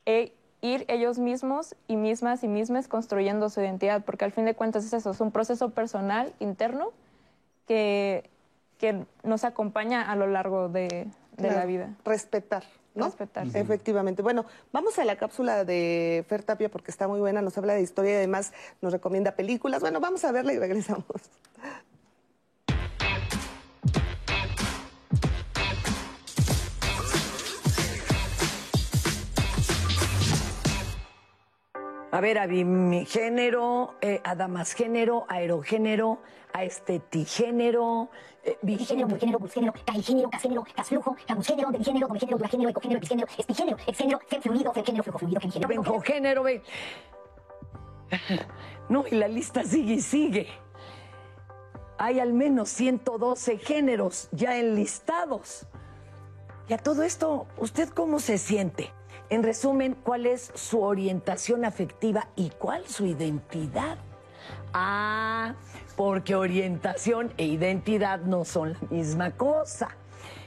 [0.06, 4.56] e ir ellos mismos y mismas y mismas construyendo su identidad, porque al fin de
[4.56, 6.92] cuentas es eso, es un proceso personal, interno,
[7.68, 8.30] que,
[8.78, 11.08] que nos acompaña a lo largo de,
[11.38, 11.90] la vida.
[12.06, 12.64] Respetar.
[12.96, 13.06] ¿no?
[13.06, 13.48] Respetar.
[13.54, 14.22] Efectivamente.
[14.22, 17.82] Bueno, vamos a la cápsula de Fer Tapia porque está muy buena, nos habla de
[17.82, 19.82] historia y además nos recomienda películas.
[19.82, 21.06] Bueno, vamos a verla y regresamos.
[32.14, 36.20] A ver, a bimigénero, eh, a damasgénero, aerogénero,
[36.54, 38.12] a estetigénero,
[38.44, 44.20] eh, bigénero, mulgénero, busgénero, caigénero, casgénero, casflujo, cabusgénero, demigénero, domigénero, duragénero, ecogénero, epigénero, espigénero, exgénero,
[44.28, 45.68] femfluido, femgénero, flujofluido, gemigénero.
[45.70, 46.62] Bengogénero, ve.
[48.90, 50.48] No, y la lista sigue y sigue.
[51.98, 55.66] Hay al menos 112 géneros ya enlistados.
[56.70, 58.92] Y a todo esto, ¿usted cómo se siente?
[59.30, 63.98] En resumen, ¿cuál es su orientación afectiva y cuál su identidad?
[64.74, 65.54] Ah,
[65.96, 69.90] porque orientación e identidad no son la misma cosa.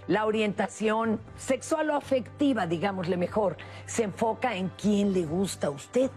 [0.09, 6.11] La orientación sexual o afectiva, digámosle mejor, se enfoca en quién le gusta a usted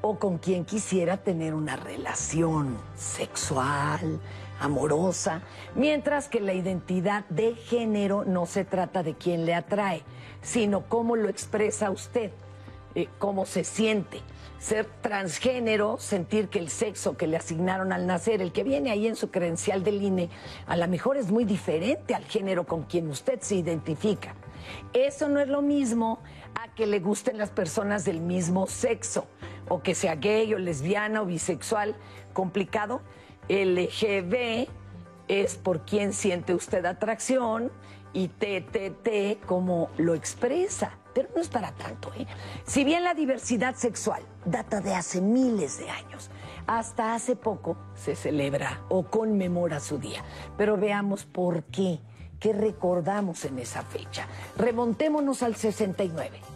[0.00, 4.20] o con quién quisiera tener una relación sexual,
[4.60, 5.42] amorosa,
[5.74, 10.02] mientras que la identidad de género no se trata de quién le atrae,
[10.46, 12.30] sino cómo lo expresa usted,
[12.94, 14.20] eh, cómo se siente.
[14.60, 19.08] Ser transgénero, sentir que el sexo que le asignaron al nacer, el que viene ahí
[19.08, 20.30] en su credencial del INE,
[20.66, 24.34] a lo mejor es muy diferente al género con quien usted se identifica.
[24.92, 26.20] Eso no es lo mismo
[26.54, 29.26] a que le gusten las personas del mismo sexo,
[29.68, 31.96] o que sea gay o lesbiana o bisexual,
[32.32, 33.02] complicado.
[33.48, 34.68] LGB
[35.26, 37.72] es por quien siente usted atracción
[38.16, 40.98] y TTT como lo expresa.
[41.14, 42.26] Pero no es para tanto, ¿eh?
[42.64, 46.30] Si bien la diversidad sexual data de hace miles de años,
[46.66, 50.24] hasta hace poco se celebra o conmemora su día.
[50.56, 52.00] Pero veamos por qué,
[52.40, 54.26] qué recordamos en esa fecha.
[54.56, 56.55] Remontémonos al 69.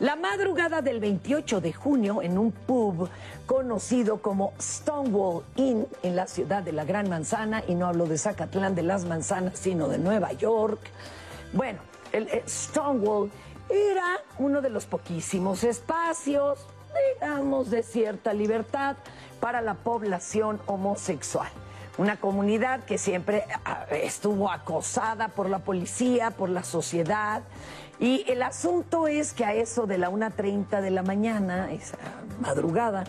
[0.00, 3.08] La madrugada del 28 de junio, en un pub
[3.46, 8.18] conocido como Stonewall Inn en la ciudad de la Gran Manzana, y no hablo de
[8.18, 10.80] Zacatlán de las Manzanas, sino de Nueva York.
[11.52, 11.78] Bueno,
[12.10, 13.30] el, Stonewall
[13.70, 16.66] era uno de los poquísimos espacios,
[17.14, 18.96] digamos, de cierta libertad
[19.38, 21.48] para la población homosexual.
[21.98, 27.42] Una comunidad que siempre ah, estuvo acosada por la policía, por la sociedad,
[28.00, 31.98] y el asunto es que a eso de la 1.30 de la mañana, esa
[32.40, 33.04] madrugada,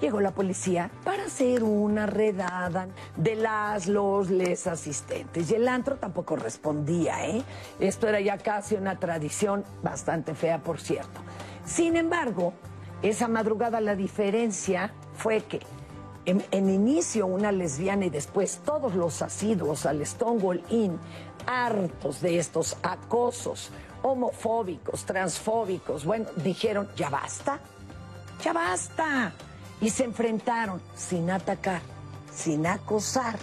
[0.00, 5.50] llegó la policía para hacer una redada de las, los, les asistentes.
[5.50, 7.42] Y el antro tampoco respondía, ¿eh?
[7.80, 11.20] Esto era ya casi una tradición bastante fea, por cierto.
[11.64, 12.52] Sin embargo,
[13.02, 15.60] esa madrugada la diferencia fue que
[16.26, 20.98] en, en inicio una lesbiana y después todos los asiduos al Stonewall Inn,
[21.46, 23.70] hartos de estos acosos,
[24.02, 27.60] homofóbicos, transfóbicos, bueno, dijeron, ya basta,
[28.42, 29.32] ya basta.
[29.80, 31.80] Y se enfrentaron sin atacar,
[32.32, 33.38] sin acosar.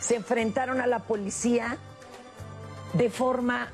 [0.00, 1.76] Se enfrentaron a la policía
[2.94, 3.68] de forma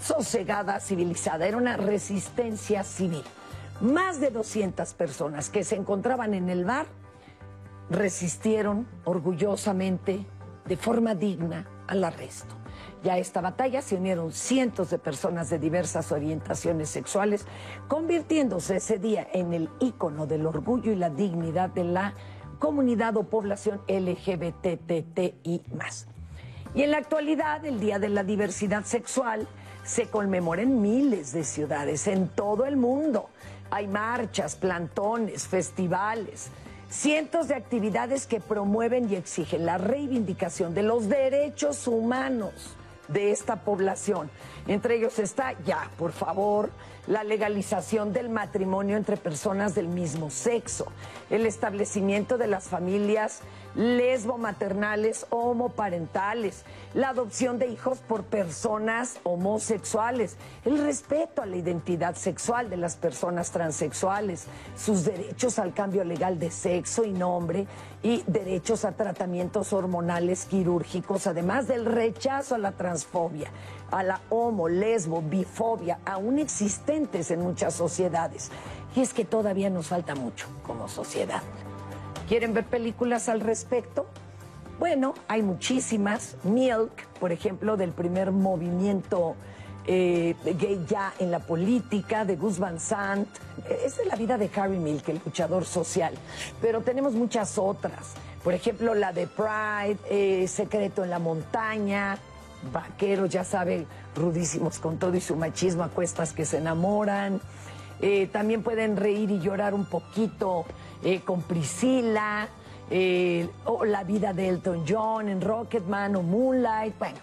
[0.00, 1.46] sosegada, civilizada.
[1.46, 3.24] Era una resistencia civil.
[3.80, 6.86] Más de 200 personas que se encontraban en el bar
[7.90, 10.24] resistieron orgullosamente,
[10.66, 12.63] de forma digna, al arresto.
[13.04, 17.44] Ya a esta batalla se unieron cientos de personas de diversas orientaciones sexuales,
[17.86, 22.14] convirtiéndose ese día en el ícono del orgullo y la dignidad de la
[22.58, 25.60] comunidad o población LGBTTI
[26.74, 29.46] Y en la actualidad, el Día de la Diversidad Sexual
[29.84, 33.28] se conmemora en miles de ciudades en todo el mundo.
[33.70, 36.48] Hay marchas, plantones, festivales,
[36.88, 42.78] cientos de actividades que promueven y exigen la reivindicación de los derechos humanos
[43.08, 44.30] de esta población.
[44.66, 46.70] Entre ellos está ya, por favor,
[47.06, 50.86] la legalización del matrimonio entre personas del mismo sexo,
[51.30, 53.40] el establecimiento de las familias
[53.74, 56.64] lesbo-maternales o homoparentales,
[56.94, 62.96] la adopción de hijos por personas homosexuales, el respeto a la identidad sexual de las
[62.96, 64.46] personas transexuales,
[64.76, 67.66] sus derechos al cambio legal de sexo y nombre
[68.02, 73.50] y derechos a tratamientos hormonales quirúrgicos, además del rechazo a la transfobia,
[73.90, 78.50] a la homo, lesbo, bifobia, aún existentes en muchas sociedades.
[78.94, 81.42] Y es que todavía nos falta mucho como sociedad.
[82.28, 84.06] ¿Quieren ver películas al respecto?
[84.78, 86.36] Bueno, hay muchísimas.
[86.42, 89.36] Milk, por ejemplo, del primer movimiento
[89.86, 93.28] eh, gay ya en la política, de Gus Van Sant.
[93.84, 96.14] Es de la vida de Harry Milk, el luchador social.
[96.62, 98.14] Pero tenemos muchas otras.
[98.42, 102.18] Por ejemplo, la de Pride, eh, Secreto en la Montaña,
[102.72, 103.86] Vaqueros, ya saben,
[104.16, 107.40] rudísimos con todo y su machismo, acuestas que se enamoran.
[108.00, 110.64] Eh, también pueden reír y llorar un poquito
[111.04, 112.48] eh, con Priscila,
[112.90, 116.98] eh, o la vida de Elton John en Rocketman o Moonlight.
[116.98, 117.18] Bueno,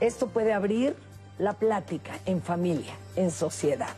[0.00, 0.96] esto puede abrir
[1.38, 3.94] la plática en familia, en sociedad.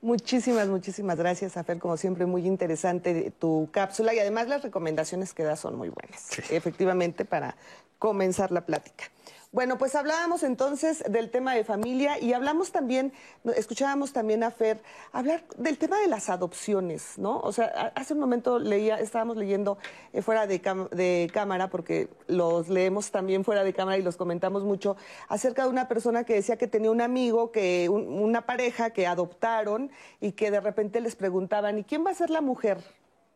[0.00, 1.78] Muchísimas, muchísimas gracias, Afer.
[1.78, 6.38] Como siempre, muy interesante tu cápsula y además las recomendaciones que das son muy buenas,
[6.50, 7.56] efectivamente, para
[7.98, 9.04] comenzar la plática.
[9.50, 13.14] Bueno, pues hablábamos entonces del tema de familia y hablamos también,
[13.56, 17.40] escuchábamos también a Fer hablar del tema de las adopciones, ¿no?
[17.40, 19.78] O sea, hace un momento leía, estábamos leyendo
[20.12, 20.58] eh, fuera de,
[20.90, 24.98] de, cámara, porque los leemos también fuera de cámara y los comentamos mucho,
[25.28, 29.90] acerca de una persona que decía que tenía un amigo, que una pareja que adoptaron
[30.20, 32.76] y que de repente les preguntaban, ¿y quién va a ser la mujer?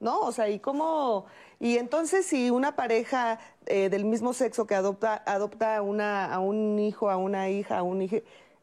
[0.03, 0.21] ¿No?
[0.21, 1.25] O sea, ¿y cómo?
[1.61, 6.79] Y entonces si una pareja eh, del mismo sexo que adopta, adopta una, a un
[6.79, 8.17] hijo, a una hija, a un hijo,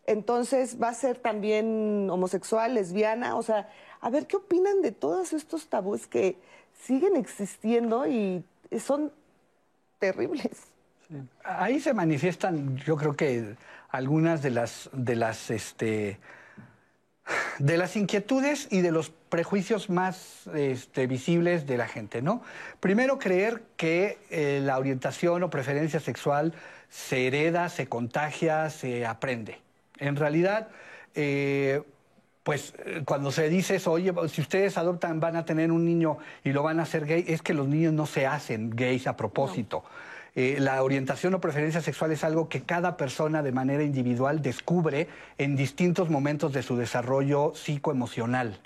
[0.05, 3.69] entonces va a ser también homosexual, lesbiana, o sea,
[4.01, 6.37] a ver qué opinan de todos estos tabúes que
[6.85, 8.43] siguen existiendo y
[8.79, 9.11] son
[9.97, 10.67] terribles.
[11.43, 13.55] Ahí se manifiestan, yo creo que
[13.89, 16.19] algunas de las, de las, este,
[17.59, 22.41] de las inquietudes y de los prejuicios más este, visibles de la gente, ¿no?
[22.79, 26.53] Primero, creer que eh, la orientación o preferencia sexual
[26.89, 29.59] se hereda, se contagia, se aprende.
[29.97, 30.69] En realidad,
[31.13, 31.83] eh,
[32.43, 32.73] pues
[33.05, 36.63] cuando se dice eso, oye, si ustedes adoptan, van a tener un niño y lo
[36.63, 39.83] van a hacer gay, es que los niños no se hacen gays a propósito.
[40.39, 45.09] Eh, la orientación o preferencia sexual es algo que cada persona de manera individual descubre
[45.37, 48.57] en distintos momentos de su desarrollo psicoemocional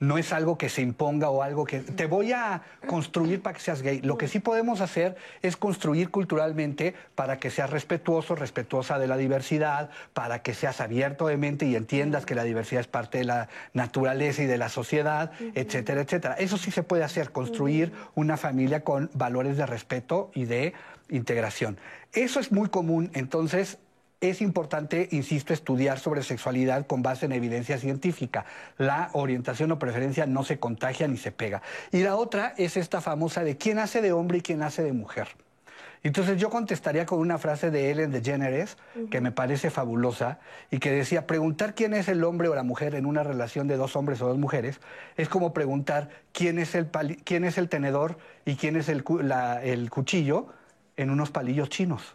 [0.00, 3.60] no es algo que se imponga o algo que te voy a construir para que
[3.60, 4.00] seas gay.
[4.00, 9.16] Lo que sí podemos hacer es construir culturalmente para que seas respetuoso, respetuosa de la
[9.16, 13.24] diversidad, para que seas abierto de mente y entiendas que la diversidad es parte de
[13.24, 16.34] la naturaleza y de la sociedad, etcétera, etcétera.
[16.34, 20.74] Eso sí se puede hacer, construir una familia con valores de respeto y de
[21.08, 21.78] integración.
[22.12, 23.78] Eso es muy común, entonces
[24.20, 28.44] es importante, insisto, estudiar sobre sexualidad con base en evidencia científica.
[28.76, 31.62] La orientación o preferencia no se contagia ni se pega.
[31.92, 34.92] Y la otra es esta famosa de quién hace de hombre y quién hace de
[34.92, 35.28] mujer.
[36.02, 38.76] Entonces yo contestaría con una frase de Ellen DeGeneres,
[39.10, 40.38] que me parece fabulosa,
[40.70, 43.76] y que decía, preguntar quién es el hombre o la mujer en una relación de
[43.76, 44.80] dos hombres o dos mujeres
[45.16, 46.88] es como preguntar quién es el,
[47.24, 49.04] quién es el tenedor y quién es el,
[49.62, 50.46] el cuchillo
[50.96, 52.14] en unos palillos chinos.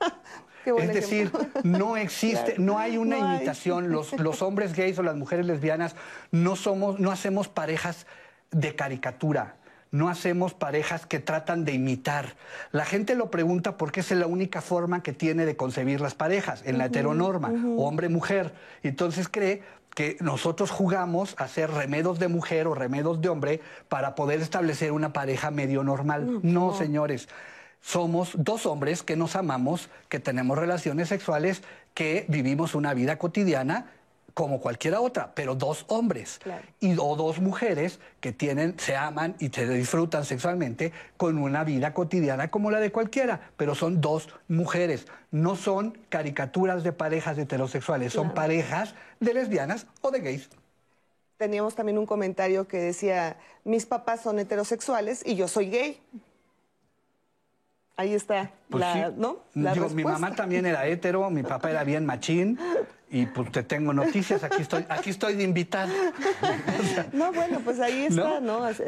[0.64, 1.30] es decir,
[1.62, 3.90] no existe, no hay una imitación.
[3.90, 5.96] Los, los, hombres gays o las mujeres lesbianas
[6.30, 8.06] no somos, no hacemos parejas
[8.50, 9.56] de caricatura.
[9.90, 12.34] No hacemos parejas que tratan de imitar.
[12.70, 16.62] La gente lo pregunta porque es la única forma que tiene de concebir las parejas,
[16.64, 18.54] en la heteronorma, hombre-mujer.
[18.82, 19.62] Entonces cree
[19.94, 23.60] que nosotros jugamos a hacer remedos de mujer o remedos de hombre
[23.90, 26.40] para poder establecer una pareja medio normal.
[26.42, 27.28] no señores
[27.82, 33.90] somos dos hombres que nos amamos, que tenemos relaciones sexuales, que vivimos una vida cotidiana
[34.34, 36.40] como cualquiera otra, pero dos hombres
[36.80, 41.92] y o dos mujeres que tienen, se aman y se disfrutan sexualmente con una vida
[41.92, 48.12] cotidiana como la de cualquiera, pero son dos mujeres, no son caricaturas de parejas heterosexuales,
[48.12, 50.48] son parejas de lesbianas o de gays.
[51.36, 56.00] Teníamos también un comentario que decía, mis papás son heterosexuales y yo soy gay.
[57.96, 59.40] Ahí está, pues la, ¿no?
[59.54, 62.58] mi mamá también era hétero, mi papá era bien machín,
[63.12, 65.86] y pues te tengo noticias, aquí estoy, aquí estoy de invitar.
[67.12, 68.66] no, bueno, pues ahí está, ¿no?
[68.66, 68.80] Es,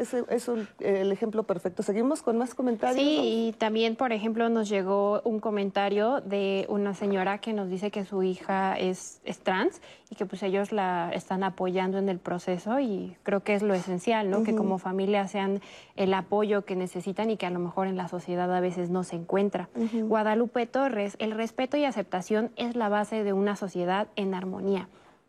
[0.79, 1.83] el ejemplo perfecto.
[1.83, 2.97] Seguimos con más comentarios.
[2.97, 7.91] Sí, y también, por ejemplo, nos llegó un comentario de una señora que nos dice
[7.91, 9.79] que su hija es, es trans
[10.09, 13.75] y que pues ellos la están apoyando en el proceso y creo que es lo
[13.75, 14.43] esencial, ¿no?
[14.43, 15.61] Que como familia sean
[15.95, 19.03] el apoyo que necesitan y que a lo mejor en la sociedad a veces no
[19.03, 19.69] se encuentra.
[19.93, 24.87] Guadalupe Torres, el respeto y aceptación es la base de una sociedad en armonía.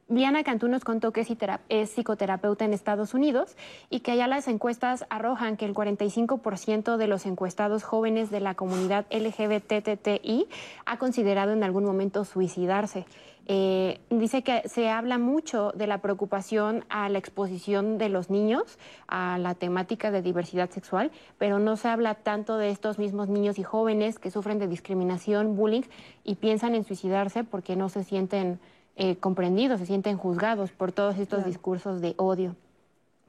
[0.08, 1.26] Diana Cantú nos contó que
[1.68, 3.56] es psicoterapeuta en Estados Unidos
[3.90, 8.54] y que allá las encuestas arrojan que el 45% de los encuestados jóvenes de la
[8.54, 10.46] comunidad LGBTTI
[10.84, 13.04] ha considerado en algún momento suicidarse.
[13.48, 18.78] Eh, dice que se habla mucho de la preocupación a la exposición de los niños
[19.06, 23.58] a la temática de diversidad sexual, pero no se habla tanto de estos mismos niños
[23.58, 25.82] y jóvenes que sufren de discriminación, bullying
[26.24, 28.60] y piensan en suicidarse porque no se sienten
[28.96, 32.56] eh, comprendidos, se sienten juzgados por todos estos discursos de odio.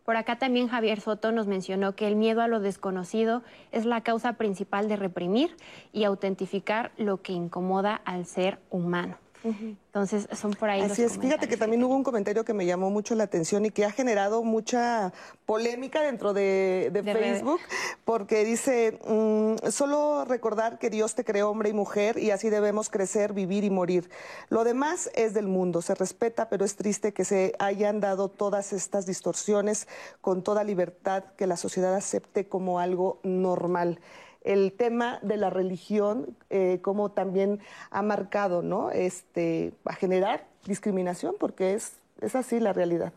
[0.05, 3.99] Por acá también Javier Soto nos mencionó que el miedo a lo desconocido es la
[3.99, 5.57] causa principal de reprimir
[5.91, 9.17] y autentificar lo que incomoda al ser humano.
[9.47, 10.81] Entonces, son por ahí.
[10.81, 13.71] Así es, fíjate que también hubo un comentario que me llamó mucho la atención y
[13.71, 15.13] que ha generado mucha
[15.45, 17.59] polémica dentro de, Facebook,
[18.05, 22.89] porque dice, mm, solo recordar que Dios te creó hombre y mujer y así debemos
[22.89, 24.09] crecer, vivir y morir.
[24.49, 28.73] Lo demás es del mundo, se respeta, pero es triste que se hayan dado todas
[28.73, 29.87] estas distorsiones
[30.21, 33.99] con toda libertad que la sociedad acepte como algo normal
[34.43, 37.59] el tema de la religión, eh, como también
[37.91, 38.91] ha marcado, ¿no?
[38.91, 43.13] Este, a generar discriminación, porque es, es así la realidad.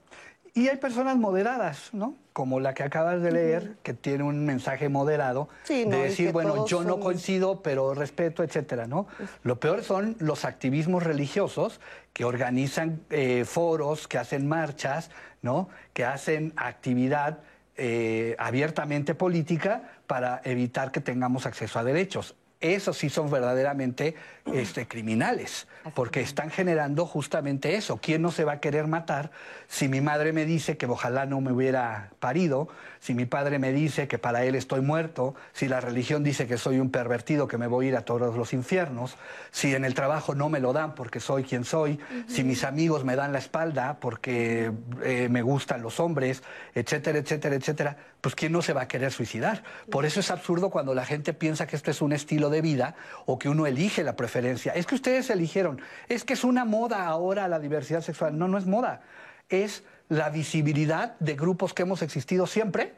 [0.54, 2.14] Y hay personas moderadas, ¿no?
[2.32, 6.82] Como la que acabas de leer, que tiene un mensaje moderado de decir, bueno, yo
[6.82, 9.06] no coincido, pero respeto, etcétera, ¿no?
[9.42, 11.80] Lo peor son los activismos religiosos
[12.12, 15.10] que organizan eh, foros, que hacen marchas,
[15.42, 15.68] ¿no?
[15.92, 17.38] Que hacen actividad
[17.76, 22.34] eh, abiertamente política para evitar que tengamos acceso a derechos.
[22.60, 24.16] Esos sí son verdaderamente
[24.52, 27.98] este, criminales, porque están generando justamente eso.
[27.98, 29.30] ¿Quién no se va a querer matar
[29.68, 32.68] si mi madre me dice que ojalá no me hubiera parido,
[33.00, 36.58] si mi padre me dice que para él estoy muerto, si la religión dice que
[36.58, 39.16] soy un pervertido, que me voy a ir a todos los infiernos,
[39.50, 43.04] si en el trabajo no me lo dan porque soy quien soy, si mis amigos
[43.04, 44.70] me dan la espalda porque
[45.02, 46.42] eh, me gustan los hombres,
[46.74, 49.62] etcétera, etcétera, etcétera, pues ¿quién no se va a querer suicidar?
[49.90, 52.94] Por eso es absurdo cuando la gente piensa que esto es un estilo de vida
[53.24, 54.72] o que uno elige la preferencia.
[54.72, 55.69] Es que ustedes eligieron,
[56.08, 58.38] es que es una moda ahora la diversidad sexual.
[58.38, 59.02] No, no es moda,
[59.48, 62.94] es la visibilidad de grupos que hemos existido siempre,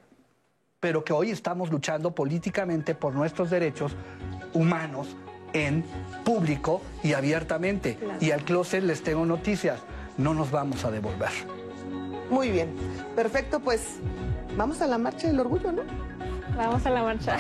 [0.81, 3.93] pero que hoy estamos luchando políticamente por nuestros derechos
[4.53, 5.17] humanos
[5.53, 5.85] en
[6.25, 7.99] público y abiertamente.
[8.21, 9.81] Y al closet les tengo noticias,
[10.19, 11.31] no nos vamos a devolver.
[12.31, 12.75] Muy bien,
[13.15, 13.99] perfecto, pues
[14.57, 15.83] vamos a la marcha del orgullo, ¿no?
[16.57, 17.37] Vamos a la marcha.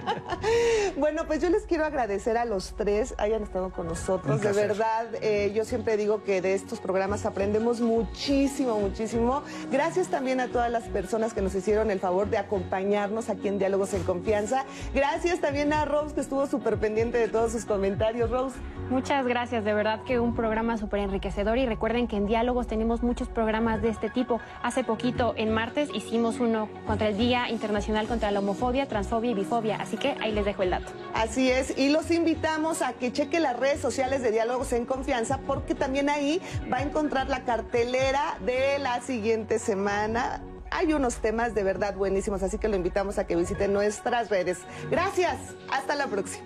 [0.98, 4.40] bueno, pues yo les quiero agradecer a los tres, hayan estado con nosotros.
[4.40, 9.42] De verdad, eh, yo siempre digo que de estos programas aprendemos muchísimo, muchísimo.
[9.70, 13.58] Gracias también a todas las personas que nos hicieron el favor de acompañarnos aquí en
[13.58, 14.64] Diálogos en Confianza.
[14.94, 18.30] Gracias también a Rose, que estuvo súper pendiente de todos sus comentarios.
[18.30, 18.56] Rose.
[18.90, 23.04] Muchas gracias, de verdad que un programa súper enriquecedor y recuerden que en Diálogos tenemos
[23.04, 24.40] muchos programas de este tipo.
[24.64, 29.34] Hace poquito, en martes, hicimos uno contra el Día Internacional contra la homofobia, transfobia y
[29.34, 29.76] bifobia.
[29.76, 30.90] Así que ahí les dejo el dato.
[31.14, 35.38] Así es, y los invitamos a que cheque las redes sociales de Diálogos en Confianza,
[35.46, 40.42] porque también ahí va a encontrar la cartelera de la siguiente semana.
[40.72, 44.58] Hay unos temas de verdad buenísimos, así que lo invitamos a que visiten nuestras redes.
[44.90, 45.36] Gracias,
[45.70, 46.44] hasta la próxima.